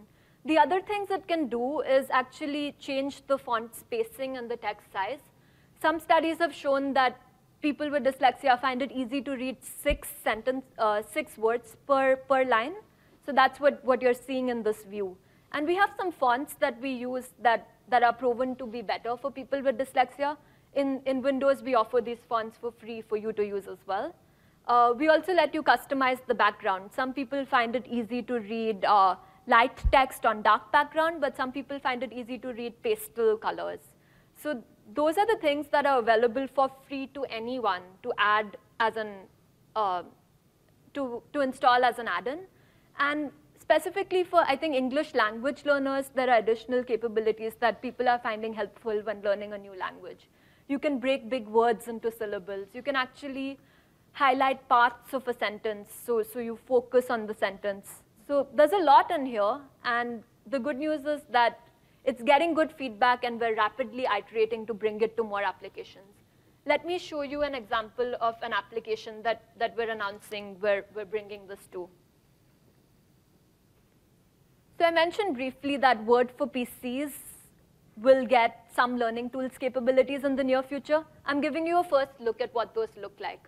The 0.46 0.58
other 0.58 0.82
things 0.82 1.10
it 1.10 1.28
can 1.28 1.48
do 1.48 1.82
is 1.82 2.08
actually 2.10 2.76
change 2.80 3.26
the 3.28 3.38
font 3.38 3.76
spacing 3.76 4.38
and 4.38 4.50
the 4.52 4.58
text 4.58 4.92
size. 4.92 5.20
Some 5.82 6.00
studies 6.00 6.38
have 6.40 6.54
shown 6.54 6.94
that 6.94 7.20
people 7.62 7.90
with 7.90 8.04
dyslexia 8.04 8.60
find 8.60 8.82
it 8.82 8.92
easy 8.92 9.22
to 9.22 9.32
read 9.32 9.58
six, 9.62 10.10
sentence, 10.24 10.66
uh, 10.78 11.02
six 11.02 11.38
words 11.38 11.78
per, 11.88 12.18
per 12.18 12.44
line. 12.44 12.74
So 13.26 13.32
that's 13.32 13.60
what, 13.60 13.84
what 13.86 14.02
you're 14.02 14.14
seeing 14.14 14.50
in 14.50 14.64
this 14.64 14.84
view. 14.84 15.18
And 15.54 15.66
we 15.66 15.76
have 15.76 15.92
some 15.98 16.12
fonts 16.12 16.56
that 16.60 16.82
we 16.82 16.92
use 16.92 17.30
that, 17.42 17.70
that 17.88 18.04
are 18.04 18.14
proven 18.14 18.56
to 18.58 18.66
be 18.66 18.82
better 18.82 19.16
for 19.16 19.32
people 19.32 19.62
with 19.62 19.78
dyslexia. 19.78 20.36
In, 20.76 21.02
in 21.06 21.22
Windows, 21.22 21.62
we 21.62 21.76
offer 21.76 22.02
these 22.02 22.18
fonts 22.28 22.58
for 22.58 22.72
free 22.72 23.02
for 23.02 23.18
you 23.18 23.32
to 23.34 23.46
use 23.46 23.68
as 23.68 23.78
well. 23.86 24.16
Uh, 24.68 24.94
we 24.98 25.08
also 25.10 25.34
let 25.34 25.54
you 25.54 25.62
customize 25.62 26.20
the 26.26 26.34
background. 26.34 26.90
Some 26.96 27.14
people 27.14 27.46
find 27.46 27.76
it 27.76 27.86
easy 27.88 28.22
to 28.24 28.40
read 28.40 28.86
uh, 28.86 29.16
light 29.46 29.78
text 29.92 30.26
on 30.26 30.42
dark 30.42 30.72
background, 30.72 31.22
but 31.22 31.36
some 31.36 31.52
people 31.52 31.80
find 31.80 32.02
it 32.02 32.14
easy 32.14 32.38
to 32.40 32.54
read 32.54 32.82
pastel 32.82 33.38
colors. 33.38 33.80
So 34.42 34.64
those 34.94 35.18
are 35.18 35.28
the 35.28 35.38
things 35.42 35.68
that 35.72 35.86
are 35.86 36.00
available 36.00 36.48
for 36.56 36.72
free 36.88 37.08
to 37.08 37.24
anyone 37.26 37.82
to 38.04 38.14
add 38.18 38.58
as 38.80 38.96
an, 38.96 39.10
uh, 39.76 40.04
to, 40.94 41.22
to 41.34 41.42
install 41.42 41.84
as 41.84 42.00
an 42.00 42.08
add-in. 42.08 42.40
And 43.00 43.32
specifically 43.60 44.24
for, 44.24 44.44
I 44.48 44.56
think, 44.56 44.76
English 44.76 45.14
language 45.14 45.66
learners, 45.66 46.10
there 46.16 46.30
are 46.30 46.38
additional 46.38 46.84
capabilities 46.84 47.54
that 47.60 47.82
people 47.82 48.08
are 48.08 48.20
finding 48.20 48.54
helpful 48.54 49.02
when 49.04 49.22
learning 49.22 49.54
a 49.54 49.58
new 49.58 49.78
language. 49.78 50.30
You 50.74 50.80
can 50.80 50.98
break 50.98 51.30
big 51.30 51.48
words 51.48 51.88
into 51.88 52.12
syllables. 52.12 52.70
You 52.74 52.82
can 52.82 52.96
actually 52.96 53.60
highlight 54.14 54.68
parts 54.68 55.14
of 55.14 55.28
a 55.28 55.34
sentence, 55.34 55.90
so, 56.06 56.24
so 56.24 56.40
you 56.40 56.58
focus 56.68 57.12
on 57.12 57.28
the 57.28 57.36
sentence. 57.36 58.02
So 58.28 58.48
there's 58.56 58.72
a 58.72 58.84
lot 58.84 59.12
in 59.12 59.28
here, 59.28 59.60
and 59.86 60.24
the 60.48 60.58
good 60.58 60.80
news 60.80 61.06
is 61.06 61.22
that 61.30 61.60
it's 62.06 62.24
getting 62.24 62.56
good 62.56 62.72
feedback, 62.72 63.24
and 63.24 63.40
we're 63.40 63.56
rapidly 63.56 64.08
iterating 64.18 64.66
to 64.66 64.74
bring 64.74 65.00
it 65.02 65.16
to 65.18 65.24
more 65.24 65.44
applications. 65.44 66.24
Let 66.66 66.88
me 66.88 66.98
show 66.98 67.22
you 67.22 67.44
an 67.44 67.54
example 67.54 68.16
of 68.20 68.36
an 68.42 68.52
application 68.52 69.22
that, 69.22 69.44
that 69.60 69.78
we're 69.78 69.92
announcing 69.92 70.56
where 70.60 70.86
we're 70.96 71.06
bringing 71.06 71.46
this 71.48 71.68
to. 71.74 71.88
So 74.80 74.86
I 74.86 74.92
mentioned 74.92 75.36
briefly 75.36 75.78
that 75.78 76.04
Word 76.04 76.32
for 76.36 76.48
PCs 76.48 77.12
will 77.98 78.26
get 78.26 78.66
some 78.76 78.98
learning 78.98 79.30
tools 79.30 79.52
capabilities 79.60 80.24
in 80.24 80.36
the 80.36 80.44
near 80.44 80.64
future. 80.64 81.04
I'm 81.26 81.42
giving 81.42 81.68
you 81.68 81.80
a 81.80 81.84
first 81.84 82.12
look 82.20 82.42
at 82.42 82.54
what 82.54 82.74
those 82.74 82.90
look 83.00 83.18
like. 83.20 83.48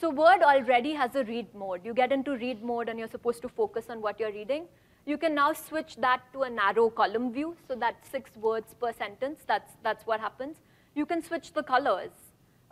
So 0.00 0.10
Word 0.10 0.42
already 0.42 0.92
has 0.94 1.14
a 1.14 1.24
read 1.24 1.54
mode. 1.54 1.84
You 1.84 1.94
get 1.94 2.12
into 2.12 2.36
read 2.36 2.62
mode, 2.64 2.88
and 2.88 2.98
you're 2.98 3.10
supposed 3.10 3.42
to 3.42 3.48
focus 3.48 3.90
on 3.90 4.00
what 4.00 4.18
you're 4.18 4.32
reading. 4.32 4.66
You 5.04 5.18
can 5.18 5.34
now 5.34 5.52
switch 5.52 5.96
that 5.96 6.22
to 6.32 6.42
a 6.42 6.50
narrow 6.50 6.88
column 6.88 7.32
view, 7.32 7.56
so 7.68 7.74
that's 7.74 8.08
six 8.08 8.34
words 8.36 8.74
per 8.80 8.92
sentence. 8.92 9.40
That's, 9.46 9.72
that's 9.82 10.06
what 10.06 10.20
happens. 10.20 10.56
You 10.94 11.06
can 11.06 11.22
switch 11.22 11.52
the 11.52 11.62
colors, 11.62 12.10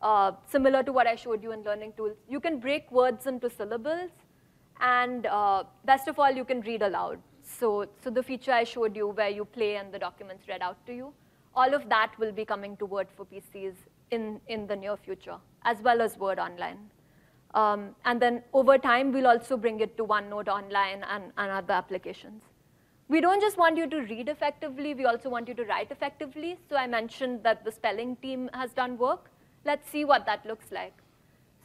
uh, 0.00 0.33
similar 0.46 0.83
to 0.85 0.92
what 0.92 1.06
I 1.06 1.16
showed 1.16 1.42
you 1.42 1.52
in 1.52 1.62
Learning 1.62 1.92
Tools. 1.96 2.16
You 2.28 2.40
can 2.40 2.59
break 2.59 2.90
words 2.90 3.26
into 3.26 3.50
syllables, 3.50 4.11
and 4.80 5.26
uh, 5.26 5.64
best 5.85 6.09
of 6.09 6.18
all, 6.18 6.30
you 6.30 6.44
can 6.44 6.62
read 6.62 6.83
aloud. 6.83 7.18
So, 7.58 7.86
so 8.02 8.10
the 8.10 8.22
feature 8.22 8.52
I 8.52 8.64
showed 8.64 8.96
you 8.96 9.08
where 9.08 9.28
you 9.28 9.44
play 9.44 9.76
and 9.76 9.92
the 9.92 9.98
documents 9.98 10.48
read 10.48 10.62
out 10.62 10.84
to 10.86 10.94
you, 10.94 11.12
all 11.54 11.75
of 11.75 11.88
that 11.88 12.12
will 12.18 12.33
be 12.33 12.44
coming 12.44 12.77
to 12.79 12.87
Word 12.87 13.08
for 13.16 13.27
PCs 13.27 13.75
in, 14.10 14.40
in 14.48 14.66
the 14.66 14.77
near 14.77 14.96
future, 14.96 15.37
as 15.64 15.79
well 15.83 16.00
as 16.00 16.16
Word 16.16 16.38
Online. 16.38 16.79
Um, 17.54 17.96
and 18.04 18.22
then 18.22 18.42
over 18.52 18.79
time, 18.79 19.12
we'll 19.12 19.27
also 19.27 19.56
bring 19.56 19.81
it 19.81 19.96
to 19.96 20.04
OneNote 20.04 20.48
Online 20.48 21.04
and, 21.08 21.33
and 21.37 21.50
other 21.50 21.75
applications. 21.75 22.42
We 23.08 23.20
don't 23.20 23.40
just 23.40 23.58
want 23.58 23.77
you 23.77 23.88
to 23.88 24.02
read 24.02 24.29
effectively, 24.29 24.94
we 24.94 25.04
also 25.04 25.29
want 25.29 25.48
you 25.48 25.54
to 25.54 25.64
write 25.64 25.90
effectively. 25.90 26.56
So 26.68 26.77
I 26.77 26.87
mentioned 26.87 27.42
that 27.42 27.64
the 27.64 27.72
spelling 27.72 28.14
team 28.16 28.48
has 28.54 28.72
done 28.72 28.96
work. 28.96 29.31
Let's 29.64 29.90
see 29.90 30.04
what 30.04 30.27
that 30.27 30.46
looks 30.46 30.70
like. 30.70 30.94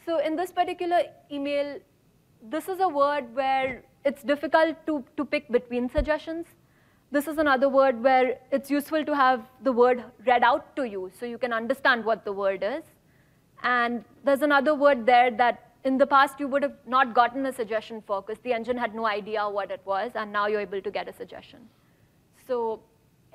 So 0.06 0.18
in 0.20 0.36
this 0.36 0.52
particular 0.52 1.04
email, 1.32 1.78
this 2.42 2.68
is 2.68 2.80
a 2.80 2.90
word 2.90 3.34
where 3.36 3.84
it's 4.06 4.24
difficult 4.24 4.78
to, 4.86 5.04
to 5.18 5.26
pick 5.26 5.52
between 5.52 5.90
suggestions. 5.90 6.46
This 7.12 7.28
is 7.28 7.38
another 7.38 7.70
word 7.70 8.02
where 8.04 8.38
it's 8.52 8.70
useful 8.70 9.04
to 9.04 9.16
have 9.16 9.42
the 9.64 9.72
word 9.72 10.04
read 10.26 10.44
out 10.44 10.76
to 10.76 10.84
you 10.84 11.12
so 11.20 11.26
you 11.26 11.38
can 11.38 11.52
understand 11.52 12.06
what 12.06 12.24
the 12.24 12.32
word 12.32 12.64
is. 12.64 12.84
And 13.64 14.04
there's 14.24 14.42
another 14.42 14.76
word 14.76 15.06
there 15.06 15.32
that 15.32 15.72
in 15.84 15.98
the 15.98 16.06
past 16.06 16.40
you 16.40 16.48
would 16.48 16.64
have 16.64 16.76
not 16.88 17.14
gotten 17.14 17.46
a 17.46 17.54
suggestion 17.54 18.04
for 18.06 18.22
because 18.22 18.42
the 18.44 18.54
engine 18.54 18.78
had 18.78 18.94
no 18.94 19.06
idea 19.06 19.48
what 19.48 19.72
it 19.72 19.82
was, 19.86 20.12
and 20.16 20.32
now 20.32 20.48
you're 20.48 20.62
able 20.62 20.82
to 20.82 20.92
get 20.92 21.08
a 21.08 21.14
suggestion. 21.14 21.60
So 22.48 22.82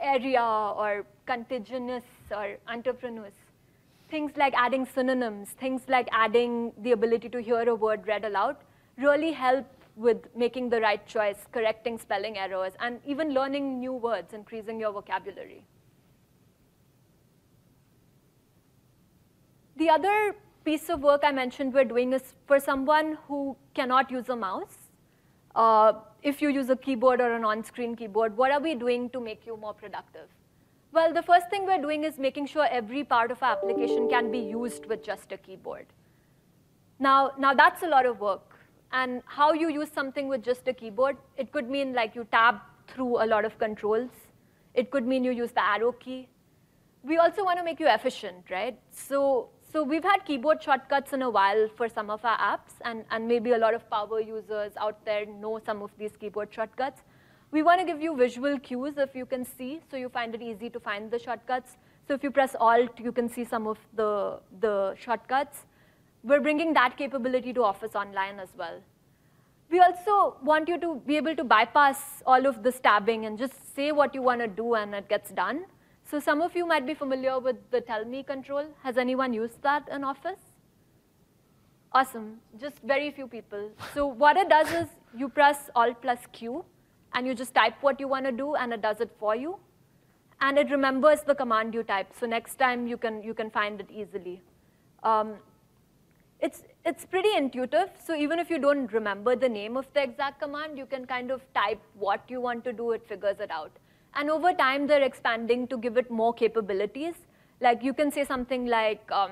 area 0.01 0.43
or 0.43 1.05
contiguous 1.27 2.05
or 2.31 2.57
entrepreneurs, 2.69 3.33
things 4.11 4.33
like 4.37 4.55
adding 4.57 4.87
synonyms, 4.87 5.51
things 5.51 5.83
like 5.89 6.09
adding 6.13 6.73
the 6.83 6.93
ability 6.93 7.29
to 7.29 7.41
hear 7.41 7.69
a 7.69 7.75
word 7.75 8.07
read 8.07 8.25
aloud 8.25 8.57
really 8.99 9.33
help 9.33 9.67
with 10.01 10.29
making 10.35 10.71
the 10.71 10.81
right 10.81 11.07
choice, 11.07 11.47
correcting 11.53 11.99
spelling 11.99 12.39
errors, 12.39 12.73
and 12.81 13.01
even 13.07 13.35
learning 13.35 13.79
new 13.79 13.93
words, 13.93 14.33
increasing 14.33 14.81
your 14.81 14.93
vocabulary. 14.93 15.65
The 19.77 19.91
other 19.91 20.35
piece 20.65 20.89
of 20.89 21.03
work 21.03 21.23
I 21.25 21.33
mentioned 21.33 21.75
we're 21.75 21.85
doing 21.85 22.13
is 22.13 22.35
for 22.47 22.61
someone 22.61 23.19
who 23.29 23.57
cannot 23.75 24.11
use 24.11 24.29
a 24.29 24.37
mouse. 24.37 24.77
Uh, 25.55 25.93
if 26.23 26.41
you 26.43 26.49
use 26.49 26.71
a 26.71 26.77
keyboard 26.77 27.21
or 27.21 27.33
an 27.33 27.45
on-screen 27.45 27.97
keyboard, 27.97 28.37
what 28.37 28.53
are 28.53 28.61
we 28.61 28.75
doing 28.75 29.09
to 29.11 29.21
make 29.21 29.47
you 29.47 29.57
more 29.57 29.75
productive? 29.75 30.29
Well, 30.93 31.13
the 31.13 31.23
first 31.23 31.51
thing 31.51 31.67
we're 31.67 31.81
doing 31.81 32.05
is 32.05 32.19
making 32.19 32.47
sure 32.47 32.67
every 32.71 33.05
part 33.05 33.31
of 33.31 33.43
our 33.43 33.53
application 33.53 34.09
can 34.09 34.31
be 34.31 34.39
used 34.39 34.87
with 34.87 35.05
just 35.05 35.33
a 35.33 35.37
keyboard. 35.37 35.87
Now, 36.99 37.33
now 37.39 37.55
that's 37.55 37.83
a 37.83 37.89
lot 37.89 38.07
of 38.07 38.21
work. 38.21 38.50
And 38.93 39.23
how 39.27 39.53
you 39.53 39.69
use 39.71 39.91
something 39.93 40.29
with 40.29 40.43
just 40.43 40.67
a 40.67 40.73
keyboard, 40.73 41.17
it 41.37 41.53
could 41.53 41.71
mean 41.71 41.93
like 41.93 42.15
you 42.15 42.27
tab 42.33 42.57
through 42.89 43.23
a 43.23 43.27
lot 43.27 43.45
of 43.45 43.59
controls. 43.59 44.11
It 44.75 44.91
could 44.91 45.07
mean 45.07 45.25
you 45.25 45.31
use 45.31 45.53
the 45.53 45.65
arrow 45.65 45.93
key. 45.93 46.29
We 47.03 47.19
also 47.19 47.45
want 47.45 47.59
to 47.59 47.65
make 47.65 47.81
you 47.81 47.89
efficient, 47.89 48.45
right? 48.51 48.79
So 48.91 49.51
so 49.73 49.85
we've 49.85 50.03
had 50.03 50.25
keyboard 50.25 50.61
shortcuts 50.61 51.13
in 51.13 51.23
a 51.23 51.31
while 51.31 51.69
for 51.77 51.89
some 51.89 52.11
of 52.11 52.25
our 52.25 52.37
apps, 52.39 52.73
and, 52.85 53.05
and 53.13 53.29
maybe 53.29 53.53
a 53.53 53.59
lot 53.59 53.73
of 53.73 53.89
power 53.89 54.21
users 54.21 54.73
out 54.77 55.05
there 55.05 55.25
know 55.27 55.61
some 55.65 55.81
of 55.81 55.93
these 55.97 56.11
keyboard 56.19 56.53
shortcuts. 56.53 57.03
We 57.53 57.63
want 57.63 57.79
to 57.79 57.87
give 57.87 58.03
you 58.03 58.17
visual 58.17 58.59
cues 58.59 58.95
if 58.97 59.15
you 59.15 59.27
can 59.27 59.45
see, 59.45 59.79
so 59.89 59.97
you 59.97 60.09
find 60.09 60.35
it 60.35 60.43
easy 60.43 60.71
to 60.71 60.81
find 60.81 61.09
the 61.09 61.21
shortcuts. 61.21 61.77
So 62.09 62.15
if 62.15 62.25
you 62.25 62.33
press 62.33 62.57
Alt, 62.59 62.99
you 62.99 63.13
can 63.13 63.29
see 63.29 63.45
some 63.45 63.69
of 63.69 63.79
the, 63.95 64.41
the 64.59 64.97
shortcuts. 64.99 65.67
We're 66.23 66.41
bringing 66.41 66.73
that 66.75 66.97
capability 66.97 67.53
to 67.55 67.65
Office 67.65 67.95
Online 67.95 68.39
as 68.39 68.49
well. 68.57 68.81
We 69.71 69.81
also 69.81 70.37
want 70.43 70.69
you 70.69 70.79
to 70.79 71.01
be 71.07 71.17
able 71.17 71.37
to 71.37 71.45
bypass 71.45 72.23
all 72.27 72.47
of 72.47 72.63
this 72.63 72.81
tabbing 72.81 73.27
and 73.27 73.39
just 73.39 73.75
say 73.75 73.93
what 73.93 74.15
you 74.15 74.21
want 74.21 74.41
to 74.41 74.49
do 74.49 74.75
and 74.75 74.95
it 74.95 75.09
gets 75.09 75.31
done. 75.31 75.65
So 76.05 76.19
some 76.19 76.43
of 76.43 76.57
you 76.57 76.67
might 76.67 76.87
be 76.87 76.95
familiar 76.95 77.39
with 77.39 77.57
the 77.71 77.81
tell 77.81 78.05
me 78.05 78.23
control. 78.23 78.67
Has 78.83 78.99
anyone 78.99 79.33
used 79.33 79.63
that 79.63 79.89
in 79.89 80.03
Office? 80.03 80.41
Awesome, 81.93 82.39
just 82.61 82.79
very 82.85 83.11
few 83.11 83.27
people. 83.27 83.71
So 83.95 84.07
what 84.07 84.37
it 84.37 84.49
does 84.49 84.73
is 84.73 84.87
you 85.17 85.29
press 85.29 85.71
Alt 85.75 86.03
plus 86.03 86.19
Q, 86.33 86.65
and 87.15 87.27
you 87.27 87.35
just 87.35 87.53
type 87.53 87.75
what 87.81 87.99
you 87.99 88.07
want 88.07 88.27
to 88.27 88.33
do, 88.33 88.55
and 88.55 88.73
it 88.73 88.81
does 88.81 89.01
it 89.01 89.11
for 89.19 89.35
you. 89.35 89.59
And 90.41 90.57
it 90.57 90.71
remembers 90.71 91.23
the 91.23 91.35
command 91.35 91.75
you 91.75 91.83
type, 91.83 92.13
so 92.19 92.27
next 92.27 92.57
time 92.57 92.87
you 92.87 92.97
can, 92.97 93.23
you 93.23 93.35
can 93.35 93.51
find 93.51 93.81
it 93.81 93.89
easily. 93.91 94.41
Um, 95.03 95.35
it's, 96.43 96.63
it's 96.85 97.05
pretty 97.05 97.29
intuitive, 97.37 97.91
so 98.05 98.15
even 98.15 98.39
if 98.39 98.51
you 98.51 98.59
don't 98.59 98.93
remember 98.93 99.37
the 99.37 99.49
name 99.49 99.77
of 99.77 99.87
the 99.95 100.03
exact 100.03 100.41
command, 100.41 100.79
you 100.79 100.87
can 100.87 101.07
kind 101.07 101.31
of 101.31 101.43
type 101.55 101.81
what 101.95 102.23
you 102.29 102.41
want 102.41 102.65
to 102.65 102.73
do, 102.73 102.93
it 102.93 103.07
figures 103.09 103.41
it 103.41 103.51
out. 103.51 103.71
And 104.15 104.31
over 104.31 104.53
time, 104.53 104.87
they're 104.87 105.03
expanding 105.03 105.69
to 105.69 105.79
give 105.79 105.97
it 105.97 106.11
more 106.11 106.33
capabilities. 106.33 107.15
Like 107.61 107.83
you 107.83 107.93
can 107.95 108.11
say 108.11 108.25
something 108.25 108.67
like, 108.67 109.03
um, 109.13 109.31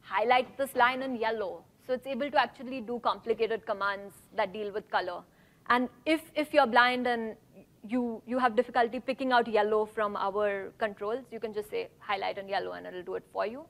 highlight 0.00 0.56
this 0.58 0.74
line 0.74 1.02
in 1.02 1.14
yellow. 1.16 1.62
So 1.86 1.92
it's 1.94 2.06
able 2.06 2.30
to 2.30 2.40
actually 2.40 2.80
do 2.80 3.00
complicated 3.00 3.66
commands 3.66 4.14
that 4.36 4.52
deal 4.52 4.72
with 4.72 4.90
color. 4.90 5.22
And 5.68 5.88
if, 6.06 6.20
if 6.34 6.52
you're 6.52 6.66
blind 6.66 7.06
and 7.06 7.36
you, 7.86 8.22
you 8.26 8.38
have 8.38 8.56
difficulty 8.56 9.00
picking 9.00 9.32
out 9.32 9.46
yellow 9.46 9.86
from 9.86 10.16
our 10.16 10.72
controls, 10.78 11.24
you 11.30 11.40
can 11.40 11.54
just 11.54 11.70
say 11.70 11.88
highlight 11.98 12.38
in 12.38 12.48
yellow 12.48 12.72
and 12.72 12.86
it'll 12.86 13.02
do 13.02 13.14
it 13.14 13.24
for 13.32 13.46
you. 13.46 13.64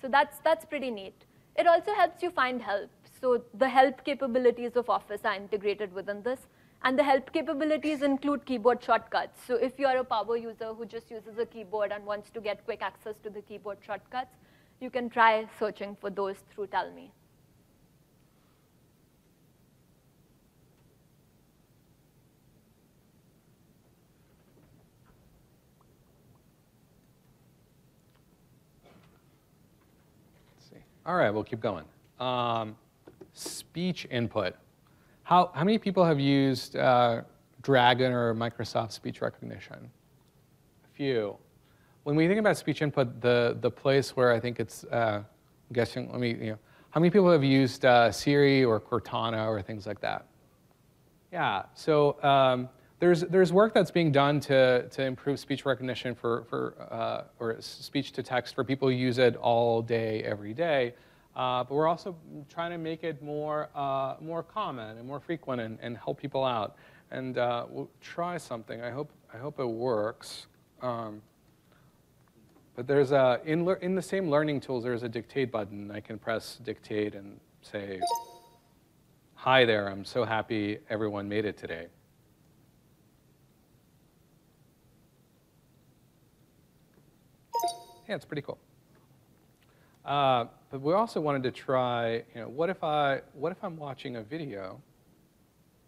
So 0.00 0.08
that's, 0.08 0.38
that's 0.44 0.64
pretty 0.64 0.90
neat. 0.90 1.14
It 1.56 1.66
also 1.66 1.94
helps 1.94 2.22
you 2.22 2.30
find 2.30 2.60
help. 2.60 2.90
So 3.20 3.42
the 3.54 3.68
help 3.68 4.04
capabilities 4.04 4.76
of 4.76 4.90
Office 4.90 5.20
are 5.24 5.34
integrated 5.34 5.92
within 5.92 6.22
this. 6.22 6.40
And 6.82 6.98
the 6.98 7.04
help 7.04 7.32
capabilities 7.32 8.02
include 8.02 8.44
keyboard 8.44 8.82
shortcuts. 8.82 9.40
So 9.46 9.54
if 9.54 9.78
you're 9.78 9.96
a 9.96 10.04
power 10.04 10.36
user 10.36 10.74
who 10.74 10.84
just 10.84 11.10
uses 11.10 11.38
a 11.38 11.46
keyboard 11.46 11.92
and 11.92 12.04
wants 12.04 12.28
to 12.30 12.40
get 12.40 12.64
quick 12.64 12.82
access 12.82 13.14
to 13.22 13.30
the 13.30 13.40
keyboard 13.40 13.78
shortcuts, 13.86 14.36
you 14.80 14.90
can 14.90 15.08
try 15.08 15.46
searching 15.58 15.96
for 15.98 16.10
those 16.10 16.36
through 16.50 16.66
Tell 16.66 16.90
Me. 16.90 17.10
All 31.06 31.16
right, 31.16 31.28
we'll 31.28 31.44
keep 31.44 31.60
going. 31.60 31.84
Um, 32.18 32.76
speech 33.34 34.06
input. 34.10 34.54
How, 35.22 35.50
how 35.54 35.62
many 35.62 35.76
people 35.76 36.02
have 36.02 36.18
used 36.18 36.76
uh, 36.76 37.22
Dragon 37.60 38.10
or 38.10 38.34
Microsoft 38.34 38.92
speech 38.92 39.20
recognition? 39.20 39.76
A 39.76 40.96
few. 40.96 41.36
When 42.04 42.16
we 42.16 42.26
think 42.26 42.40
about 42.40 42.56
speech 42.56 42.80
input, 42.80 43.20
the, 43.20 43.58
the 43.60 43.70
place 43.70 44.16
where 44.16 44.32
I 44.32 44.40
think 44.40 44.58
it's, 44.60 44.84
uh, 44.84 45.22
I'm 45.22 45.74
guessing, 45.74 46.10
let 46.10 46.20
me, 46.20 46.30
you 46.30 46.50
know, 46.52 46.58
how 46.88 47.00
many 47.00 47.10
people 47.10 47.30
have 47.30 47.44
used 47.44 47.84
uh, 47.84 48.10
Siri 48.10 48.64
or 48.64 48.80
Cortana 48.80 49.46
or 49.46 49.60
things 49.60 49.86
like 49.86 50.00
that? 50.00 50.26
Yeah, 51.30 51.64
so 51.74 52.22
um, 52.22 52.68
there's, 53.04 53.20
there's 53.20 53.52
work 53.52 53.74
that's 53.74 53.90
being 53.90 54.10
done 54.10 54.40
to, 54.40 54.88
to 54.88 55.04
improve 55.04 55.38
speech 55.38 55.66
recognition 55.66 56.14
for, 56.14 56.44
for 56.48 56.74
uh, 56.90 57.24
or 57.38 57.54
speech 57.60 58.12
to 58.12 58.22
text 58.22 58.54
for 58.54 58.64
people 58.64 58.88
who 58.88 58.94
use 58.94 59.18
it 59.18 59.36
all 59.36 59.82
day, 59.82 60.22
every 60.22 60.54
day. 60.54 60.94
Uh, 61.36 61.62
but 61.64 61.74
we're 61.74 61.86
also 61.86 62.16
trying 62.48 62.70
to 62.70 62.78
make 62.78 63.04
it 63.04 63.22
more, 63.22 63.68
uh, 63.74 64.14
more 64.22 64.42
common 64.42 64.96
and 64.96 65.06
more 65.06 65.20
frequent 65.20 65.60
and, 65.60 65.78
and 65.82 65.98
help 65.98 66.18
people 66.18 66.42
out. 66.46 66.76
And 67.10 67.36
uh, 67.36 67.66
we'll 67.68 67.90
try 68.00 68.38
something. 68.38 68.80
I 68.80 68.88
hope, 68.88 69.10
I 69.34 69.36
hope 69.36 69.60
it 69.60 69.66
works. 69.66 70.46
Um, 70.80 71.20
but 72.76 72.86
there's 72.86 73.12
a, 73.12 73.38
in, 73.44 73.68
in 73.82 73.94
the 73.94 74.02
same 74.02 74.30
learning 74.30 74.62
tools, 74.62 74.82
there's 74.82 75.02
a 75.02 75.10
dictate 75.10 75.52
button. 75.52 75.90
I 75.90 76.00
can 76.00 76.18
press 76.18 76.58
dictate 76.64 77.14
and 77.14 77.38
say, 77.60 78.00
hi 79.34 79.66
there, 79.66 79.90
I'm 79.90 80.06
so 80.06 80.24
happy 80.24 80.78
everyone 80.88 81.28
made 81.28 81.44
it 81.44 81.58
today. 81.58 81.88
Yeah, 88.08 88.16
it's 88.16 88.24
pretty 88.24 88.42
cool. 88.42 88.58
Uh, 90.04 90.46
but 90.70 90.82
we 90.82 90.92
also 90.92 91.20
wanted 91.20 91.42
to 91.44 91.50
try, 91.50 92.22
you 92.34 92.40
know, 92.40 92.48
what 92.48 92.68
if 92.68 92.84
I, 92.84 93.22
what 93.32 93.52
if 93.52 93.62
I'm 93.62 93.76
watching 93.76 94.16
a 94.16 94.22
video? 94.22 94.80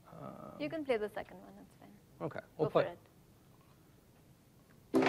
Uh, 0.09 0.27
you 0.59 0.71
can 0.71 0.85
play 0.85 0.97
the 0.97 1.11
second 1.11 1.37
one. 1.39 1.51
That's 1.59 1.75
fine. 1.79 2.27
Okay, 2.27 2.41
we'll 2.57 2.69
Go 2.69 2.73
play. 2.73 2.87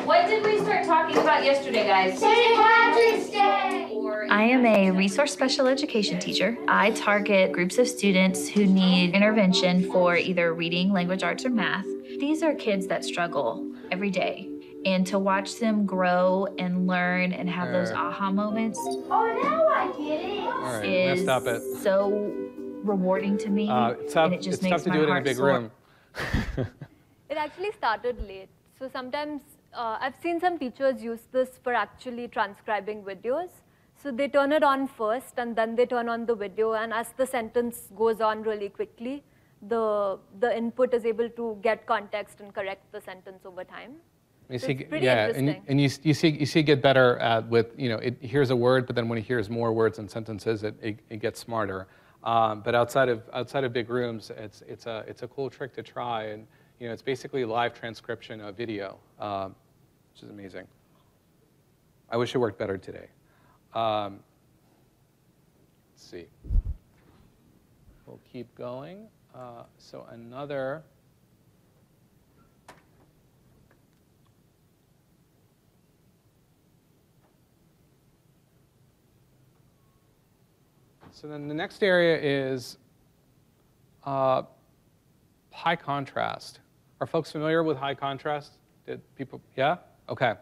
What 0.04 0.28
did 0.28 0.44
we 0.44 0.60
start 0.60 0.86
talking 0.86 1.18
about 1.18 1.46
yesterday, 1.46 1.88
guys? 1.88 2.20
St. 2.20 2.56
Patrick's 2.56 3.30
Day! 3.30 3.94
I 4.30 4.44
am 4.44 4.66
a 4.66 4.92
resource 4.92 5.32
special 5.32 5.68
education 5.68 6.20
teacher. 6.20 6.58
I 6.68 6.92
target 6.92 7.54
groups 7.54 7.78
of 7.78 7.88
students 7.88 8.50
who 8.50 8.66
need 8.66 9.14
intervention 9.14 9.90
for 9.90 10.18
either 10.18 10.54
reading, 10.54 10.92
language 10.92 11.24
arts, 11.24 11.46
or 11.46 11.50
math. 11.50 11.86
These 12.20 12.44
are 12.44 12.54
kids 12.54 12.88
that 12.88 13.06
struggle 13.06 13.66
every 13.90 14.10
day 14.10 14.57
and 14.86 15.06
to 15.08 15.20
watch 15.20 15.60
them 15.60 15.86
grow 15.86 16.48
and 16.58 16.88
learn 16.88 17.34
and 17.34 17.50
have 17.50 17.72
those 17.72 17.92
aha 17.92 18.32
moments. 18.32 18.80
Oh, 18.80 19.40
now 19.44 19.68
I 19.68 19.88
get 19.98 20.22
it. 20.22 20.44
All 20.44 20.80
right, 20.80 21.20
stop 21.20 21.48
it. 21.48 21.62
so 21.82 22.34
rewarding 22.84 23.38
to 23.40 23.50
me. 23.50 23.70
Uh, 23.70 23.90
it's 23.92 24.14
tough, 24.14 24.26
and 24.26 24.36
it 24.36 24.42
just 24.42 24.56
it's 24.56 24.64
makes 24.64 24.84
tough 24.84 24.94
to 24.94 24.98
do 24.98 25.04
it 25.04 25.10
in 25.10 25.18
a 25.18 25.22
big 25.22 25.38
soar. 25.38 25.48
room. 25.48 25.72
it 27.30 27.38
actually 27.38 27.72
started 27.72 28.20
late. 28.28 28.50
So 28.80 28.90
sometimes 28.92 29.42
uh, 29.74 29.98
I've 30.00 30.16
seen 30.22 30.40
some 30.40 30.58
teachers 30.58 31.02
use 31.02 31.28
this 31.32 31.60
for 31.64 31.74
actually 31.74 32.28
transcribing 32.28 33.04
videos. 33.04 33.50
So 34.02 34.12
they 34.12 34.28
turn 34.28 34.52
it 34.52 34.64
on 34.64 34.88
first, 34.88 35.34
and 35.38 35.56
then 35.56 35.76
they 35.76 35.86
turn 35.86 36.08
on 36.08 36.26
the 36.26 36.36
video. 36.36 36.74
And 36.74 36.94
as 36.94 37.10
the 37.18 37.26
sentence 37.26 37.90
goes 37.96 38.22
on 38.22 38.44
really 38.44 38.70
quickly, 38.70 39.24
the, 39.62 40.20
the 40.40 40.56
input 40.56 40.94
is 40.94 41.04
able 41.04 41.30
to 41.30 41.58
get 41.64 41.88
context 41.88 42.40
and 42.40 42.54
correct 42.54 42.92
the 42.92 43.02
sentence 43.02 43.44
over 43.44 43.64
time. 43.64 43.96
You 44.50 44.60
see, 44.60 44.72
it's 44.74 44.90
pretty 44.90 45.06
yeah, 45.06 45.28
and, 45.28 45.62
and 45.68 45.82
you, 45.82 45.90
you 46.04 46.14
see 46.14 46.30
you 46.30 46.46
see 46.46 46.62
it 46.62 46.64
get 46.64 46.82
better 46.82 47.18
at 47.18 47.48
with 47.50 47.78
you 47.78 47.90
know 47.90 47.98
it 47.98 48.18
hears 48.22 48.50
a 48.50 48.56
word, 48.56 48.88
but 48.88 48.96
then 48.96 49.10
when 49.10 49.18
it 49.18 49.26
hears 49.26 49.50
more 49.50 49.74
words 49.74 50.00
and 50.00 50.10
sentences, 50.10 50.64
it, 50.64 50.76
it, 50.82 51.00
it 51.10 51.20
gets 51.20 51.40
smarter. 51.40 51.88
Um, 52.24 52.62
but 52.62 52.74
outside 52.74 53.10
of 53.10 53.24
outside 53.34 53.66
of 53.66 53.74
big 53.74 53.90
rooms, 53.90 54.32
it's 54.38 54.64
it's 54.66 54.86
a 54.86 55.04
it's 55.06 55.22
a 55.24 55.28
cool 55.28 55.50
trick 55.50 55.74
to 55.74 55.84
try, 55.84 56.28
and 56.28 56.48
you 56.80 56.88
know 56.88 56.94
it's 56.94 57.02
basically 57.02 57.44
live 57.44 57.74
transcription 57.78 58.40
of 58.40 58.56
video, 58.56 58.98
um, 59.20 59.54
which 60.14 60.24
is 60.24 60.30
amazing. 60.30 60.66
I 62.10 62.16
wish 62.16 62.34
it 62.34 62.38
worked 62.38 62.58
better 62.58 62.78
today. 62.78 63.08
Um, 63.74 64.22
let's 65.92 66.10
see. 66.10 66.28
we'll 68.06 68.22
keep 68.32 68.54
going. 68.56 69.08
Uh, 69.36 69.64
so 69.78 70.08
another 70.12 70.84
So 81.12 81.28
then 81.28 81.48
the 81.48 81.54
next 81.54 81.84
area 81.84 82.20
is 82.22 82.78
uh, 84.04 84.44
high 85.52 85.76
contrast. 85.76 86.60
Are 87.00 87.08
folks 87.08 87.32
familiar 87.32 87.64
with 87.64 87.78
high 87.78 87.96
contrast? 87.96 88.54
Did 88.86 89.02
people, 89.16 89.42
yeah? 89.56 89.78
Okay. 90.10 90.36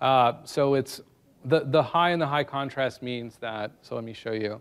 Uh, 0.00 0.34
so 0.44 0.74
it's 0.74 1.00
the, 1.44 1.60
the 1.66 1.82
high 1.82 2.10
and 2.10 2.20
the 2.20 2.26
high 2.26 2.44
contrast 2.44 3.02
means 3.02 3.36
that, 3.38 3.72
so 3.82 3.94
let 3.94 4.04
me 4.04 4.12
show 4.12 4.32
you. 4.32 4.60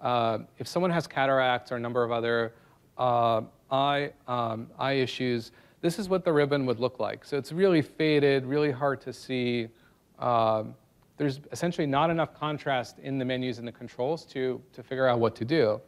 Uh, 0.00 0.38
if 0.58 0.66
someone 0.66 0.90
has 0.90 1.06
cataracts 1.06 1.72
or 1.72 1.76
a 1.76 1.80
number 1.80 2.02
of 2.02 2.12
other 2.12 2.54
uh, 2.98 3.42
eye, 3.70 4.12
um, 4.28 4.68
eye 4.78 4.92
issues, 4.94 5.52
this 5.80 5.98
is 5.98 6.08
what 6.08 6.24
the 6.24 6.32
ribbon 6.32 6.64
would 6.66 6.80
look 6.80 6.98
like. 6.98 7.24
So 7.24 7.36
it's 7.36 7.52
really 7.52 7.82
faded, 7.82 8.46
really 8.46 8.70
hard 8.70 9.00
to 9.02 9.12
see. 9.12 9.68
Um, 10.18 10.74
there's 11.16 11.40
essentially 11.52 11.86
not 11.86 12.10
enough 12.10 12.34
contrast 12.34 12.98
in 12.98 13.18
the 13.18 13.24
menus 13.24 13.58
and 13.58 13.68
the 13.68 13.72
controls 13.72 14.24
to, 14.26 14.60
to 14.72 14.82
figure 14.82 15.06
out 15.06 15.20
what 15.20 15.34
to 15.36 15.44
do. 15.44 15.80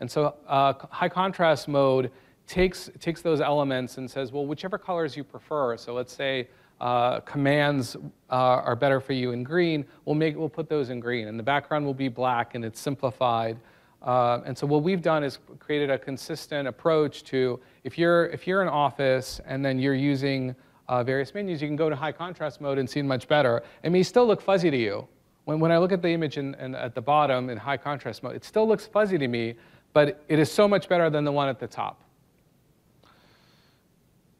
And 0.00 0.10
so 0.10 0.34
uh, 0.48 0.74
high 0.90 1.08
contrast 1.08 1.68
mode 1.68 2.10
takes, 2.46 2.90
takes 2.98 3.22
those 3.22 3.40
elements 3.40 3.98
and 3.98 4.10
says, 4.10 4.32
well, 4.32 4.46
whichever 4.46 4.76
colors 4.78 5.16
you 5.16 5.24
prefer. 5.24 5.76
So 5.76 5.94
let's 5.94 6.12
say 6.12 6.48
uh, 6.80 7.20
commands 7.20 7.96
uh, 8.30 8.34
are 8.34 8.76
better 8.76 9.00
for 9.00 9.12
you 9.12 9.30
in 9.30 9.44
green, 9.44 9.84
we'll, 10.04 10.16
make, 10.16 10.36
we'll 10.36 10.48
put 10.48 10.68
those 10.68 10.90
in 10.90 10.98
green. 11.00 11.28
And 11.28 11.38
the 11.38 11.42
background 11.44 11.86
will 11.86 11.94
be 11.94 12.08
black 12.08 12.54
and 12.54 12.64
it's 12.64 12.80
simplified. 12.80 13.56
Uh, 14.02 14.40
and 14.44 14.58
so 14.58 14.66
what 14.66 14.82
we've 14.82 15.00
done 15.00 15.24
is 15.24 15.38
created 15.58 15.88
a 15.88 15.98
consistent 15.98 16.68
approach 16.68 17.24
to 17.24 17.58
if 17.84 17.96
you're, 17.96 18.26
if 18.26 18.46
you're 18.46 18.60
in 18.60 18.68
office 18.68 19.40
and 19.46 19.64
then 19.64 19.78
you're 19.78 19.94
using 19.94 20.54
uh, 20.88 21.02
various 21.02 21.34
menus, 21.34 21.62
you 21.62 21.68
can 21.68 21.76
go 21.76 21.88
to 21.88 21.96
high 21.96 22.12
contrast 22.12 22.60
mode 22.60 22.78
and 22.78 22.88
see 22.88 23.02
much 23.02 23.28
better. 23.28 23.62
It 23.82 23.90
may 23.90 24.02
still 24.02 24.26
look 24.26 24.40
fuzzy 24.40 24.70
to 24.70 24.76
you. 24.76 25.06
When, 25.44 25.60
when 25.60 25.72
I 25.72 25.78
look 25.78 25.92
at 25.92 26.02
the 26.02 26.10
image 26.10 26.38
in, 26.38 26.54
in, 26.54 26.74
at 26.74 26.94
the 26.94 27.00
bottom 27.00 27.50
in 27.50 27.58
high 27.58 27.76
contrast 27.76 28.22
mode, 28.22 28.36
it 28.36 28.44
still 28.44 28.66
looks 28.66 28.86
fuzzy 28.86 29.18
to 29.18 29.28
me, 29.28 29.54
but 29.92 30.22
it 30.28 30.38
is 30.38 30.50
so 30.50 30.66
much 30.66 30.88
better 30.88 31.10
than 31.10 31.24
the 31.24 31.32
one 31.32 31.48
at 31.48 31.58
the 31.58 31.66
top. 31.66 32.00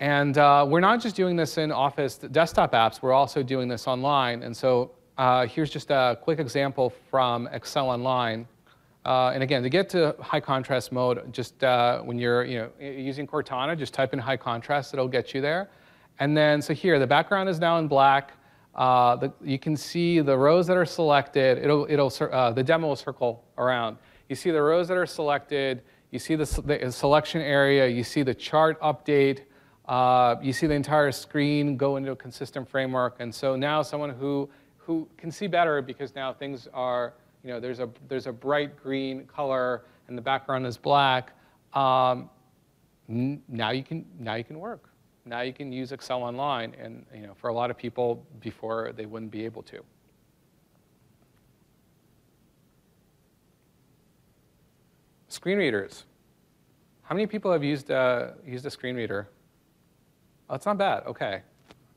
And 0.00 0.36
uh, 0.36 0.66
we're 0.68 0.80
not 0.80 1.00
just 1.00 1.16
doing 1.16 1.36
this 1.36 1.56
in 1.56 1.70
Office 1.70 2.18
desktop 2.18 2.72
apps, 2.72 3.00
we're 3.00 3.12
also 3.12 3.42
doing 3.42 3.68
this 3.68 3.86
online. 3.86 4.42
And 4.42 4.56
so 4.56 4.90
uh, 5.16 5.46
here's 5.46 5.70
just 5.70 5.90
a 5.90 6.18
quick 6.20 6.40
example 6.40 6.92
from 7.10 7.46
Excel 7.52 7.88
Online. 7.88 8.46
Uh, 9.06 9.30
and 9.34 9.42
again, 9.42 9.62
to 9.62 9.68
get 9.68 9.88
to 9.90 10.16
high 10.20 10.40
contrast 10.40 10.90
mode, 10.90 11.32
just 11.32 11.62
uh, 11.62 12.00
when 12.00 12.18
you're 12.18 12.44
you 12.44 12.58
know, 12.58 12.70
using 12.80 13.26
Cortana, 13.26 13.78
just 13.78 13.92
type 13.92 14.12
in 14.12 14.18
high 14.18 14.36
contrast, 14.36 14.94
it'll 14.94 15.08
get 15.08 15.34
you 15.34 15.40
there. 15.40 15.68
And 16.18 16.36
then, 16.36 16.62
so 16.62 16.74
here, 16.74 16.98
the 16.98 17.06
background 17.06 17.48
is 17.48 17.58
now 17.58 17.78
in 17.78 17.88
black. 17.88 18.32
Uh, 18.74 19.16
the, 19.16 19.32
you 19.42 19.58
can 19.58 19.76
see 19.76 20.20
the 20.20 20.36
rows 20.36 20.66
that 20.66 20.76
are 20.76 20.84
selected. 20.84 21.58
It'll, 21.58 21.86
it'll, 21.88 22.12
uh, 22.32 22.52
the 22.52 22.62
demo 22.62 22.88
will 22.88 22.96
circle 22.96 23.44
around. 23.58 23.98
You 24.28 24.36
see 24.36 24.50
the 24.50 24.62
rows 24.62 24.88
that 24.88 24.96
are 24.96 25.06
selected. 25.06 25.82
You 26.10 26.18
see 26.18 26.34
the, 26.34 26.44
the 26.64 26.92
selection 26.92 27.40
area. 27.40 27.86
You 27.88 28.04
see 28.04 28.22
the 28.22 28.34
chart 28.34 28.80
update. 28.80 29.42
Uh, 29.86 30.36
you 30.40 30.52
see 30.52 30.66
the 30.66 30.74
entire 30.74 31.12
screen 31.12 31.76
go 31.76 31.96
into 31.96 32.12
a 32.12 32.16
consistent 32.16 32.68
framework. 32.68 33.16
And 33.20 33.34
so 33.34 33.54
now 33.54 33.82
someone 33.82 34.10
who, 34.10 34.48
who 34.78 35.08
can 35.16 35.30
see 35.30 35.46
better 35.46 35.82
because 35.82 36.14
now 36.14 36.32
things 36.32 36.68
are, 36.72 37.14
you 37.42 37.50
know, 37.50 37.60
there's 37.60 37.80
a, 37.80 37.90
there's 38.08 38.26
a 38.26 38.32
bright 38.32 38.82
green 38.82 39.26
color 39.26 39.84
and 40.08 40.16
the 40.16 40.22
background 40.22 40.66
is 40.66 40.76
black. 40.76 41.32
Um, 41.74 42.30
now, 43.08 43.70
you 43.70 43.82
can, 43.82 44.06
now 44.18 44.34
you 44.34 44.44
can 44.44 44.58
work. 44.58 44.88
Now 45.26 45.40
you 45.40 45.52
can 45.52 45.72
use 45.72 45.92
Excel 45.92 46.22
online, 46.22 46.74
and 46.78 47.06
you 47.14 47.26
know, 47.26 47.34
for 47.34 47.48
a 47.48 47.52
lot 47.52 47.70
of 47.70 47.78
people, 47.78 48.26
before 48.40 48.92
they 48.94 49.06
wouldn't 49.06 49.30
be 49.30 49.44
able 49.44 49.62
to. 49.62 49.82
Screen 55.28 55.58
readers. 55.58 56.04
How 57.02 57.14
many 57.14 57.26
people 57.26 57.52
have 57.52 57.64
used, 57.64 57.90
uh, 57.90 58.28
used 58.46 58.64
a 58.66 58.70
screen 58.70 58.96
reader? 58.96 59.28
Oh, 60.48 60.54
it's 60.54 60.66
not 60.66 60.78
bad. 60.78 61.04
Okay. 61.06 61.42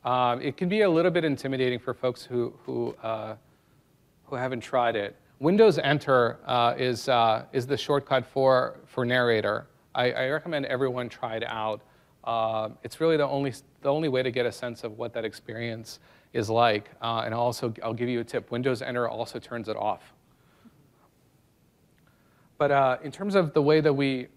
Um, 0.03 0.41
it 0.41 0.57
can 0.57 0.69
be 0.69 0.81
a 0.81 0.89
little 0.89 1.11
bit 1.11 1.23
intimidating 1.23 1.79
for 1.79 1.93
folks 1.93 2.23
who, 2.23 2.53
who, 2.65 2.95
uh, 3.03 3.35
who 4.25 4.35
haven't 4.35 4.61
tried 4.61 4.95
it. 4.95 5.15
Windows 5.39 5.77
Enter 5.77 6.39
uh, 6.45 6.73
is, 6.77 7.09
uh, 7.09 7.45
is 7.53 7.67
the 7.67 7.77
shortcut 7.77 8.25
for, 8.25 8.79
for 8.85 9.05
narrator. 9.05 9.67
I, 9.93 10.11
I 10.11 10.29
recommend 10.29 10.65
everyone 10.65 11.07
try 11.07 11.35
it 11.35 11.43
out. 11.45 11.81
Uh, 12.27 12.69
it's 12.83 12.99
really 12.99 13.15
the 13.15 13.25
only, 13.25 13.53
the 13.81 13.89
only 13.89 14.09
way 14.09 14.21
to 14.21 14.31
get 14.31 14.45
a 14.45 14.51
sense 14.51 14.83
of 14.83 14.97
what 14.97 15.13
that 15.13 15.23
experience 15.23 15.99
is 16.33 16.49
like. 16.49 16.91
Uh, 17.01 17.23
and 17.25 17.33
also, 17.33 17.73
I'll 17.81 17.93
give 17.93 18.09
you 18.09 18.19
a 18.19 18.23
tip. 18.23 18.51
Windows 18.51 18.81
Enter 18.81 19.07
also 19.07 19.39
turns 19.39 19.69
it 19.69 19.77
off. 19.77 20.13
But 22.57 22.71
uh, 22.71 22.97
in 23.01 23.13
terms 23.13 23.35
of 23.35 23.53
the 23.53 23.61
way 23.61 23.79
that 23.79 23.93
we, 23.93 24.27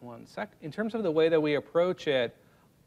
one 0.00 0.26
sec, 0.26 0.50
in 0.62 0.72
terms 0.72 0.94
of 0.94 1.02
the 1.02 1.10
way 1.10 1.28
that 1.28 1.40
we 1.40 1.56
approach 1.56 2.08
it, 2.08 2.34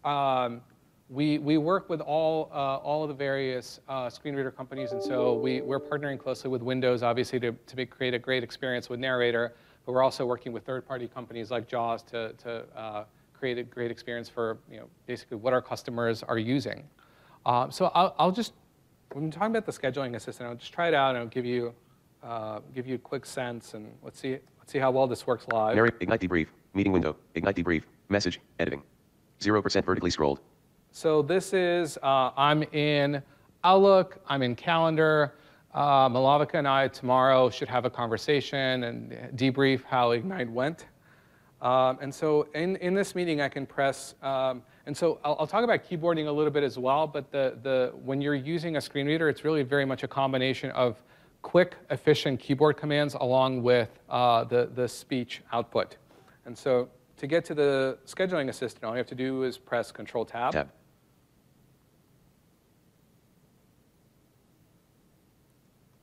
um, 0.03 0.61
we, 1.09 1.37
we 1.37 1.57
work 1.57 1.87
with 1.87 2.01
all, 2.01 2.49
uh, 2.51 2.77
all 2.77 3.03
of 3.03 3.09
the 3.09 3.15
various 3.15 3.79
uh, 3.87 4.09
screen 4.09 4.35
reader 4.35 4.51
companies, 4.51 4.93
and 4.93 5.03
so 5.03 5.33
we, 5.33 5.61
we're 5.61 5.79
partnering 5.79 6.17
closely 6.17 6.49
with 6.49 6.63
Windows, 6.63 7.03
obviously, 7.03 7.39
to, 7.39 7.51
to 7.51 7.75
make, 7.75 7.91
create 7.91 8.15
a 8.15 8.19
great 8.19 8.43
experience 8.43 8.89
with 8.89 8.99
Narrator, 8.99 9.53
but 9.85 9.91
we're 9.91 10.03
also 10.03 10.25
working 10.25 10.53
with 10.53 10.65
third-party 10.65 11.07
companies 11.07 11.51
like 11.51 11.67
JAWS 11.67 12.03
to, 12.03 12.33
to 12.33 12.63
uh, 12.75 13.03
create 13.39 13.57
a 13.57 13.63
great 13.63 13.89
experience 13.89 14.27
for 14.27 14.57
you 14.69 14.77
know, 14.77 14.87
basically 15.07 15.37
what 15.37 15.53
our 15.53 15.61
customers 15.61 16.23
are 16.23 16.37
using. 16.37 16.83
Uh, 17.45 17.69
so 17.69 17.89
I'll, 17.95 18.13
I'll, 18.19 18.31
just, 18.31 18.53
when 19.13 19.25
I'm 19.25 19.31
talking 19.31 19.55
about 19.55 19.65
the 19.65 19.71
scheduling 19.71 20.15
assistant, 20.15 20.49
I'll 20.49 20.55
just 20.55 20.73
try 20.73 20.89
it 20.89 20.93
out 20.93 21.11
and 21.11 21.19
I'll 21.19 21.27
give 21.27 21.45
you, 21.45 21.73
uh, 22.21 22.59
give 22.75 22.85
you 22.85 22.95
a 22.95 22.99
quick 22.99 23.25
sense 23.25 23.73
and 23.73 23.87
let's 24.03 24.19
see, 24.19 24.37
let's 24.57 24.71
see 24.71 24.79
how 24.79 24.91
well 24.91 25.07
this 25.07 25.25
works 25.25 25.47
live. 25.47 25.75
Mary, 25.75 25.91
Ignite 26.01 26.19
debrief, 26.19 26.47
meeting 26.73 26.91
window, 26.91 27.15
Ignite 27.35 27.55
debrief, 27.55 27.83
message, 28.09 28.41
editing, 28.59 28.83
0% 29.39 29.85
vertically 29.85 30.11
scrolled. 30.11 30.41
So 30.91 31.21
this 31.21 31.53
is, 31.53 31.97
uh, 32.03 32.31
I'm 32.35 32.63
in 32.73 33.21
Outlook, 33.63 34.19
I'm 34.27 34.41
in 34.41 34.55
Calendar. 34.55 35.35
Uh, 35.73 36.09
Malavika 36.09 36.55
and 36.55 36.67
I 36.67 36.87
tomorrow 36.87 37.49
should 37.49 37.69
have 37.69 37.85
a 37.85 37.89
conversation 37.89 38.83
and 38.83 39.37
debrief 39.37 39.83
how 39.83 40.11
Ignite 40.11 40.49
went. 40.49 40.87
Um, 41.61 41.97
and 42.01 42.13
so 42.13 42.47
in, 42.55 42.77
in 42.77 42.93
this 42.93 43.15
meeting, 43.15 43.41
I 43.41 43.49
can 43.49 43.65
press, 43.65 44.15
um, 44.21 44.63
and 44.85 44.95
so 44.95 45.19
I'll, 45.25 45.35
I'll, 45.39 45.47
talk 45.47 45.65
about 45.65 45.83
keyboarding 45.83 46.27
a 46.27 46.31
little 46.31 46.51
bit 46.51 46.63
as 46.63 46.79
well, 46.79 47.05
but 47.05 47.31
the, 47.31 47.57
the, 47.63 47.91
when 48.01 48.21
you're 48.21 48.35
using 48.35 48.77
a 48.77 48.81
screen 48.81 49.07
reader, 49.07 49.27
it's 49.27 49.43
really 49.43 49.63
very 49.63 49.83
much 49.83 50.03
a 50.03 50.07
combination 50.07 50.71
of 50.71 51.03
quick, 51.41 51.75
efficient 51.89 52.39
keyboard 52.39 52.77
commands 52.77 53.13
along 53.15 53.61
with 53.61 53.89
uh, 54.09 54.45
the, 54.45 54.69
the 54.73 54.87
speech 54.87 55.41
output. 55.51 55.97
And 56.45 56.57
so 56.57 56.87
to 57.17 57.27
get 57.27 57.43
to 57.45 57.53
the 57.53 57.97
scheduling 58.05 58.47
assistant, 58.47 58.85
all 58.85 58.91
you 58.91 58.97
have 58.97 59.07
to 59.07 59.15
do 59.15 59.43
is 59.43 59.57
press 59.57 59.91
Control 59.91 60.23
Tab. 60.23 60.53
Tab. 60.53 60.69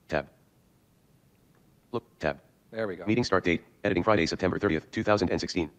Tab. 0.09 0.29
Look, 1.93 2.05
tab. 2.19 2.39
There 2.77 2.87
we 2.87 2.97
go. 2.97 3.07
Meeting 3.07 3.25
start 3.25 3.43
date, 3.43 3.65
editing 3.85 4.03
Friday, 4.03 4.27
September 4.27 4.59
30th, 4.59 4.91
2016. 4.91 5.71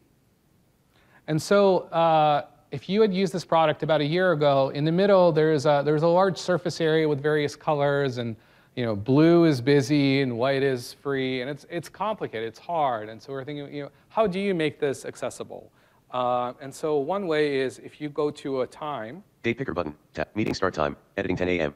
And 1.28 1.40
so 1.40 1.82
uh, 1.90 2.48
if 2.72 2.90
you 2.90 3.02
had 3.02 3.14
used 3.14 3.32
this 3.32 3.46
product 3.46 3.84
about 3.84 4.02
a 4.02 4.04
year 4.04 4.32
ago, 4.32 4.70
in 4.70 4.84
the 4.84 4.92
middle 4.92 5.32
there's 5.32 5.68
a, 5.68 5.84
there's 5.86 6.02
a 6.02 6.08
large 6.08 6.40
surface 6.40 6.82
area 6.82 7.08
with 7.08 7.22
various 7.22 7.56
colors 7.56 8.18
and 8.18 8.36
you 8.76 8.84
know, 8.84 8.96
blue 8.96 9.46
is 9.46 9.62
busy 9.62 10.22
and 10.22 10.36
white 10.36 10.64
is 10.64 10.94
free, 10.94 11.42
and 11.42 11.50
it's, 11.52 11.68
it's 11.70 11.88
complicated, 11.88 12.48
it's 12.48 12.58
hard. 12.58 13.10
And 13.10 13.22
so 13.22 13.32
we're 13.32 13.44
thinking, 13.44 13.72
you 13.72 13.84
know, 13.84 13.90
how 14.10 14.26
do 14.26 14.40
you 14.40 14.56
make 14.56 14.80
this 14.80 15.06
accessible? 15.06 15.72
Uh, 16.10 16.54
and 16.62 16.74
so 16.74 16.98
one 16.98 17.28
way 17.28 17.60
is 17.60 17.78
if 17.78 18.02
you 18.02 18.10
go 18.10 18.32
to 18.32 18.62
a 18.62 18.68
time. 18.68 19.24
Date 19.44 19.60
picker 19.60 19.76
button, 19.76 19.96
tap, 20.16 20.36
meeting 20.36 20.56
start 20.56 20.74
time, 20.74 20.98
editing 21.16 21.38
10 21.38 21.48
a.m. 21.50 21.76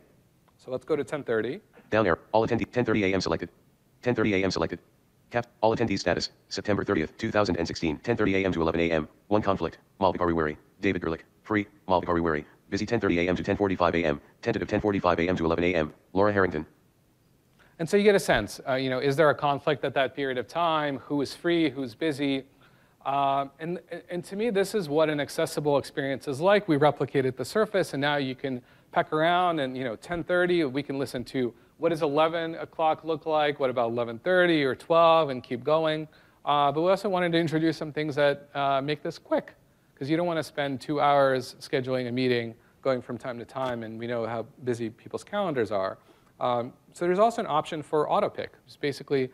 So 0.58 0.72
let's 0.72 0.86
go 0.86 0.96
to 0.96 1.04
10.30. 1.04 1.62
Down 1.92 2.08
arrow, 2.08 2.18
all 2.32 2.48
attendees, 2.48 2.70
10.30 2.70 3.12
a.m. 3.12 3.22
selected. 3.22 3.50
10.30 4.02 4.42
a.m. 4.42 4.50
selected. 4.50 4.80
Cap. 5.32 5.48
All 5.62 5.76
attendees 5.76 6.00
status. 6.00 6.30
September 6.50 6.84
30th, 6.84 7.18
2016. 7.18 7.98
10:30 8.04 8.36
a.m. 8.36 8.52
to 8.52 8.62
11 8.62 8.82
a.m. 8.82 9.08
One 9.30 9.42
conflict. 9.42 9.78
Malvikari 10.00 10.58
David 10.82 11.02
Gerlich. 11.02 11.22
Free. 11.44 11.66
Malvikari 11.88 12.46
Busy 12.70 12.86
10:30 12.86 13.18
a.m. 13.26 13.36
to 13.36 13.44
10:45 13.44 14.04
a.m. 14.04 14.22
Tentative 14.42 14.68
10:45 14.68 15.20
a.m. 15.26 15.36
to 15.38 15.46
11 15.46 15.64
a.m. 15.64 15.94
Laura 16.14 16.32
Harrington. 16.32 16.66
And 17.80 17.90
so 17.90 17.98
you 17.98 18.04
get 18.04 18.16
a 18.16 18.20
sense. 18.20 18.62
Uh, 18.68 18.76
you 18.76 18.90
know, 18.90 19.00
is 19.00 19.16
there 19.16 19.30
a 19.30 19.36
conflict 19.36 19.84
at 19.84 19.94
that 19.96 20.16
period 20.16 20.38
of 20.38 20.48
time? 20.48 21.00
Who 21.00 21.22
is 21.22 21.34
free? 21.34 21.70
Who's 21.70 21.96
busy? 21.96 22.44
Uh, 23.04 23.48
and, 23.60 23.80
and 24.10 24.24
to 24.26 24.36
me, 24.36 24.52
this 24.52 24.76
is 24.76 24.88
what 24.88 25.10
an 25.10 25.20
accessible 25.20 25.80
experience 25.80 26.28
is 26.28 26.40
like. 26.40 26.68
We 26.68 26.78
replicated 26.78 27.36
the 27.36 27.46
surface, 27.46 27.94
and 27.94 28.02
now 28.02 28.18
you 28.18 28.36
can 28.36 28.62
peck 28.92 29.12
around, 29.12 29.60
and 29.60 29.76
you 29.76 29.84
know, 29.84 29.96
10:30, 29.96 30.72
we 30.72 30.84
can 30.84 31.00
listen 31.00 31.24
to 31.26 31.54
what 31.82 31.90
does 31.90 32.04
11 32.04 32.54
o'clock 32.56 33.04
look 33.04 33.26
like? 33.26 33.60
What 33.60 33.72
about 33.72 33.92
11:30 33.92 34.64
or 34.64 34.76
12, 34.76 35.30
and 35.32 35.44
keep 35.44 35.64
going. 35.64 36.08
Uh, 36.46 36.72
but 36.72 36.82
we 36.84 36.90
also 36.92 37.10
wanted 37.10 37.32
to 37.32 37.40
introduce 37.40 37.76
some 37.76 37.92
things 37.92 38.14
that 38.16 38.50
uh, 38.54 38.82
make 38.82 39.02
this 39.02 39.18
quick, 39.18 39.56
because 39.94 40.08
you 40.08 40.16
don't 40.16 40.28
want 40.28 40.38
to 40.38 40.44
spend 40.44 40.80
two 40.80 41.02
hours 41.02 41.56
scheduling 41.60 42.08
a 42.08 42.12
meeting 42.12 42.54
going 42.84 43.02
from 43.02 43.18
time 43.18 43.40
to 43.40 43.46
time, 43.46 43.82
and 43.82 43.98
we 43.98 44.06
know 44.06 44.28
how 44.28 44.46
busy 44.64 44.92
people's 44.92 45.24
calendars 45.24 45.72
are. 45.72 45.98
Um, 46.40 46.72
so 46.94 47.06
there's 47.06 47.20
also 47.20 47.42
an 47.42 47.48
option 47.48 47.82
for 47.82 48.12
auto 48.12 48.30
pick. 48.30 48.52
It's 48.68 48.76
basically, 48.76 49.32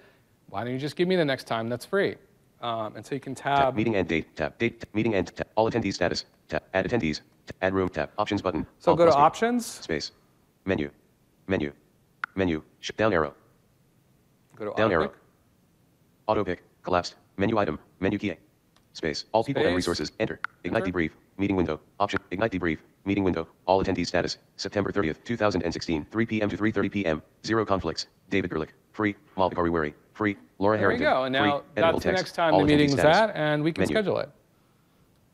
why 0.50 0.64
don't 0.64 0.72
you 0.72 0.80
just 0.80 0.95
give 0.95 1.08
me 1.10 1.18
the 1.18 1.26
next 1.26 1.48
time 1.48 1.68
that's 1.68 1.86
free? 1.86 2.16
Um, 2.62 2.95
and 2.95 3.06
so 3.06 3.14
you 3.14 3.22
can 3.22 3.36
tab, 3.36 3.60
Tab 3.60 3.76
meeting 3.76 3.98
end 3.98 4.08
date. 4.08 4.36
Tab 4.38 4.58
date. 4.58 4.86
Meeting 4.93 5.16
end. 5.16 5.36
Tab 5.36 5.48
all 5.56 5.70
attendees 5.70 5.95
status. 5.95 6.24
Tab 6.48 6.64
add 6.74 6.89
attendees. 6.89 7.22
Tab, 7.45 7.56
add 7.62 7.74
room. 7.74 7.89
Tab 7.89 8.10
options 8.18 8.41
button. 8.41 8.66
So 8.80 8.95
go 8.95 9.06
to 9.06 9.14
options. 9.14 9.66
Space. 9.66 10.12
Menu. 10.66 10.89
Menu. 11.48 11.72
Menu. 12.38 12.61
Down 12.95 13.11
arrow. 13.13 13.33
Go 14.55 14.65
to 14.65 14.77
Down 14.77 14.85
auto 14.88 14.93
arrow. 14.93 15.07
pick. 15.09 15.17
Auto 16.27 16.43
pick. 16.45 16.63
Collapsed. 16.83 17.15
Menu 17.38 17.57
item. 17.57 17.79
Menu 17.99 18.17
key. 18.19 18.33
Space. 18.93 19.25
All 19.31 19.43
people 19.43 19.65
and 19.65 19.75
resources. 19.75 20.11
Enter. 20.19 20.39
Ignite 20.63 20.83
Enter. 20.83 20.91
debrief. 20.97 21.11
Meeting 21.38 21.55
window. 21.55 21.79
Option. 21.99 22.19
Ignite 22.31 22.51
debrief. 22.51 22.77
Meeting 23.05 23.23
window. 23.23 23.47
All 23.65 23.83
attendees 23.83 24.07
status. 24.07 24.38
September 24.55 24.91
30th, 24.91 25.23
2016. 25.23 26.05
3 26.09 26.25
p.m. 26.25 26.49
to 26.49 26.57
3:30 26.57 26.91
p.m. 26.91 27.21
Zero 27.45 27.65
conflicts. 27.65 28.07
David 28.29 28.51
Gerlich. 28.51 28.69
Free. 28.93 29.15
Malvikari 29.35 29.71
Wary. 29.71 29.93
Free. 30.13 30.35
Laura 30.59 30.77
There 30.77 30.88
we 30.89 30.97
Harrington. 30.97 31.13
go. 31.13 31.23
And 31.25 31.35
Free. 31.35 31.47
now 31.47 31.57
Editable 31.59 31.63
that's 31.75 32.03
the 32.03 32.09
text. 32.11 32.21
next 32.23 32.31
time 32.33 32.53
All 32.53 32.59
the 32.61 32.65
meeting's 32.65 32.95
at, 32.99 33.35
and 33.35 33.63
we 33.63 33.71
can 33.71 33.81
Menu. 33.83 33.93
schedule 33.95 34.17
it. 34.19 34.29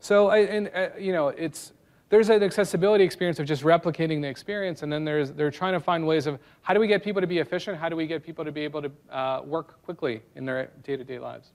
So, 0.00 0.28
I, 0.28 0.38
and, 0.40 0.70
uh, 0.74 0.88
you 0.98 1.12
know, 1.14 1.28
it's 1.28 1.72
there's 2.10 2.28
an 2.28 2.42
accessibility 2.42 3.02
experience 3.02 3.38
of 3.38 3.46
just 3.46 3.62
replicating 3.62 4.20
the 4.20 4.28
experience, 4.28 4.82
and 4.82 4.92
then 4.92 5.04
there's 5.04 5.32
they're 5.32 5.50
trying 5.50 5.72
to 5.72 5.80
find 5.80 6.06
ways 6.06 6.26
of 6.26 6.38
how 6.62 6.74
do 6.74 6.80
we 6.80 6.86
get 6.86 7.02
people 7.02 7.20
to 7.20 7.26
be 7.26 7.38
efficient? 7.38 7.78
How 7.78 7.88
do 7.88 7.96
we 7.96 8.06
get 8.06 8.22
people 8.22 8.44
to 8.44 8.52
be 8.52 8.60
able 8.60 8.82
to 8.82 8.90
uh, 9.10 9.42
work 9.44 9.82
quickly 9.82 10.22
in 10.36 10.44
their 10.44 10.70
day-to-day 10.82 11.18
lives? 11.18 11.52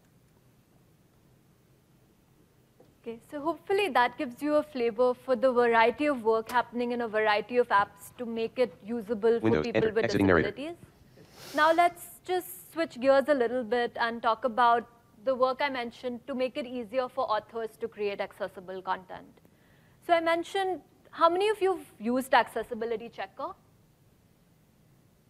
Okay, 3.02 3.20
so 3.32 3.40
hopefully 3.40 3.88
that 3.90 4.18
gives 4.18 4.42
you 4.42 4.56
a 4.56 4.64
flavor 4.64 5.14
for 5.14 5.36
the 5.36 5.52
variety 5.52 6.08
of 6.08 6.24
work 6.24 6.52
happening 6.52 6.92
in 6.92 7.02
a 7.02 7.08
variety 7.08 7.58
of 7.58 7.70
apps 7.70 8.12
to 8.18 8.26
make 8.26 8.60
it 8.60 8.74
usable 8.86 9.40
for 9.40 9.62
people 9.62 9.72
enter, 9.76 9.94
with 9.94 10.04
exiting 10.04 10.28
narrator. 10.28 10.52
disabilities. 10.52 10.78
Now 11.56 11.72
let's 11.72 12.20
just 12.26 12.74
switch 12.74 13.00
gears 13.00 13.30
a 13.30 13.34
little 13.34 13.64
bit 13.64 13.94
and 14.00 14.22
talk 14.22 14.44
about 14.44 14.88
the 15.24 15.34
work 15.34 15.62
I 15.62 15.70
mentioned 15.70 16.28
to 16.28 16.36
make 16.36 16.58
it 16.58 16.66
easier 16.66 17.08
for 17.08 17.24
authors 17.24 17.78
to 17.80 17.88
create 17.88 18.20
accessible 18.20 18.82
content. 18.82 19.28
So 20.06 20.14
I 20.14 20.20
mentioned, 20.20 20.82
how 21.12 21.30
many 21.30 21.50
of 21.50 21.62
you 21.62 21.78
have 21.78 21.86
used 22.00 22.34
Accessibility 22.34 23.10
Checker? 23.10 23.54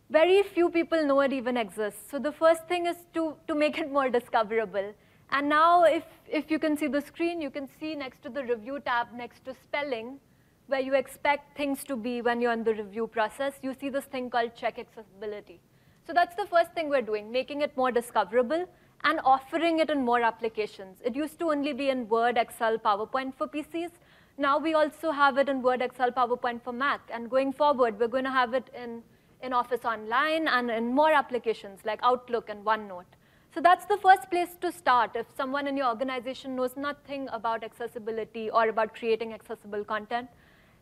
Very 0.09 0.41
few 0.43 0.69
people 0.69 1.05
know 1.05 1.19
it 1.21 1.33
even 1.33 1.57
exists. 1.57 2.01
So 2.09 2.17
the 2.17 2.31
first 2.31 2.67
thing 2.67 2.87
is 2.87 2.97
to, 3.13 3.35
to 3.47 3.55
make 3.55 3.77
it 3.77 3.91
more 3.91 4.09
discoverable. 4.09 4.93
And 5.31 5.49
now 5.49 5.83
if, 5.83 6.03
if 6.27 6.49
you 6.49 6.57
can 6.57 6.75
see 6.75 6.87
the 6.87 7.01
screen, 7.01 7.41
you 7.41 7.51
can 7.51 7.69
see 7.79 7.93
next 7.93 8.23
to 8.23 8.29
the 8.29 8.43
review 8.43 8.79
tab, 8.79 9.07
next 9.13 9.45
to 9.45 9.53
spelling, 9.53 10.19
where 10.67 10.79
you 10.79 10.95
expect 10.95 11.57
things 11.57 11.83
to 11.83 11.95
be 11.95 12.21
when 12.21 12.41
you're 12.41 12.53
in 12.53 12.63
the 12.63 12.73
review 12.73 13.07
process, 13.07 13.53
you 13.61 13.75
see 13.79 13.89
this 13.89 14.05
thing 14.05 14.29
called 14.29 14.55
check 14.55 14.79
accessibility. 14.79 15.59
So 16.05 16.13
that's 16.13 16.35
the 16.35 16.45
first 16.45 16.73
thing 16.73 16.89
we're 16.89 17.01
doing, 17.01 17.31
making 17.31 17.61
it 17.61 17.75
more 17.77 17.91
discoverable 17.91 18.65
and 19.03 19.19
offering 19.23 19.79
it 19.79 19.89
in 19.89 20.03
more 20.03 20.21
applications. 20.21 20.97
It 21.03 21.15
used 21.15 21.39
to 21.39 21.51
only 21.51 21.73
be 21.73 21.89
in 21.89 22.07
Word, 22.09 22.37
Excel, 22.37 22.77
PowerPoint 22.77 23.35
for 23.35 23.47
PCs. 23.47 23.91
Now 24.39 24.57
we 24.57 24.73
also 24.73 25.11
have 25.11 25.37
it 25.37 25.49
in 25.49 25.61
Word, 25.61 25.81
Excel, 25.81 26.11
PowerPoint 26.11 26.63
for 26.63 26.71
Mac. 26.71 27.01
And 27.13 27.29
going 27.29 27.51
forward, 27.51 27.99
we're 27.99 28.07
going 28.07 28.23
to 28.23 28.31
have 28.31 28.53
it 28.53 28.69
in, 28.73 29.03
in 29.43 29.51
Office 29.51 29.83
Online 29.83 30.47
and 30.47 30.71
in 30.71 30.95
more 30.95 31.11
applications 31.11 31.81
like 31.83 31.99
Outlook 32.03 32.47
and 32.47 32.63
OneNote. 32.65 33.17
So 33.53 33.59
that's 33.59 33.83
the 33.83 33.97
first 33.97 34.29
place 34.31 34.55
to 34.61 34.71
start 34.71 35.11
if 35.15 35.25
someone 35.35 35.67
in 35.67 35.75
your 35.75 35.87
organization 35.87 36.55
knows 36.55 36.77
nothing 36.77 37.27
about 37.33 37.65
accessibility 37.65 38.49
or 38.49 38.69
about 38.69 38.95
creating 38.95 39.33
accessible 39.33 39.83
content. 39.83 40.29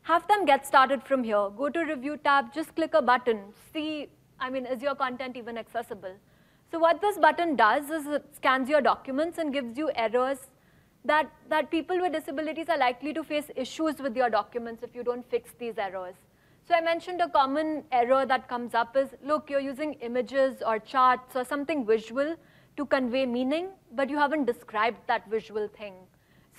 Have 0.04 0.28
them 0.28 0.46
get 0.46 0.68
started 0.68 1.04
from 1.04 1.24
here. 1.24 1.50
Go 1.58 1.70
to 1.70 1.80
Review 1.80 2.18
tab, 2.18 2.54
just 2.54 2.76
click 2.76 2.94
a 2.94 3.02
button. 3.02 3.42
See, 3.74 4.10
I 4.40 4.52
mean, 4.52 4.68
is 4.68 4.84
your 4.84 4.94
content 4.94 5.36
even 5.36 5.58
accessible? 5.58 6.14
So 6.70 6.78
what 6.78 7.02
this 7.02 7.18
button 7.18 7.56
does 7.56 7.90
is 7.90 8.06
it 8.06 8.24
scans 8.36 8.70
your 8.70 8.82
documents 8.82 9.40
and 9.40 9.52
gives 9.52 9.80
you 9.80 9.90
errors 9.96 10.38
that, 11.08 11.30
that 11.50 11.72
people 11.72 12.00
with 12.00 12.14
disabilities 12.14 12.70
are 12.70 12.78
likely 12.78 13.14
to 13.14 13.24
face 13.24 13.50
issues 13.56 14.00
with 14.00 14.16
your 14.16 14.30
documents 14.30 14.84
if 14.84 14.94
you 14.94 15.04
don't 15.04 15.30
fix 15.30 15.52
these 15.58 15.78
errors. 15.78 16.16
So 16.68 16.76
I 16.76 16.82
mentioned 16.82 17.22
a 17.22 17.30
common 17.30 17.86
error 17.94 18.26
that 18.26 18.50
comes 18.50 18.76
up 18.76 18.98
is, 18.98 19.10
look, 19.24 19.50
you're 19.50 19.62
using 19.62 19.94
images 20.02 20.62
or 20.66 20.80
charts 20.80 21.36
or 21.36 21.46
something 21.46 21.86
visual 21.86 22.36
to 22.76 22.86
convey 22.86 23.26
meaning, 23.26 23.70
but 23.94 24.10
you 24.10 24.18
haven't 24.18 24.46
described 24.46 24.98
that 25.08 25.30
visual 25.30 25.70
thing. 25.70 25.94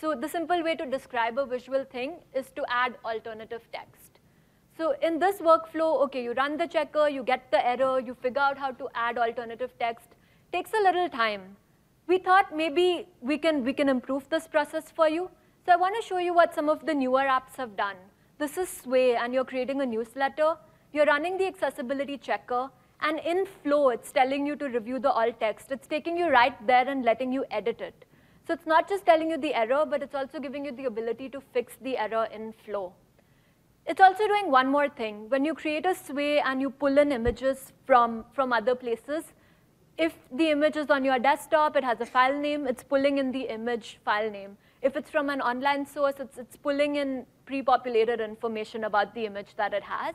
So 0.01 0.15
the 0.15 0.29
simple 0.29 0.63
way 0.63 0.77
to 0.77 0.87
describe 0.87 1.39
a 1.39 1.45
visual 1.45 1.85
thing 1.85 2.15
is 2.35 2.51
to 2.57 2.65
add 2.69 2.97
alternative 3.05 3.69
text. 3.73 4.21
So 4.79 4.95
in 5.03 5.19
this 5.19 5.41
workflow, 5.41 6.01
okay, 6.05 6.23
you 6.23 6.33
run 6.33 6.57
the 6.57 6.67
checker, 6.67 7.09
you 7.09 7.23
get 7.23 7.51
the 7.51 7.67
error, 7.67 8.01
you 8.01 8.15
figure 8.15 8.41
out 8.41 8.57
how 8.57 8.71
to 8.71 8.89
add 8.95 9.19
alternative 9.19 9.73
text. 9.79 10.09
Takes 10.53 10.73
a 10.73 10.83
little 10.83 11.09
time. 11.09 11.57
We 12.09 12.17
thought 12.17 12.57
maybe 12.57 13.07
we 13.21 13.37
can, 13.37 13.63
we 13.63 13.75
can 13.75 13.91
improve 13.91 14.27
this 14.31 14.47
process 14.47 14.91
for 14.91 15.11
you. 15.11 15.31
So 15.67 15.73
I 15.73 15.77
want 15.77 15.95
to 15.95 16.01
show 16.01 16.17
you 16.17 16.33
what 16.33 16.55
some 16.55 16.71
of 16.71 16.87
the 16.87 16.95
newer 16.95 17.25
apps 17.25 17.57
have 17.59 17.77
done. 17.77 17.97
This 18.39 18.57
is 18.57 18.71
Sway, 18.71 19.15
and 19.15 19.35
you're 19.35 19.45
creating 19.45 19.83
a 19.83 19.87
newsletter. 19.87 20.55
You're 20.95 21.05
running 21.05 21.37
the 21.37 21.47
accessibility 21.47 22.17
checker, 22.17 22.71
and 23.03 23.19
in 23.19 23.45
Flow, 23.63 23.91
it's 23.91 24.11
telling 24.11 24.47
you 24.47 24.57
to 24.57 24.71
review 24.71 24.99
the 24.99 25.13
alt 25.13 25.39
text. 25.39 25.71
It's 25.71 25.87
taking 25.87 26.17
you 26.17 26.31
right 26.31 26.67
there 26.67 26.89
and 26.89 27.05
letting 27.05 27.31
you 27.31 27.45
edit 27.51 27.83
it. 27.83 28.07
So 28.47 28.55
it's 28.55 28.65
not 28.65 28.89
just 28.89 29.05
telling 29.05 29.31
you 29.31 29.37
the 29.37 29.53
error, 29.55 29.85
but 29.85 30.03
it's 30.03 30.15
also 30.15 30.41
giving 30.41 30.65
you 30.65 30.73
the 30.73 30.87
ability 30.87 31.29
to 31.29 31.43
fix 31.53 31.75
the 31.83 31.99
error 31.99 32.27
in 32.33 32.55
Flow. 32.65 32.95
It's 33.85 34.01
also 34.01 34.27
doing 34.27 34.51
one 34.51 34.69
more 34.69 34.89
thing. 34.89 35.29
When 35.29 35.45
you 35.45 35.53
create 35.53 35.85
a 35.85 35.95
sway 35.95 36.41
and 36.41 36.59
you 36.63 36.71
pull 36.71 36.97
in 36.97 37.13
images 37.13 37.75
from, 37.85 38.25
from 38.33 38.55
other 38.55 38.75
places, 38.75 39.25
if 39.99 40.17
the 40.33 40.51
image 40.51 40.77
is 40.77 40.91
on 40.91 41.05
your 41.05 41.19
desktop, 41.19 41.77
it 41.77 41.83
has 41.83 42.01
a 42.01 42.07
file 42.07 42.39
name, 42.39 42.67
it's 42.67 42.85
pulling 42.85 43.19
in 43.19 43.33
the 43.33 43.43
image 43.43 43.99
file 44.05 44.31
name. 44.31 44.57
If 44.81 44.97
it's 44.97 45.11
from 45.11 45.29
an 45.29 45.41
online 45.41 45.85
source, 45.85 46.15
it's, 46.21 46.39
it's 46.39 46.57
pulling 46.57 46.97
in 46.97 47.27
pre-populated 47.47 48.21
information 48.21 48.85
about 48.85 49.13
the 49.15 49.27
image 49.27 49.57
that 49.57 49.75
it 49.75 49.83
has. 49.83 50.15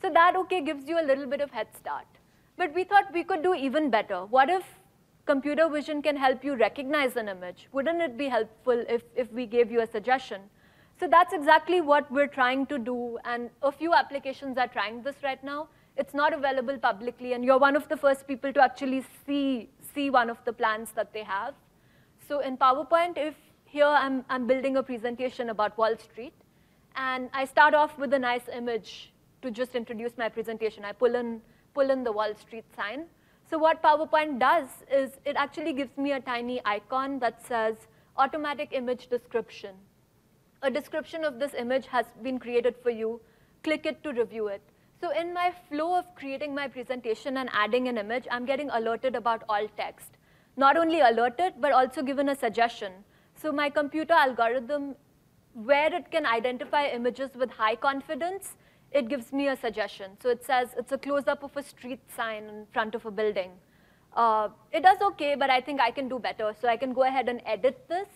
So 0.00 0.10
that, 0.10 0.34
okay, 0.34 0.60
gives 0.60 0.88
you 0.88 1.00
a 1.00 1.06
little 1.06 1.26
bit 1.26 1.40
of 1.40 1.52
head 1.52 1.68
start. 1.78 2.06
But 2.56 2.74
we 2.74 2.82
thought 2.82 3.12
we 3.14 3.22
could 3.22 3.44
do 3.44 3.54
even 3.54 3.90
better. 3.90 4.26
What 4.26 4.50
if 4.50 4.64
computer 5.24 5.68
vision 5.68 6.02
can 6.02 6.16
help 6.16 6.44
you 6.44 6.56
recognize 6.56 7.14
an 7.14 7.28
image? 7.28 7.68
Wouldn't 7.70 8.02
it 8.02 8.18
be 8.18 8.26
helpful 8.28 8.84
if, 8.88 9.04
if 9.14 9.32
we 9.32 9.46
gave 9.46 9.70
you 9.70 9.82
a 9.82 9.86
suggestion? 9.86 10.40
So 10.98 11.06
that's 11.06 11.32
exactly 11.32 11.80
what 11.80 12.10
we're 12.10 12.26
trying 12.26 12.66
to 12.66 12.78
do, 12.78 13.18
and 13.24 13.50
a 13.62 13.72
few 13.72 13.94
applications 13.94 14.58
are 14.58 14.68
trying 14.68 15.02
this 15.02 15.16
right 15.22 15.42
now. 15.42 15.68
It's 15.96 16.14
not 16.14 16.32
available 16.32 16.78
publicly, 16.78 17.34
and 17.34 17.44
you're 17.44 17.58
one 17.58 17.76
of 17.76 17.88
the 17.88 17.96
first 17.96 18.26
people 18.26 18.52
to 18.52 18.62
actually 18.62 19.04
see, 19.26 19.68
see 19.94 20.08
one 20.10 20.30
of 20.30 20.38
the 20.44 20.52
plans 20.52 20.92
that 20.92 21.12
they 21.12 21.22
have. 21.22 21.54
So 22.28 22.40
in 22.40 22.56
PowerPoint, 22.56 23.18
if 23.18 23.34
here 23.64 23.86
I'm, 23.86 24.24
I'm 24.30 24.46
building 24.46 24.76
a 24.76 24.82
presentation 24.82 25.50
about 25.50 25.76
Wall 25.76 25.96
Street, 25.98 26.32
and 26.96 27.28
I 27.32 27.44
start 27.44 27.74
off 27.74 27.98
with 27.98 28.12
a 28.14 28.18
nice 28.18 28.48
image 28.54 29.12
to 29.42 29.50
just 29.50 29.74
introduce 29.74 30.16
my 30.16 30.28
presentation. 30.28 30.84
I 30.84 30.92
pull 30.92 31.14
in, 31.14 31.40
pull 31.74 31.90
in 31.90 32.04
the 32.04 32.12
Wall 32.12 32.34
Street 32.34 32.64
sign. 32.74 33.04
So 33.50 33.58
what 33.58 33.82
PowerPoint 33.82 34.38
does 34.38 34.68
is 34.90 35.10
it 35.26 35.36
actually 35.36 35.74
gives 35.74 35.96
me 35.98 36.12
a 36.12 36.20
tiny 36.20 36.62
icon 36.64 37.18
that 37.18 37.44
says 37.46 37.76
automatic 38.16 38.70
image 38.72 39.08
description. 39.08 39.74
A 40.62 40.70
description 40.70 41.24
of 41.24 41.38
this 41.38 41.52
image 41.54 41.86
has 41.86 42.06
been 42.22 42.38
created 42.38 42.76
for 42.82 42.90
you. 42.90 43.20
Click 43.62 43.84
it 43.84 44.02
to 44.04 44.12
review 44.12 44.48
it. 44.48 44.62
So 45.02 45.10
in 45.10 45.34
my 45.34 45.52
flow 45.68 45.98
of 45.98 46.14
creating 46.14 46.54
my 46.54 46.68
presentation 46.68 47.38
and 47.38 47.50
adding 47.52 47.88
an 47.88 47.98
image, 47.98 48.28
I'm 48.30 48.44
getting 48.46 48.70
alerted 48.70 49.16
about 49.16 49.42
alt 49.48 49.72
text. 49.76 50.12
Not 50.56 50.76
only 50.76 51.00
alerted, 51.00 51.54
but 51.58 51.72
also 51.72 52.02
given 52.02 52.28
a 52.28 52.36
suggestion. 52.36 52.92
So 53.34 53.50
my 53.50 53.68
computer 53.68 54.14
algorithm, 54.14 54.94
where 55.54 55.92
it 55.92 56.12
can 56.12 56.24
identify 56.24 56.86
images 56.86 57.30
with 57.34 57.50
high 57.50 57.74
confidence, 57.74 58.56
it 58.92 59.08
gives 59.08 59.32
me 59.32 59.48
a 59.48 59.56
suggestion. 59.56 60.12
So 60.22 60.28
it 60.28 60.44
says 60.44 60.68
it's 60.78 60.92
a 60.92 60.98
close-up 60.98 61.42
of 61.42 61.56
a 61.56 61.64
street 61.64 62.00
sign 62.14 62.44
in 62.44 62.66
front 62.72 62.94
of 62.94 63.04
a 63.04 63.10
building. 63.10 63.50
Uh, 64.14 64.50
it 64.70 64.84
does 64.84 64.98
okay, 65.02 65.34
but 65.34 65.50
I 65.50 65.60
think 65.60 65.80
I 65.80 65.90
can 65.90 66.08
do 66.08 66.20
better. 66.20 66.54
So 66.60 66.68
I 66.68 66.76
can 66.76 66.92
go 66.92 67.02
ahead 67.02 67.28
and 67.28 67.42
edit 67.44 67.86
this. 67.88 68.06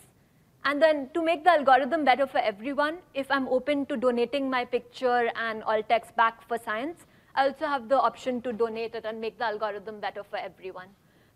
And 0.67 0.83
then 0.83 1.11
to 1.15 1.23
make 1.23 1.45
the 1.45 1.51
algorithm 1.51 2.05
better 2.05 2.27
for 2.27 2.39
everyone, 2.39 2.99
if 3.15 3.31
I'm 3.31 3.47
open 3.47 3.87
to 3.87 3.97
donating 3.97 4.51
my 4.51 4.65
picture 4.65 5.31
and 5.37 5.63
alt 5.63 5.89
text 5.89 6.17
back 6.17 6.47
for 6.49 6.59
science, 6.59 7.07
I 7.37 7.47
also 7.47 7.67
have 7.67 7.89
the 7.89 8.01
option 8.01 8.43
to 8.43 8.53
donate 8.53 8.97
it 8.97 9.05
and 9.05 9.21
make 9.21 9.39
the 9.39 9.45
algorithm 9.45 10.01
better 10.01 10.25
for 10.25 10.39
everyone. 10.39 10.89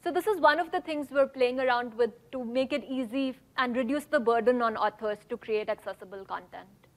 So 0.03 0.11
this 0.11 0.26
is 0.26 0.41
one 0.41 0.59
of 0.59 0.72
the 0.72 0.81
things 0.81 1.12
we're 1.12 1.28
playing 1.28 1.61
around 1.61 1.95
with 1.95 2.11
to 2.33 2.45
make 2.45 2.72
it 2.72 2.85
easy 2.89 3.37
and 3.57 3.76
reduce 3.76 4.05
the 4.07 4.18
burden 4.18 4.62
on 4.62 4.76
authors 4.76 5.18
to 5.28 5.37
create 5.37 5.68
accessible 5.68 6.24
content. 6.24 6.89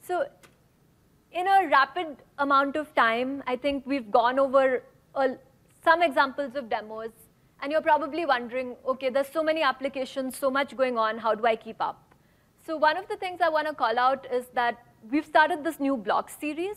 So 0.00 0.28
in 1.30 1.46
a 1.46 1.68
rapid 1.68 2.22
amount 2.38 2.76
of 2.76 2.94
time, 2.94 3.42
I 3.46 3.56
think 3.56 3.84
we've 3.84 4.10
gone 4.10 4.38
over 4.38 4.82
a, 5.14 5.36
some 5.84 6.00
examples 6.00 6.56
of 6.56 6.70
demos, 6.70 7.10
And 7.60 7.72
you're 7.72 7.82
probably 7.82 8.24
wondering, 8.24 8.76
okay, 8.86 9.10
there's 9.10 9.28
so 9.28 9.42
many 9.42 9.62
applications, 9.62 10.36
so 10.36 10.50
much 10.50 10.76
going 10.76 10.96
on, 10.96 11.18
how 11.18 11.34
do 11.34 11.44
I 11.44 11.56
keep 11.56 11.80
up? 11.80 12.14
So 12.66 12.76
one 12.76 12.96
of 12.96 13.08
the 13.08 13.16
things 13.16 13.40
I 13.42 13.48
want 13.48 13.66
to 13.66 13.74
call 13.74 13.98
out 13.98 14.26
is 14.32 14.46
that 14.54 14.78
we've 15.10 15.26
started 15.26 15.64
this 15.64 15.80
new 15.80 15.96
blog 15.96 16.28
series. 16.30 16.76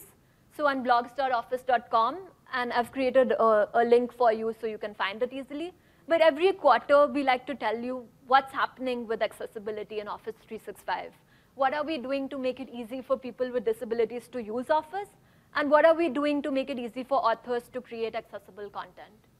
So 0.55 0.67
on 0.67 0.83
blogs.office.com, 0.83 2.17
and 2.53 2.73
I've 2.73 2.91
created 2.91 3.31
a, 3.33 3.69
a 3.73 3.83
link 3.85 4.11
for 4.13 4.33
you 4.33 4.55
so 4.59 4.67
you 4.67 4.77
can 4.77 4.93
find 4.95 5.21
it 5.21 5.31
easily. 5.31 5.73
But 6.07 6.21
every 6.21 6.51
quarter, 6.53 7.07
we 7.07 7.23
like 7.23 7.45
to 7.47 7.55
tell 7.55 7.77
you 7.77 8.05
what's 8.27 8.51
happening 8.51 9.07
with 9.07 9.21
accessibility 9.21 9.99
in 9.99 10.07
Office 10.07 10.35
365. 10.47 11.11
What 11.55 11.73
are 11.73 11.85
we 11.85 11.97
doing 11.97 12.27
to 12.29 12.37
make 12.37 12.59
it 12.59 12.69
easy 12.69 13.01
for 13.01 13.17
people 13.17 13.51
with 13.51 13.65
disabilities 13.65 14.27
to 14.29 14.41
use 14.41 14.69
Office? 14.69 15.09
And 15.55 15.69
what 15.69 15.85
are 15.85 15.93
we 15.93 16.09
doing 16.09 16.41
to 16.41 16.51
make 16.51 16.69
it 16.69 16.79
easy 16.79 17.03
for 17.03 17.17
authors 17.17 17.63
to 17.73 17.81
create 17.81 18.15
accessible 18.15 18.69
content? 18.69 19.30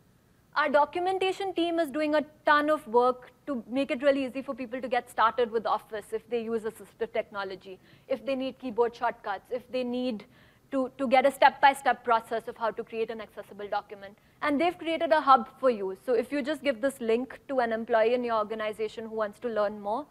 Our 0.54 0.68
documentation 0.68 1.54
team 1.54 1.80
is 1.80 1.90
doing 1.90 2.14
a 2.14 2.26
ton 2.46 2.70
of 2.70 2.86
work 2.86 3.32
to 3.48 3.64
make 3.70 3.90
it 3.90 4.04
really 4.04 4.26
easy 4.26 4.42
for 4.42 4.54
people 4.54 4.82
to 4.82 4.88
get 4.90 5.10
started 5.10 5.50
with 5.50 5.66
Office 5.66 6.08
if 6.12 6.30
they 6.30 6.44
use 6.44 6.64
assistive 6.64 7.14
technology, 7.14 7.80
if 8.10 8.26
they 8.26 8.36
need 8.36 8.60
keyboard 8.60 8.94
shortcuts, 8.94 9.50
if 9.50 9.64
they 9.72 9.86
need 9.86 10.26
to, 10.72 10.92
to 10.98 11.08
get 11.08 11.26
a 11.26 11.32
step-by-step 11.32 12.00
-step 12.00 12.04
process 12.04 12.50
of 12.50 12.58
how 12.58 12.72
to 12.72 12.84
create 12.84 13.10
an 13.16 13.22
accessible 13.22 13.70
document. 13.70 14.18
And 14.42 14.60
they've 14.60 14.78
created 14.78 15.12
a 15.14 15.22
hub 15.22 15.48
for 15.62 15.70
you. 15.70 15.96
So 16.06 16.14
if 16.14 16.34
you 16.34 16.42
just 16.42 16.62
give 16.64 16.82
this 16.82 17.00
link 17.00 17.40
to 17.48 17.60
an 17.60 17.72
employee 17.72 18.14
in 18.14 18.24
your 18.26 18.38
organization 18.38 19.10
who 19.10 19.16
wants 19.24 19.40
to 19.40 19.48
learn 19.48 19.80
more, 19.80 20.06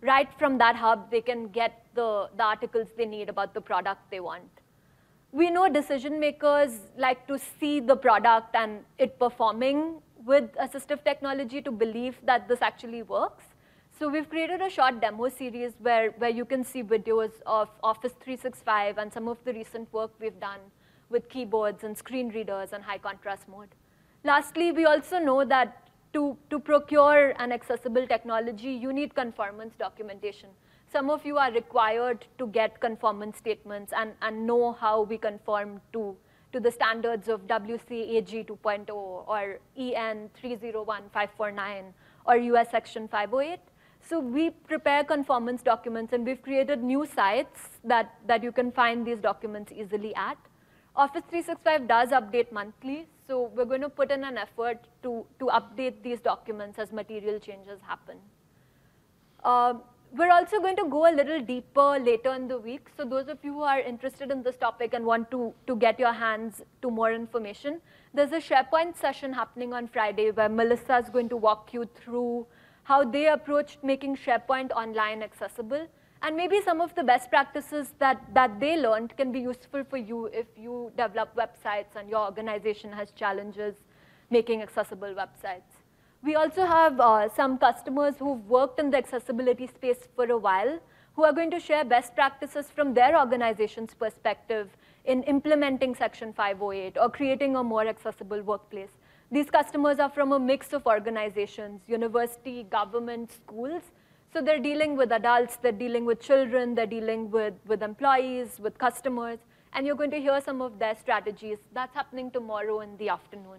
right 0.00 0.30
from 0.38 0.58
that 0.58 0.76
hub, 0.76 1.10
they 1.10 1.20
can 1.20 1.48
get 1.48 1.72
the, 1.94 2.30
the 2.38 2.44
articles 2.44 2.88
they 2.96 3.08
need 3.16 3.28
about 3.28 3.52
the 3.52 3.60
product 3.60 4.10
they 4.10 4.20
want 4.20 4.61
we 5.32 5.48
know 5.50 5.66
decision 5.68 6.20
makers 6.20 6.72
like 6.98 7.26
to 7.26 7.38
see 7.38 7.80
the 7.80 7.96
product 7.96 8.54
and 8.54 8.80
it 8.98 9.18
performing 9.18 9.94
with 10.26 10.52
assistive 10.56 11.02
technology 11.04 11.62
to 11.62 11.70
believe 11.72 12.16
that 12.24 12.46
this 12.48 12.60
actually 12.60 13.02
works. 13.02 13.44
So 13.98 14.08
we've 14.08 14.28
created 14.28 14.60
a 14.60 14.68
short 14.68 15.00
demo 15.00 15.28
series 15.30 15.72
where, 15.78 16.10
where 16.18 16.30
you 16.30 16.44
can 16.44 16.64
see 16.64 16.82
videos 16.82 17.30
of 17.46 17.70
Office 17.82 18.12
365 18.20 18.98
and 18.98 19.12
some 19.12 19.26
of 19.26 19.38
the 19.44 19.54
recent 19.54 19.90
work 19.92 20.10
we've 20.20 20.38
done 20.38 20.60
with 21.08 21.28
keyboards 21.30 21.82
and 21.82 21.96
screen 21.96 22.28
readers 22.28 22.70
and 22.72 22.84
high 22.84 22.98
contrast 22.98 23.48
mode. 23.48 23.68
Lastly, 24.24 24.70
we 24.70 24.84
also 24.84 25.18
know 25.18 25.44
that 25.44 25.88
to, 26.12 26.36
to 26.50 26.58
procure 26.58 27.30
an 27.38 27.52
accessible 27.52 28.06
technology, 28.06 28.70
you 28.70 28.92
need 28.92 29.14
conformance 29.14 29.74
documentation. 29.78 30.50
Some 30.92 31.08
of 31.08 31.24
you 31.24 31.38
are 31.38 31.50
required 31.50 32.26
to 32.36 32.46
get 32.48 32.78
conformance 32.78 33.38
statements 33.38 33.94
and, 33.96 34.12
and 34.20 34.46
know 34.46 34.72
how 34.72 35.00
we 35.04 35.16
conform 35.16 35.80
to, 35.94 36.14
to 36.52 36.60
the 36.60 36.70
standards 36.70 37.28
of 37.28 37.46
WCAG 37.46 38.46
2.0 38.46 38.90
or 38.90 39.58
EN 39.74 40.28
301549 40.34 41.94
or 42.26 42.36
US 42.36 42.70
Section 42.70 43.08
508. 43.08 43.58
So 44.06 44.20
we 44.20 44.50
prepare 44.50 45.02
conformance 45.02 45.62
documents 45.62 46.12
and 46.12 46.26
we've 46.26 46.42
created 46.42 46.82
new 46.82 47.06
sites 47.06 47.78
that, 47.84 48.14
that 48.26 48.42
you 48.42 48.52
can 48.52 48.70
find 48.70 49.06
these 49.06 49.18
documents 49.18 49.72
easily 49.72 50.14
at. 50.14 50.36
Office 50.94 51.22
365 51.30 51.88
does 51.88 52.10
update 52.10 52.52
monthly, 52.52 53.06
so 53.26 53.50
we're 53.56 53.64
going 53.64 53.80
to 53.80 53.88
put 53.88 54.10
in 54.10 54.24
an 54.24 54.36
effort 54.36 54.78
to, 55.02 55.24
to 55.38 55.46
update 55.46 56.02
these 56.02 56.20
documents 56.20 56.78
as 56.78 56.92
material 56.92 57.38
changes 57.38 57.80
happen. 57.80 58.18
Uh, 59.42 59.74
we're 60.14 60.30
also 60.30 60.60
going 60.60 60.76
to 60.76 60.88
go 60.88 61.10
a 61.10 61.14
little 61.14 61.40
deeper 61.40 61.98
later 61.98 62.34
in 62.34 62.46
the 62.46 62.58
week. 62.58 62.88
So 62.96 63.04
those 63.04 63.28
of 63.28 63.38
you 63.42 63.54
who 63.54 63.62
are 63.62 63.80
interested 63.80 64.30
in 64.30 64.42
this 64.42 64.56
topic 64.56 64.92
and 64.92 65.06
want 65.06 65.30
to, 65.30 65.54
to 65.66 65.76
get 65.76 65.98
your 65.98 66.12
hands 66.12 66.62
to 66.82 66.90
more 66.90 67.12
information, 67.12 67.80
there's 68.12 68.32
a 68.32 68.40
SharePoint 68.40 68.98
session 68.98 69.32
happening 69.32 69.72
on 69.72 69.88
Friday 69.88 70.30
where 70.30 70.50
Melissa 70.50 70.98
is 70.98 71.08
going 71.08 71.30
to 71.30 71.36
walk 71.36 71.72
you 71.72 71.88
through 71.94 72.46
how 72.82 73.04
they 73.04 73.28
approached 73.28 73.78
making 73.82 74.16
SharePoint 74.16 74.70
online 74.72 75.22
accessible. 75.22 75.86
And 76.20 76.36
maybe 76.36 76.60
some 76.62 76.80
of 76.80 76.94
the 76.94 77.02
best 77.02 77.30
practices 77.30 77.94
that, 77.98 78.22
that 78.34 78.60
they 78.60 78.76
learned 78.76 79.16
can 79.16 79.32
be 79.32 79.40
useful 79.40 79.82
for 79.82 79.96
you 79.96 80.26
if 80.26 80.46
you 80.56 80.92
develop 80.96 81.34
websites 81.34 81.96
and 81.96 82.08
your 82.08 82.24
organization 82.24 82.92
has 82.92 83.12
challenges 83.12 83.76
making 84.30 84.62
accessible 84.62 85.14
websites. 85.14 85.81
We 86.24 86.36
also 86.36 86.64
have 86.64 87.00
uh, 87.00 87.28
some 87.34 87.58
customers 87.58 88.14
who've 88.16 88.48
worked 88.48 88.78
in 88.78 88.92
the 88.92 88.96
accessibility 88.96 89.66
space 89.66 90.06
for 90.14 90.24
a 90.26 90.38
while 90.38 90.78
who 91.16 91.24
are 91.24 91.32
going 91.32 91.50
to 91.50 91.58
share 91.58 91.84
best 91.84 92.14
practices 92.14 92.70
from 92.70 92.94
their 92.94 93.18
organization's 93.18 93.92
perspective 93.92 94.68
in 95.04 95.24
implementing 95.24 95.96
Section 95.96 96.32
508 96.32 96.96
or 96.96 97.10
creating 97.10 97.56
a 97.56 97.64
more 97.64 97.88
accessible 97.88 98.40
workplace. 98.40 98.90
These 99.32 99.50
customers 99.50 99.98
are 99.98 100.10
from 100.10 100.30
a 100.30 100.38
mix 100.38 100.72
of 100.72 100.86
organizations, 100.86 101.80
university, 101.88 102.62
government, 102.70 103.32
schools. 103.32 103.82
So 104.32 104.40
they're 104.40 104.60
dealing 104.60 104.96
with 104.96 105.10
adults, 105.10 105.56
they're 105.56 105.72
dealing 105.72 106.04
with 106.04 106.20
children, 106.20 106.76
they're 106.76 106.86
dealing 106.86 107.32
with, 107.32 107.54
with 107.66 107.82
employees, 107.82 108.60
with 108.60 108.78
customers, 108.78 109.40
and 109.72 109.84
you're 109.84 109.96
going 109.96 110.12
to 110.12 110.20
hear 110.20 110.40
some 110.40 110.62
of 110.62 110.78
their 110.78 110.94
strategies. 110.94 111.58
That's 111.72 111.94
happening 111.94 112.30
tomorrow 112.30 112.80
in 112.80 112.96
the 112.98 113.08
afternoon. 113.08 113.58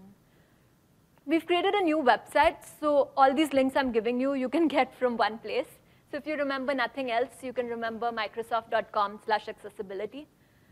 We've 1.26 1.46
created 1.46 1.74
a 1.74 1.82
new 1.82 2.00
website, 2.00 2.58
so 2.82 3.12
all 3.16 3.34
these 3.34 3.54
links 3.54 3.78
I'm 3.78 3.94
giving 3.94 4.20
you, 4.20 4.34
you 4.34 4.50
can 4.50 4.68
get 4.78 4.94
from 5.00 5.16
one 5.16 5.38
place. 5.38 5.68
So 6.12 6.18
if 6.18 6.28
you 6.28 6.36
remember 6.36 6.74
nothing 6.74 7.12
else, 7.12 7.30
you 7.42 7.54
can 7.54 7.68
remember 7.68 8.12
microsoft.com 8.12 9.22
slash 9.26 9.48
accessibility. 9.48 10.28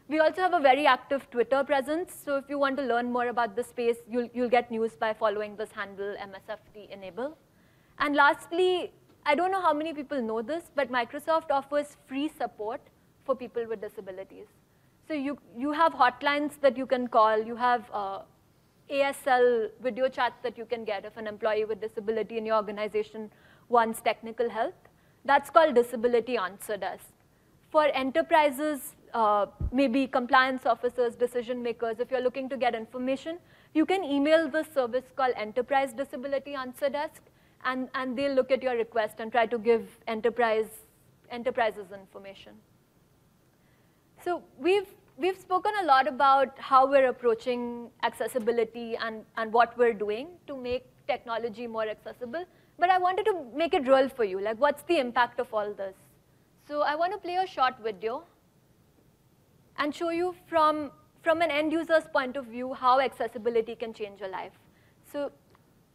We 0.10 0.20
also 0.20 0.42
have 0.42 0.54
a 0.54 0.60
very 0.60 0.86
active 0.86 1.30
Twitter 1.32 1.64
presence, 1.64 2.14
so 2.26 2.36
if 2.36 2.50
you 2.50 2.60
want 2.60 2.76
to 2.78 2.84
learn 2.84 3.14
more 3.14 3.30
about 3.30 3.56
the 3.56 3.64
space, 3.64 3.96
you'll, 4.10 4.30
you'll 4.34 4.50
get 4.50 4.70
news 4.70 4.92
by 5.00 5.14
following 5.14 5.56
this 5.56 5.72
handle, 5.72 6.18
MSFT 6.20 6.90
enable. 6.92 7.38
And 8.00 8.14
lastly, 8.14 8.92
I 9.26 9.36
don't 9.36 9.52
know 9.52 9.62
how 9.62 9.74
many 9.74 9.94
people 9.94 10.22
know 10.22 10.42
this, 10.42 10.66
but 10.76 10.92
Microsoft 10.92 11.50
offers 11.50 11.96
free 12.08 12.28
support 12.28 12.82
for 13.26 13.36
people 13.36 13.66
with 13.70 13.80
disabilities. 13.80 14.48
So 15.08 15.14
you, 15.14 15.38
you 15.58 15.72
have 15.72 15.94
hotlines 15.94 16.60
that 16.60 16.76
you 16.76 16.86
can 16.86 17.08
call, 17.08 17.42
you 17.42 17.56
have 17.56 17.90
uh, 17.94 18.20
ASL 18.92 19.70
video 19.82 20.10
chats 20.10 20.42
that 20.44 20.58
you 20.58 20.66
can 20.66 20.84
get 20.84 21.06
if 21.06 21.16
an 21.18 21.26
employee 21.26 21.66
with 21.66 21.80
disability 21.80 22.38
in 22.38 22.46
your 22.46 22.58
organization 22.58 23.32
wants 23.70 24.02
technical 24.02 24.50
help. 24.50 24.76
That's 25.24 25.50
called 25.50 25.76
Disability 25.76 26.38
Answer 26.38 26.78
Desk. 26.78 27.06
For 27.70 27.86
enterprises, 27.86 28.96
uh, 29.14 29.46
maybe 29.72 30.08
compliance 30.08 30.66
officers, 30.66 31.16
decision 31.16 31.64
makers, 31.64 32.00
if 32.00 32.12
you're 32.12 32.22
looking 32.22 32.50
to 32.50 32.58
get 32.58 32.76
information, 32.76 33.38
you 33.74 33.86
can 33.86 34.04
email 34.04 34.50
this 34.50 34.68
service 34.74 35.06
called 35.16 35.34
Enterprise 35.38 35.94
Disability 35.94 36.54
Answer 36.54 36.90
Desk, 36.90 37.22
and, 37.64 37.88
and 37.96 38.18
they'll 38.18 38.34
look 38.34 38.52
at 38.52 38.62
your 38.62 38.76
request 38.76 39.16
and 39.20 39.32
try 39.32 39.46
to 39.46 39.58
give 39.58 39.88
enterprise, 40.08 40.68
enterprises 41.30 41.86
information. 41.94 42.54
So 44.26 44.44
we've 44.58 44.88
we've 45.22 45.40
spoken 45.40 45.72
a 45.82 45.86
lot 45.86 46.08
about 46.08 46.58
how 46.58 46.90
we're 46.90 47.08
approaching 47.08 47.90
accessibility 48.04 48.96
and, 48.96 49.24
and 49.38 49.54
what 49.54 49.78
we're 49.78 49.94
doing 49.94 50.30
to 50.48 50.58
make 50.58 50.86
technology 51.08 51.68
more 51.68 51.88
accessible. 51.88 52.44
But 52.80 52.90
I 52.90 52.98
wanted 52.98 53.26
to 53.26 53.46
make 53.56 53.76
it 53.76 53.88
real 53.88 54.10
for 54.10 54.24
you. 54.24 54.42
Like, 54.42 54.60
what's 54.60 54.82
the 54.84 54.98
impact 54.98 55.40
of 55.40 55.54
all 55.54 55.74
this? 55.74 55.94
So 56.68 56.82
I 56.82 56.96
want 56.96 57.14
to 57.14 57.20
play 57.20 57.36
a 57.36 57.46
short 57.46 57.76
video 57.84 58.24
and 59.78 59.94
show 59.94 60.10
you 60.10 60.34
from, 60.48 60.92
from 61.22 61.42
an 61.42 61.52
end 61.52 61.72
user's 61.72 62.06
point 62.12 62.36
of 62.36 62.46
view 62.46 62.74
how 62.74 63.00
accessibility 63.00 63.76
can 63.76 63.94
change 63.94 64.20
your 64.20 64.30
life. 64.30 64.54
So 65.12 65.32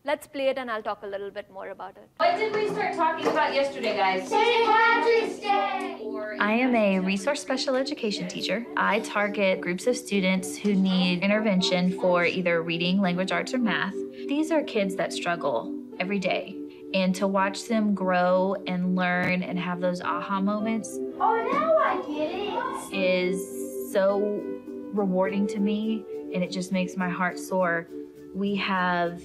Let's 0.07 0.29
play 0.29 0.47
it 0.51 0.57
and 0.57 0.71
I'll 0.71 0.85
talk 0.85 1.03
a 1.03 1.07
little 1.09 1.33
bit 1.33 1.51
more 1.51 1.71
about 1.71 1.97
it. 1.97 2.09
What 2.19 2.37
did 2.37 2.55
we 2.55 2.69
start 2.69 2.95
talking 2.95 3.27
about 3.27 3.53
yesterday, 3.53 3.97
guys? 3.97 4.29
St. 4.29 4.65
Patrick's 4.65 5.41
Day! 5.41 6.01
I 6.39 6.53
am 6.53 6.77
a 6.77 7.01
resource 7.01 7.43
special 7.43 7.75
education 7.75 8.29
teacher. 8.29 8.65
I 8.77 9.01
target 9.01 9.61
groups 9.61 9.89
of 9.89 9.97
students 9.97 10.57
who 10.57 10.77
need 10.77 11.25
intervention 11.25 11.99
for 12.01 12.25
either 12.25 12.63
reading, 12.63 13.01
language 13.01 13.33
arts, 13.33 13.53
or 13.53 13.59
math. 13.59 13.95
These 14.29 14.53
are 14.53 14.63
kids 14.63 14.95
that 14.95 15.13
struggle 15.13 15.75
every 15.99 16.21
day. 16.21 16.57
And 16.95 17.13
to 17.17 17.27
watch 17.27 17.65
them 17.65 17.93
grow 17.93 18.55
and 18.69 18.95
learn 18.95 19.43
and 19.43 19.59
have 19.59 19.81
those 19.81 20.01
aha 20.01 20.41
moments 20.41 21.01
oh, 21.21 21.49
now 21.53 21.77
I 21.79 21.97
get 22.07 22.93
it. 22.93 22.97
is 22.97 23.93
so 23.93 24.41
rewarding 24.93 25.49
to 25.49 25.59
me 25.59 26.05
and 26.33 26.45
it 26.45 26.53
just 26.53 26.71
makes 26.71 26.97
my 26.97 27.09
heart 27.09 27.41
soar. 27.41 27.89
We 28.37 28.55
have 28.55 29.21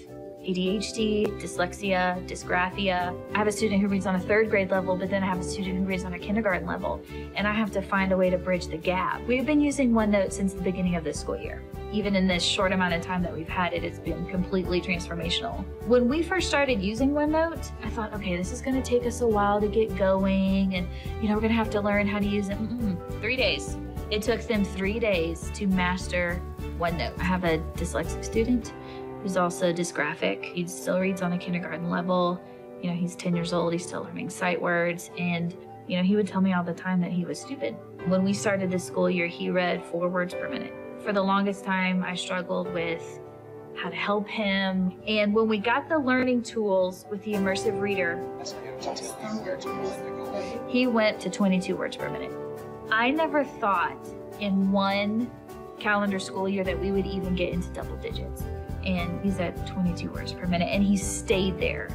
ADHD, 0.45 1.27
dyslexia, 1.39 2.27
dysgraphia. 2.27 3.15
I 3.33 3.37
have 3.37 3.47
a 3.47 3.51
student 3.51 3.79
who 3.79 3.87
reads 3.87 4.07
on 4.07 4.15
a 4.15 4.19
third 4.19 4.49
grade 4.49 4.71
level, 4.71 4.95
but 4.95 5.11
then 5.11 5.21
I 5.21 5.27
have 5.27 5.39
a 5.39 5.43
student 5.43 5.77
who 5.77 5.83
reads 5.83 6.03
on 6.03 6.13
a 6.13 6.19
kindergarten 6.19 6.67
level, 6.67 6.99
and 7.35 7.47
I 7.47 7.53
have 7.53 7.69
to 7.71 7.81
find 7.81 8.11
a 8.11 8.17
way 8.17 8.31
to 8.31 8.39
bridge 8.39 8.67
the 8.67 8.77
gap. 8.77 9.21
We've 9.27 9.45
been 9.45 9.61
using 9.61 9.91
OneNote 9.91 10.33
since 10.33 10.53
the 10.53 10.63
beginning 10.63 10.95
of 10.95 11.03
this 11.03 11.19
school 11.19 11.37
year. 11.37 11.61
Even 11.91 12.15
in 12.15 12.27
this 12.27 12.41
short 12.41 12.71
amount 12.71 12.95
of 12.95 13.03
time 13.03 13.21
that 13.21 13.33
we've 13.33 13.49
had 13.49 13.73
it, 13.73 13.83
it's 13.83 13.99
been 13.99 14.25
completely 14.25 14.81
transformational. 14.81 15.63
When 15.85 16.09
we 16.09 16.23
first 16.23 16.47
started 16.47 16.81
using 16.81 17.11
OneNote, 17.11 17.69
I 17.83 17.89
thought, 17.89 18.11
okay, 18.15 18.35
this 18.35 18.51
is 18.51 18.61
gonna 18.61 18.81
take 18.81 19.05
us 19.05 19.21
a 19.21 19.27
while 19.27 19.61
to 19.61 19.67
get 19.67 19.95
going, 19.95 20.73
and 20.73 20.87
you 21.21 21.29
know, 21.29 21.35
we're 21.35 21.41
gonna 21.41 21.53
have 21.53 21.69
to 21.71 21.81
learn 21.81 22.07
how 22.07 22.17
to 22.17 22.25
use 22.25 22.49
it. 22.49 22.57
Mm 22.57 22.79
-mm. 22.79 23.21
Three 23.21 23.37
days. 23.37 23.77
It 24.09 24.23
took 24.23 24.41
them 24.41 24.65
three 24.65 24.99
days 24.99 25.51
to 25.53 25.67
master 25.67 26.41
OneNote. 26.79 27.13
I 27.19 27.23
have 27.23 27.43
a 27.43 27.59
dyslexic 27.77 28.23
student 28.23 28.73
who's 29.21 29.37
also 29.37 29.71
dysgraphic. 29.71 30.43
He 30.43 30.67
still 30.67 30.99
reads 30.99 31.21
on 31.21 31.33
a 31.33 31.37
kindergarten 31.37 31.89
level. 31.89 32.41
You 32.81 32.89
know, 32.89 32.95
he's 32.95 33.15
10 33.15 33.35
years 33.35 33.53
old, 33.53 33.73
he's 33.73 33.85
still 33.85 34.03
learning 34.03 34.29
sight 34.29 34.59
words, 34.59 35.11
and 35.17 35.55
you 35.87 35.97
know, 35.97 36.03
he 36.03 36.15
would 36.15 36.27
tell 36.27 36.41
me 36.41 36.53
all 36.53 36.63
the 36.63 36.73
time 36.73 37.01
that 37.01 37.11
he 37.11 37.25
was 37.25 37.39
stupid. 37.39 37.75
When 38.07 38.23
we 38.23 38.33
started 38.33 38.71
this 38.71 38.83
school 38.83 39.09
year, 39.09 39.27
he 39.27 39.49
read 39.49 39.83
four 39.83 40.07
words 40.07 40.33
per 40.33 40.49
minute. 40.49 40.73
For 41.03 41.13
the 41.13 41.21
longest 41.21 41.65
time, 41.65 42.03
I 42.03 42.15
struggled 42.15 42.71
with 42.73 43.19
how 43.75 43.89
to 43.89 43.95
help 43.95 44.27
him. 44.27 44.93
And 45.07 45.33
when 45.33 45.47
we 45.47 45.57
got 45.57 45.89
the 45.89 45.97
learning 45.97 46.43
tools 46.43 47.05
with 47.09 47.23
the 47.23 47.33
immersive 47.33 47.79
reader, 47.79 48.23
he 50.67 50.87
went 50.87 51.19
to 51.19 51.29
22 51.29 51.75
words 51.75 51.97
per 51.97 52.09
minute. 52.09 52.31
I 52.91 53.11
never 53.11 53.43
thought 53.43 53.97
in 54.39 54.71
one 54.71 55.29
calendar 55.79 56.19
school 56.19 56.47
year 56.47 56.63
that 56.63 56.79
we 56.79 56.91
would 56.91 57.05
even 57.05 57.35
get 57.35 57.51
into 57.51 57.69
double 57.69 57.95
digits. 57.97 58.43
And 58.85 59.23
he's 59.23 59.39
at 59.39 59.67
22 59.67 60.11
words 60.11 60.33
per 60.33 60.47
minute, 60.47 60.69
and 60.69 60.83
he 60.83 60.97
stayed 60.97 61.59
there 61.59 61.89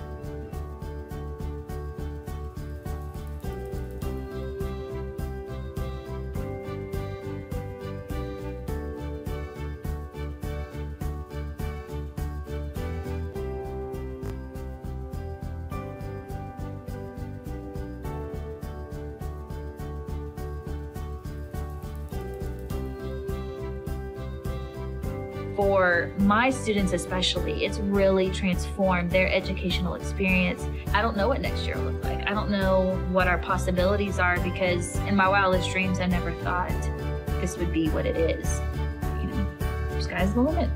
my 26.26 26.50
students 26.50 26.92
especially, 26.92 27.64
it's 27.64 27.78
really 27.78 28.30
transformed 28.30 29.12
their 29.12 29.32
educational 29.32 29.94
experience. 29.94 30.66
I 30.92 31.00
don't 31.00 31.16
know 31.16 31.28
what 31.28 31.40
next 31.40 31.64
year 31.64 31.76
will 31.76 31.92
look 31.92 32.04
like. 32.04 32.26
I 32.26 32.34
don't 32.34 32.50
know 32.50 33.00
what 33.12 33.28
our 33.28 33.38
possibilities 33.38 34.18
are 34.18 34.36
because 34.40 34.96
in 35.06 35.14
my 35.14 35.28
wildest 35.28 35.70
dreams, 35.70 36.00
I 36.00 36.06
never 36.06 36.32
thought 36.42 36.82
this 37.40 37.56
would 37.58 37.72
be 37.72 37.88
what 37.90 38.06
it 38.06 38.16
is. 38.16 38.60
You 39.20 39.28
know, 39.28 40.00
sky's 40.00 40.34
the 40.34 40.40
limit. 40.40 40.68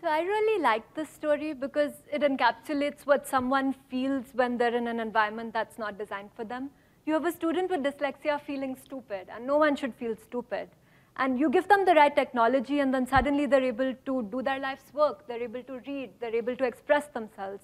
So 0.00 0.08
I 0.08 0.20
really 0.20 0.62
like 0.62 0.94
this 0.94 1.10
story 1.10 1.52
because 1.52 1.92
it 2.10 2.22
encapsulates 2.22 3.04
what 3.04 3.26
someone 3.26 3.74
feels 3.90 4.24
when 4.32 4.56
they're 4.56 4.74
in 4.74 4.88
an 4.88 4.98
environment 4.98 5.52
that's 5.52 5.78
not 5.78 5.98
designed 5.98 6.30
for 6.34 6.44
them. 6.44 6.70
You 7.06 7.12
have 7.12 7.26
a 7.26 7.32
student 7.32 7.70
with 7.70 7.82
dyslexia 7.82 8.40
feeling 8.40 8.76
stupid, 8.76 9.28
and 9.34 9.46
no 9.46 9.58
one 9.58 9.76
should 9.76 9.94
feel 9.94 10.16
stupid. 10.16 10.68
And 11.16 11.38
you 11.38 11.50
give 11.50 11.68
them 11.68 11.84
the 11.84 11.94
right 11.94 12.14
technology, 12.14 12.80
and 12.80 12.92
then 12.92 13.06
suddenly 13.06 13.46
they're 13.46 13.62
able 13.62 13.94
to 14.06 14.22
do 14.32 14.42
their 14.42 14.58
life's 14.58 14.92
work. 14.92 15.26
They're 15.28 15.42
able 15.42 15.62
to 15.64 15.80
read. 15.86 16.10
They're 16.20 16.34
able 16.34 16.56
to 16.56 16.64
express 16.64 17.06
themselves. 17.08 17.62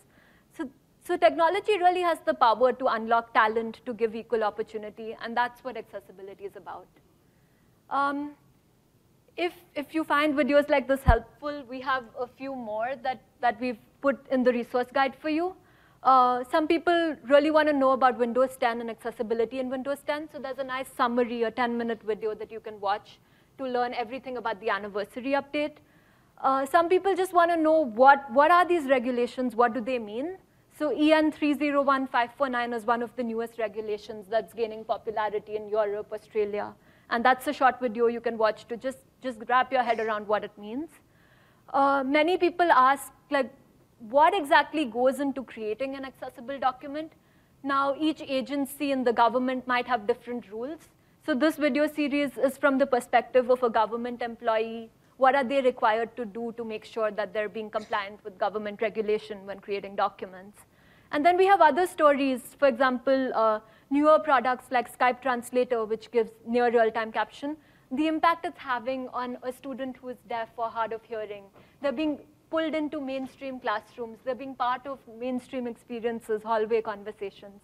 So, 0.56 0.68
so 1.04 1.16
technology 1.16 1.78
really 1.78 2.02
has 2.02 2.18
the 2.26 2.34
power 2.34 2.72
to 2.72 2.86
unlock 2.86 3.32
talent, 3.32 3.80
to 3.86 3.94
give 3.94 4.14
equal 4.14 4.44
opportunity, 4.44 5.16
and 5.22 5.36
that's 5.36 5.64
what 5.64 5.76
accessibility 5.76 6.44
is 6.44 6.56
about. 6.56 6.86
Um, 7.88 8.32
if, 9.36 9.54
if 9.74 9.94
you 9.94 10.04
find 10.04 10.34
videos 10.34 10.68
like 10.68 10.86
this 10.86 11.02
helpful, 11.02 11.64
we 11.68 11.80
have 11.80 12.04
a 12.18 12.26
few 12.26 12.54
more 12.54 12.90
that, 13.02 13.22
that 13.40 13.58
we've 13.58 13.78
put 14.02 14.24
in 14.30 14.44
the 14.44 14.52
resource 14.52 14.88
guide 14.92 15.14
for 15.18 15.30
you. 15.30 15.56
Uh, 16.02 16.42
some 16.50 16.66
people 16.66 17.14
really 17.24 17.50
want 17.50 17.68
to 17.68 17.74
know 17.74 17.90
about 17.92 18.16
Windows 18.18 18.56
10 18.58 18.80
and 18.80 18.88
accessibility 18.88 19.58
in 19.58 19.68
Windows 19.68 19.98
10, 20.06 20.30
so 20.32 20.38
there's 20.38 20.58
a 20.58 20.64
nice 20.64 20.88
summary, 20.96 21.42
a 21.42 21.50
10-minute 21.50 22.00
video 22.02 22.34
that 22.34 22.50
you 22.50 22.58
can 22.58 22.80
watch 22.80 23.18
to 23.58 23.64
learn 23.66 23.92
everything 23.92 24.38
about 24.38 24.58
the 24.60 24.70
anniversary 24.70 25.32
update. 25.32 25.72
Uh, 26.42 26.64
some 26.64 26.88
people 26.88 27.14
just 27.14 27.34
want 27.34 27.50
to 27.50 27.56
know 27.56 27.84
what, 27.84 28.24
what 28.32 28.50
are 28.50 28.66
these 28.66 28.84
regulations, 28.84 29.54
what 29.54 29.74
do 29.74 29.80
they 29.82 29.98
mean? 29.98 30.38
So 30.78 30.88
EN 30.88 31.32
301549 31.32 32.72
is 32.72 32.86
one 32.86 33.02
of 33.02 33.14
the 33.16 33.22
newest 33.22 33.58
regulations 33.58 34.24
that's 34.30 34.54
gaining 34.54 34.82
popularity 34.82 35.56
in 35.56 35.68
Europe, 35.68 36.10
Australia. 36.10 36.72
And 37.10 37.22
that's 37.22 37.46
a 37.48 37.52
short 37.52 37.78
video 37.78 38.06
you 38.06 38.22
can 38.22 38.38
watch 38.38 38.66
to 38.68 38.78
just, 38.78 39.00
just 39.22 39.38
wrap 39.46 39.70
your 39.70 39.82
head 39.82 40.00
around 40.00 40.26
what 40.26 40.44
it 40.44 40.56
means. 40.56 40.88
Uh, 41.74 42.02
many 42.02 42.38
people 42.38 42.72
ask, 42.72 43.12
like, 43.30 43.52
what 44.08 44.34
exactly 44.34 44.86
goes 44.86 45.20
into 45.20 45.42
creating 45.42 45.94
an 45.94 46.04
accessible 46.04 46.58
document. 46.58 47.12
Now, 47.62 47.94
each 47.98 48.22
agency 48.22 48.92
in 48.92 49.04
the 49.04 49.12
government 49.12 49.66
might 49.66 49.86
have 49.86 50.06
different 50.06 50.50
rules. 50.50 50.88
So 51.26 51.34
this 51.34 51.56
video 51.56 51.86
series 51.86 52.38
is 52.38 52.56
from 52.56 52.78
the 52.78 52.86
perspective 52.86 53.50
of 53.50 53.62
a 53.62 53.68
government 53.68 54.22
employee. 54.22 54.90
What 55.18 55.34
are 55.34 55.44
they 55.44 55.60
required 55.60 56.16
to 56.16 56.24
do 56.24 56.54
to 56.56 56.64
make 56.64 56.86
sure 56.86 57.10
that 57.10 57.34
they're 57.34 57.50
being 57.50 57.68
compliant 57.68 58.24
with 58.24 58.38
government 58.38 58.80
regulation 58.80 59.44
when 59.44 59.60
creating 59.60 59.96
documents? 59.96 60.58
And 61.12 61.26
then 61.26 61.36
we 61.36 61.44
have 61.44 61.60
other 61.60 61.86
stories, 61.86 62.40
for 62.58 62.68
example, 62.68 63.32
uh, 63.34 63.60
newer 63.90 64.18
products 64.18 64.66
like 64.70 64.96
Skype 64.96 65.20
Translator, 65.20 65.84
which 65.84 66.10
gives 66.10 66.30
near 66.46 66.70
real-time 66.70 67.12
caption, 67.12 67.56
the 67.92 68.06
impact 68.06 68.46
it's 68.46 68.58
having 68.58 69.08
on 69.08 69.36
a 69.42 69.52
student 69.52 69.96
who 69.98 70.08
is 70.08 70.16
deaf 70.28 70.48
or 70.56 70.70
hard 70.70 70.92
of 70.92 71.02
hearing. 71.04 71.44
They're 71.82 71.92
being 71.92 72.20
pulled 72.50 72.74
into 72.74 73.00
mainstream 73.00 73.60
classrooms. 73.60 74.18
They're 74.24 74.34
being 74.34 74.54
part 74.54 74.86
of 74.86 74.98
mainstream 75.18 75.66
experiences, 75.66 76.42
hallway 76.42 76.82
conversations. 76.82 77.62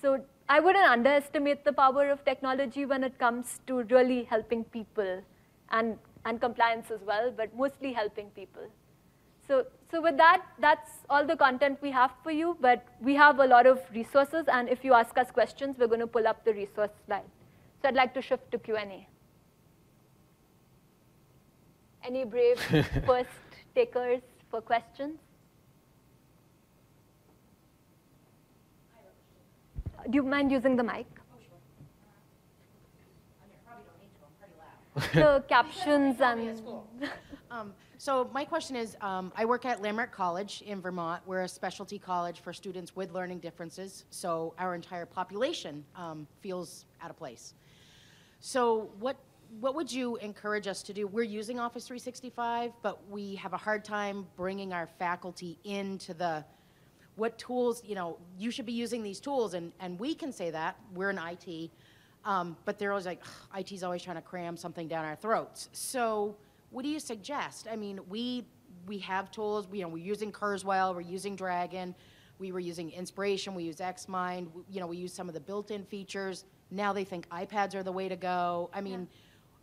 So 0.00 0.20
I 0.48 0.60
wouldn't 0.60 0.88
underestimate 0.88 1.64
the 1.64 1.72
power 1.72 2.10
of 2.10 2.24
technology 2.24 2.84
when 2.86 3.04
it 3.04 3.18
comes 3.18 3.60
to 3.66 3.82
really 3.84 4.24
helping 4.24 4.64
people 4.64 5.22
and, 5.70 5.98
and 6.24 6.40
compliance 6.40 6.90
as 6.90 7.00
well, 7.06 7.32
but 7.36 7.54
mostly 7.56 7.92
helping 7.92 8.30
people. 8.30 8.66
So, 9.46 9.66
so 9.90 10.00
with 10.00 10.16
that, 10.16 10.42
that's 10.60 10.90
all 11.08 11.26
the 11.26 11.36
content 11.36 11.78
we 11.82 11.90
have 11.90 12.12
for 12.22 12.30
you, 12.30 12.56
but 12.60 12.86
we 13.00 13.14
have 13.14 13.40
a 13.40 13.46
lot 13.46 13.66
of 13.66 13.80
resources, 13.92 14.44
and 14.46 14.68
if 14.68 14.84
you 14.84 14.94
ask 14.94 15.18
us 15.18 15.30
questions, 15.30 15.76
we're 15.78 15.88
going 15.88 16.00
to 16.00 16.06
pull 16.06 16.26
up 16.26 16.44
the 16.44 16.52
resource 16.54 16.90
slide. 17.06 17.24
So 17.82 17.88
I'd 17.88 17.94
like 17.94 18.14
to 18.14 18.22
shift 18.22 18.50
to 18.52 18.58
Q&A. 18.58 19.08
Any 22.04 22.24
brave 22.24 22.60
first 23.06 23.49
takers 23.74 24.20
for 24.50 24.60
questions? 24.60 25.18
Do 30.08 30.16
you 30.16 30.22
mind 30.22 30.50
using 30.50 30.76
the 30.76 30.82
mic? 30.82 31.06
the 35.14 35.44
captions 35.48 36.20
and. 36.20 36.62
um, 37.50 37.72
so 37.98 38.30
my 38.32 38.46
question 38.46 38.76
is, 38.76 38.96
um, 39.02 39.30
I 39.36 39.44
work 39.44 39.66
at 39.66 39.82
Landmark 39.82 40.10
College 40.10 40.62
in 40.62 40.80
Vermont. 40.80 41.22
We're 41.26 41.42
a 41.42 41.48
specialty 41.48 41.98
college 41.98 42.40
for 42.40 42.50
students 42.54 42.96
with 42.96 43.12
learning 43.12 43.40
differences. 43.40 44.06
So 44.08 44.54
our 44.58 44.74
entire 44.74 45.04
population 45.04 45.84
um, 45.94 46.26
feels 46.40 46.86
out 47.02 47.10
of 47.10 47.18
place. 47.18 47.52
So 48.40 48.88
what 49.00 49.16
what 49.58 49.74
would 49.74 49.90
you 49.90 50.16
encourage 50.16 50.68
us 50.68 50.82
to 50.84 50.92
do? 50.92 51.06
We're 51.06 51.24
using 51.24 51.58
Office 51.58 51.86
365, 51.86 52.72
but 52.82 53.08
we 53.10 53.34
have 53.36 53.52
a 53.52 53.56
hard 53.56 53.84
time 53.84 54.26
bringing 54.36 54.72
our 54.72 54.86
faculty 54.86 55.58
into 55.64 56.14
the 56.14 56.44
what 57.16 57.36
tools, 57.36 57.82
you 57.84 57.94
know, 57.94 58.16
you 58.38 58.50
should 58.50 58.64
be 58.64 58.72
using 58.72 59.02
these 59.02 59.18
tools, 59.20 59.54
and, 59.54 59.72
and 59.80 59.98
we 59.98 60.14
can 60.14 60.32
say 60.32 60.50
that, 60.50 60.76
we're 60.94 61.10
in 61.10 61.18
IT, 61.18 61.70
um, 62.24 62.56
but 62.64 62.78
they're 62.78 62.92
always 62.92 63.04
like, 63.04 63.22
IT's 63.58 63.82
always 63.82 64.02
trying 64.02 64.16
to 64.16 64.22
cram 64.22 64.56
something 64.56 64.86
down 64.86 65.04
our 65.04 65.16
throats. 65.16 65.68
So 65.72 66.36
what 66.70 66.82
do 66.82 66.88
you 66.88 67.00
suggest? 67.00 67.66
I 67.70 67.76
mean, 67.76 68.00
we, 68.08 68.46
we 68.86 68.98
have 68.98 69.30
tools, 69.30 69.66
you 69.72 69.82
know, 69.82 69.88
we're 69.88 69.98
using 69.98 70.30
Kurzweil, 70.30 70.94
we're 70.94 71.00
using 71.00 71.34
Dragon, 71.34 71.94
we 72.38 72.52
were 72.52 72.60
using 72.60 72.90
Inspiration, 72.90 73.54
we 73.54 73.64
use 73.64 73.76
XMind, 73.76 74.46
you 74.70 74.80
know, 74.80 74.86
we 74.86 74.96
use 74.96 75.12
some 75.12 75.28
of 75.28 75.34
the 75.34 75.40
built-in 75.40 75.84
features. 75.84 76.44
Now 76.70 76.92
they 76.92 77.04
think 77.04 77.28
iPads 77.28 77.74
are 77.74 77.82
the 77.82 77.92
way 77.92 78.08
to 78.08 78.16
go. 78.16 78.70
I 78.72 78.80
mean, 78.80 79.00
yeah 79.00 79.16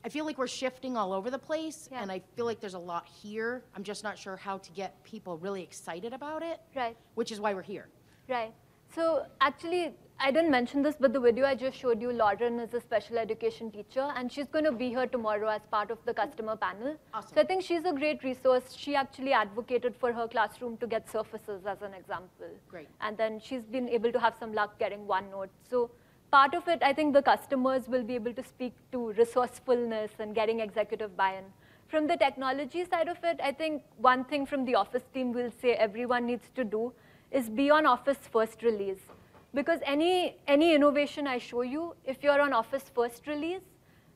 I 0.06 0.10
feel 0.10 0.26
like 0.26 0.38
we're 0.38 0.48
shifting 0.48 0.96
all 0.96 1.12
over 1.12 1.30
the 1.30 1.40
place, 1.40 1.90
yeah. 1.92 2.02
and 2.02 2.12
I 2.12 2.22
feel 2.36 2.46
like 2.46 2.60
there's 2.60 2.76
a 2.76 2.80
lot 2.80 3.08
here. 3.08 3.64
I'm 3.76 3.84
just 3.84 4.04
not 4.04 4.18
sure 4.18 4.38
how 4.38 4.58
to 4.58 4.72
get 4.72 5.04
people 5.04 5.38
really 5.38 5.64
excited 5.64 6.14
about 6.14 6.44
it. 6.44 6.60
Right. 6.76 6.96
Which 7.16 7.32
is 7.32 7.40
why 7.40 7.54
we're 7.54 7.62
here. 7.62 7.88
Right. 8.30 8.54
So 8.96 9.26
actually, 9.42 9.94
I 10.20 10.32
didn't 10.32 10.50
mention 10.50 10.82
this, 10.82 10.96
but 11.00 11.14
the 11.14 11.20
video 11.20 11.46
I 11.46 11.56
just 11.56 11.78
showed 11.78 12.02
you, 12.02 12.12
Lauren 12.12 12.60
is 12.60 12.74
a 12.74 12.82
special 12.82 13.18
education 13.18 13.70
teacher, 13.70 14.12
and 14.16 14.32
she's 14.32 14.48
going 14.48 14.66
to 14.66 14.72
be 14.72 14.90
here 14.90 15.08
tomorrow 15.08 15.50
as 15.50 15.62
part 15.70 15.92
of 15.92 15.98
the 16.06 16.14
customer 16.14 16.56
panel. 16.56 16.96
Awesome. 17.14 17.32
So 17.36 17.42
I 17.42 17.46
think 17.46 17.64
she's 17.64 17.86
a 17.86 17.94
great 17.94 18.24
resource. 18.24 18.74
She 18.76 18.96
actually 18.96 19.34
advocated 19.34 19.96
for 19.96 20.14
her 20.14 20.28
classroom 20.28 20.78
to 20.78 20.88
get 20.88 21.10
surfaces 21.10 21.66
as 21.66 21.82
an 21.82 21.94
example. 21.94 22.48
Great. 22.70 22.88
And 23.02 23.18
then 23.18 23.40
she's 23.40 23.64
been 23.64 23.90
able 23.90 24.12
to 24.12 24.20
have 24.20 24.36
some 24.40 24.54
luck 24.54 24.80
getting 24.80 25.00
OneNote. 25.06 25.50
So 25.70 25.92
part 26.32 26.54
of 26.54 26.68
it, 26.68 26.80
I 26.82 26.94
think 26.94 27.14
the 27.14 27.22
customers 27.22 27.88
will 27.88 28.04
be 28.04 28.16
able 28.16 28.34
to 28.34 28.44
speak 28.44 28.74
to 28.92 29.12
resourcefulness 29.14 30.12
and 30.20 30.36
getting 30.36 30.60
executive 30.60 31.16
buy-in. 31.16 31.46
From 31.88 32.08
the 32.08 32.18
technology 32.18 32.84
side 32.86 33.08
of 33.08 33.18
it, 33.24 33.40
I 33.42 33.52
think 33.52 33.82
one 33.98 34.26
thing 34.26 34.46
from 34.46 34.66
the 34.66 34.76
Office 34.76 35.04
team 35.14 35.32
will 35.32 35.52
say 35.62 35.74
everyone 35.74 36.26
needs 36.26 36.50
to 36.56 36.64
do 36.64 36.92
is 37.32 37.50
be 37.50 37.70
on 37.70 37.86
Office 37.86 38.18
first 38.32 38.62
release. 38.62 39.00
Because 39.54 39.80
any, 39.86 40.36
any 40.48 40.76
innovation 40.76 41.28
I 41.28 41.38
show 41.38 41.62
you, 41.62 41.96
if 42.04 42.22
you're 42.22 42.42
on 42.42 42.52
Office 42.52 42.92
first 42.94 43.26
release, 43.26 43.62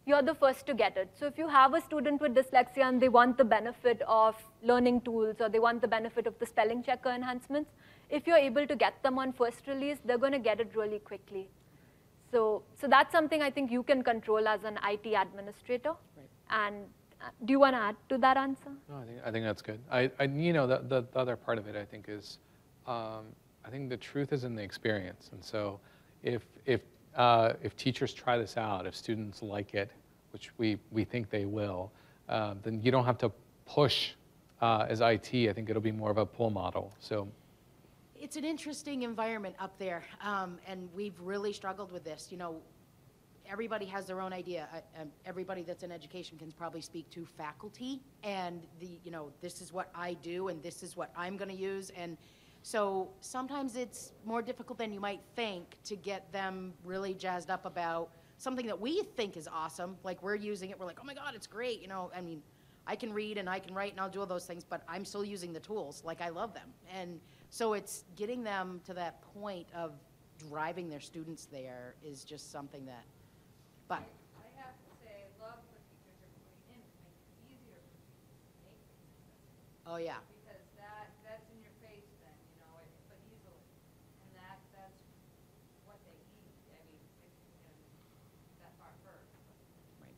you're 0.06 0.22
the 0.22 0.36
first 0.36 0.66
to 0.66 0.74
get 0.74 0.98
it. 0.98 1.10
So 1.18 1.28
if 1.28 1.38
you 1.38 1.48
have 1.48 1.74
a 1.74 1.82
student 1.82 2.22
with 2.22 2.36
dyslexia 2.36 2.84
and 2.84 3.02
they 3.02 3.08
want 3.08 3.38
the 3.38 3.46
benefit 3.46 4.02
of 4.08 4.36
learning 4.64 5.02
tools 5.02 5.38
or 5.40 5.48
they 5.48 5.60
want 5.60 5.82
the 5.82 5.88
benefit 5.88 6.28
of 6.28 6.38
the 6.40 6.46
spelling 6.46 6.84
checker 6.84 7.10
enhancements, 7.10 7.72
if 8.10 8.28
you're 8.28 8.38
able 8.38 8.68
to 8.68 8.76
get 8.76 9.02
them 9.04 9.18
on 9.18 9.32
first 9.32 9.68
release, 9.68 10.00
they're 10.04 10.18
going 10.18 10.34
to 10.34 10.40
get 10.40 10.60
it 10.60 10.72
really 10.76 11.00
quickly. 11.00 11.50
So, 12.32 12.64
so 12.80 12.88
that's 12.88 13.12
something 13.12 13.42
I 13.42 13.52
think 13.52 13.72
you 13.72 13.84
can 13.84 14.04
control 14.04 14.48
as 14.48 14.64
an 14.64 14.80
IT 14.88 15.14
administrator. 15.14 15.94
Right. 16.18 16.30
And 16.50 16.86
uh, 17.22 17.26
do 17.46 17.52
you 17.52 17.60
want 17.60 17.76
to 17.76 17.80
add 17.80 17.96
to 18.10 18.18
that 18.20 18.38
answer? 18.38 18.72
No, 18.90 18.98
I 18.98 19.06
think, 19.06 19.20
I 19.26 19.32
think 19.32 19.46
that's 19.46 19.62
good. 19.62 19.80
I, 19.92 20.12
I 20.20 20.24
you 20.24 20.54
know, 20.54 20.66
the, 20.66 20.82
the, 20.88 21.02
the 21.12 21.20
other 21.20 21.36
part 21.36 21.58
of 21.58 21.68
it, 21.68 21.76
I 21.76 21.86
think, 21.86 22.06
is 22.08 22.40
um, 22.88 23.26
I 23.66 23.70
think 23.70 23.90
the 23.90 23.98
truth 23.98 24.34
is 24.34 24.44
in 24.44 24.56
the 24.56 24.64
experience. 24.64 25.30
And 25.34 25.44
so 25.44 25.80
if, 26.24 26.44
if, 26.66 26.82
uh, 27.16 27.54
if 27.62 27.76
teachers 27.76 28.14
try 28.14 28.38
this 28.38 28.58
out, 28.58 28.86
if 28.86 28.96
students 28.96 29.42
like 29.42 29.74
it, 29.74 29.92
which 30.32 30.52
we, 30.58 30.78
we 30.92 31.04
think 31.04 31.30
they 31.30 31.46
will, 31.46 31.92
uh, 32.30 32.56
then 32.64 32.82
you 32.82 32.92
don't 32.92 33.06
have 33.06 33.18
to 33.20 33.32
push 33.66 34.12
uh, 34.62 34.86
as 34.88 35.02
IT. 35.02 35.34
I 35.34 35.54
think 35.54 35.70
it'll 35.70 35.82
be 35.82 35.92
more 35.92 36.12
of 36.12 36.18
a 36.18 36.26
pull 36.26 36.50
model. 36.50 36.94
So 37.00 37.28
It's 38.22 38.36
an 38.36 38.46
interesting 38.46 39.02
environment 39.02 39.56
up 39.58 39.80
there, 39.80 40.04
um, 40.22 40.60
and 40.68 40.88
we've 40.94 41.20
really 41.20 41.52
struggled 41.54 41.92
with 41.92 42.04
this. 42.04 42.28
You 42.30 42.38
know, 42.38 42.62
everybody 43.50 43.88
has 43.88 44.06
their 44.06 44.22
own 44.22 44.32
idea. 44.32 44.70
I- 44.72 45.02
um, 45.02 45.12
Everybody 45.26 45.64
that's 45.64 45.82
in 45.82 45.92
education 45.92 46.38
can 46.38 46.52
probably 46.52 46.82
speak 46.82 47.10
to 47.10 47.26
faculty, 47.26 48.00
and 48.22 48.68
the, 48.80 49.00
you 49.04 49.10
know, 49.10 49.32
this 49.42 49.60
is 49.60 49.74
what 49.74 49.90
I 49.96 50.14
do, 50.14 50.50
and 50.50 50.62
this 50.62 50.84
is 50.84 50.96
what 50.96 51.12
I'm 51.16 51.36
gonna 51.36 51.54
use, 51.54 51.90
and 51.90 52.16
so 52.62 53.12
sometimes 53.22 53.76
it's 53.76 54.14
more 54.24 54.44
difficult 54.44 54.78
than 54.78 54.94
you 54.94 55.00
might 55.00 55.24
think 55.36 55.80
to 55.86 55.96
get 55.96 56.32
them 56.32 56.76
really 56.84 57.16
jazzed 57.16 57.50
up 57.50 57.66
about 57.66 58.12
something 58.38 58.68
that 58.68 58.80
we 58.80 59.02
think 59.02 59.36
is 59.36 59.48
awesome, 59.48 59.98
like 60.04 60.22
we're 60.22 60.36
using 60.36 60.70
it, 60.70 60.80
we're 60.80 60.86
like, 60.86 61.00
oh 61.02 61.06
my 61.06 61.16
God, 61.16 61.34
it's 61.34 61.48
great, 61.48 61.82
you 61.82 61.88
know, 61.88 62.12
I 62.16 62.22
mean, 62.22 62.44
I 62.86 62.96
can 62.96 63.14
read 63.14 63.40
and 63.40 63.50
I 63.50 63.58
can 63.58 63.74
write 63.74 63.94
and 63.94 64.00
I'll 64.00 64.10
do 64.10 64.20
all 64.20 64.28
those 64.28 64.46
things, 64.46 64.64
but 64.64 64.84
I'm 64.88 65.06
still 65.06 65.26
using 65.26 65.54
the 65.54 65.60
tools, 65.60 66.04
like 66.06 66.22
I 66.22 66.30
love 66.30 66.54
them. 66.54 66.72
And 66.94 67.20
so 67.52 67.74
it's 67.74 68.06
getting 68.16 68.44
them 68.44 68.80
to 68.86 68.94
that 68.96 69.22
point 69.36 69.68
of 69.76 69.92
driving 70.50 70.90
their 70.90 71.02
students 71.02 71.46
there 71.52 71.96
is 72.04 72.24
just 72.24 72.52
something 72.52 72.86
that, 72.86 73.04
but, 73.88 74.02
I 74.40 74.48
have 74.64 74.74
to 74.74 74.92
say, 75.04 75.28
I 75.28 75.30
love 75.44 75.60
what 75.70 75.84
teachers 75.92 76.18
are 76.24 76.32
putting 76.40 76.64
in 76.74 76.82
to 76.82 76.98
make 77.04 77.20
it 77.28 77.38
easier 77.52 77.78
for 77.78 77.94
students 78.00 78.48
to 78.56 78.64
make 78.66 78.80
things 78.82 79.86
oh 79.86 80.00
yeah. 80.00 80.18
Because 80.42 80.64
that, 80.80 81.12
that's 81.28 81.46
in 81.52 81.60
your 81.62 81.76
face 81.84 82.08
then, 82.24 82.34
you 82.50 82.58
know, 82.64 82.74
it- 82.82 82.96
but 83.12 83.20
easily. 83.30 83.62
And 84.24 84.32
that, 84.40 84.58
that's 84.72 84.98
what 85.86 86.00
they 86.08 86.16
need. 86.16 86.56
I 86.72 86.80
mean, 86.88 87.04
it's, 87.28 87.36
you 87.52 87.60
know, 87.68 87.76
that 88.64 88.74
part 88.80 88.96
first. 89.04 89.28
Right. 90.00 90.16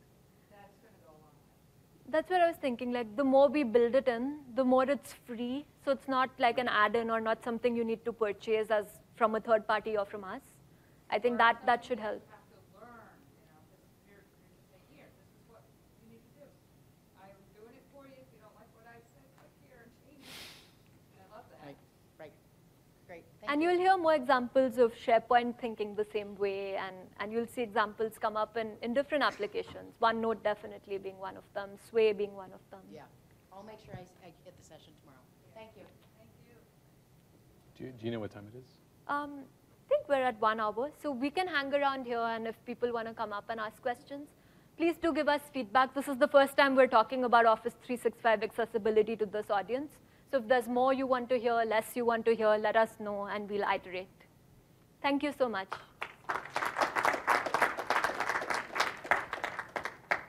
That's 0.54 0.78
gonna 0.80 1.02
go 1.04 1.12
a 1.12 1.20
long 1.20 1.34
way. 1.34 2.14
That's 2.14 2.30
what 2.30 2.40
I 2.40 2.48
was 2.48 2.56
thinking. 2.62 2.94
Like 2.94 3.10
the 3.18 3.26
more 3.26 3.50
we 3.50 3.66
build 3.66 3.98
it 3.98 4.06
in, 4.08 4.40
the 4.54 4.64
more 4.64 4.86
it's 4.88 5.12
free. 5.26 5.66
So 5.84 5.90
it's 5.92 6.08
not 6.08 6.30
like 6.38 6.58
an 6.58 6.68
add-in 6.68 7.10
or 7.10 7.20
not 7.20 7.44
something 7.44 7.76
you 7.76 7.84
need 7.84 8.04
to 8.06 8.12
purchase 8.12 8.70
as 8.70 8.86
from 9.16 9.34
a 9.34 9.40
third 9.40 9.66
party 9.66 9.96
or 9.96 10.04
from 10.06 10.24
us. 10.24 10.40
I 11.10 11.18
think 11.18 11.36
that 11.38 11.60
that 11.66 11.84
should 11.84 12.00
help. 12.00 12.22
You 12.24 12.32
have 12.32 12.48
to 12.48 12.58
learn, 12.80 13.14
you 13.36 13.44
know, 13.52 13.60
because 13.68 13.84
you're, 14.08 14.24
you're 14.24 14.56
just 14.56 14.72
saying, 14.72 14.88
here, 14.96 15.08
this 15.12 15.28
is 15.36 15.42
what 15.52 15.62
you 16.00 16.16
need 16.16 16.22
to 16.24 16.32
do. 16.40 16.46
I'm 17.20 17.36
doing 17.52 17.76
it 17.76 17.84
for 17.92 18.08
you. 18.08 18.16
If 18.16 18.28
you 18.32 18.40
don't 18.40 18.56
like 18.56 18.70
what 18.72 18.88
I 18.88 18.96
said, 19.12 19.28
click 19.36 19.52
here 19.68 19.84
and 19.84 19.92
change 20.08 20.24
it. 20.24 20.40
And 21.12 21.28
I 21.28 21.36
love 21.36 21.44
that. 21.52 21.60
Right, 21.68 21.76
right. 22.18 22.32
Great, 23.06 23.24
And 23.46 23.60
you. 23.60 23.68
you'll 23.68 23.78
hear 23.84 23.98
more 24.00 24.14
examples 24.16 24.78
of 24.80 24.96
SharePoint 24.96 25.60
thinking 25.60 25.94
the 25.94 26.08
same 26.16 26.32
way, 26.40 26.80
and, 26.80 26.96
and 27.20 27.28
you'll 27.30 27.46
see 27.46 27.60
examples 27.60 28.16
come 28.16 28.38
up 28.40 28.56
in, 28.56 28.72
in 28.80 28.94
different 28.96 29.22
applications. 29.22 29.92
OneNote 30.00 30.42
definitely 30.42 30.96
being 30.96 31.18
one 31.20 31.36
of 31.36 31.44
them, 31.52 31.76
Sway 31.90 32.14
being 32.16 32.32
one 32.34 32.52
of 32.56 32.64
them. 32.72 32.80
Yeah, 32.90 33.04
I'll 33.52 33.62
make 33.68 33.84
sure 33.84 33.94
I, 33.94 34.02
s- 34.08 34.16
I 34.24 34.32
hit 34.48 34.56
the 34.58 34.64
session 34.64 34.96
tomorrow. 35.03 35.03
Thank 35.54 35.70
you. 35.76 35.86
Thank 36.18 36.30
you. 36.46 36.54
do 37.76 37.84
you, 37.84 37.92
do 37.92 38.06
you 38.06 38.12
know 38.12 38.20
what 38.20 38.32
time 38.32 38.46
it 38.52 38.58
is? 38.58 38.66
Um, 39.08 39.40
I 39.40 39.88
think 39.88 40.08
we're 40.08 40.24
at 40.24 40.40
one 40.40 40.60
hour, 40.60 40.90
so 41.02 41.10
we 41.10 41.30
can 41.30 41.46
hang 41.46 41.72
around 41.74 42.06
here, 42.06 42.18
and 42.18 42.46
if 42.46 42.54
people 42.64 42.92
want 42.92 43.06
to 43.08 43.14
come 43.14 43.32
up 43.32 43.44
and 43.48 43.60
ask 43.60 43.80
questions, 43.82 44.28
please 44.76 44.96
do 45.00 45.12
give 45.12 45.28
us 45.28 45.40
feedback. 45.52 45.94
This 45.94 46.08
is 46.08 46.16
the 46.16 46.28
first 46.28 46.56
time 46.56 46.74
we're 46.74 46.86
talking 46.86 47.24
about 47.24 47.46
Office 47.46 47.74
365 47.84 48.42
accessibility 48.42 49.16
to 49.16 49.26
this 49.26 49.50
audience. 49.50 49.92
So 50.30 50.38
if 50.38 50.48
there's 50.48 50.66
more 50.66 50.92
you 50.92 51.06
want 51.06 51.28
to 51.28 51.38
hear, 51.38 51.62
less 51.66 51.84
you 51.94 52.04
want 52.04 52.24
to 52.24 52.34
hear, 52.34 52.56
let 52.56 52.76
us 52.76 52.90
know, 52.98 53.26
and 53.26 53.48
we'll 53.48 53.62
iterate. 53.62 54.08
Thank 55.02 55.22
you 55.22 55.32
so 55.38 55.48
much. 55.48 55.68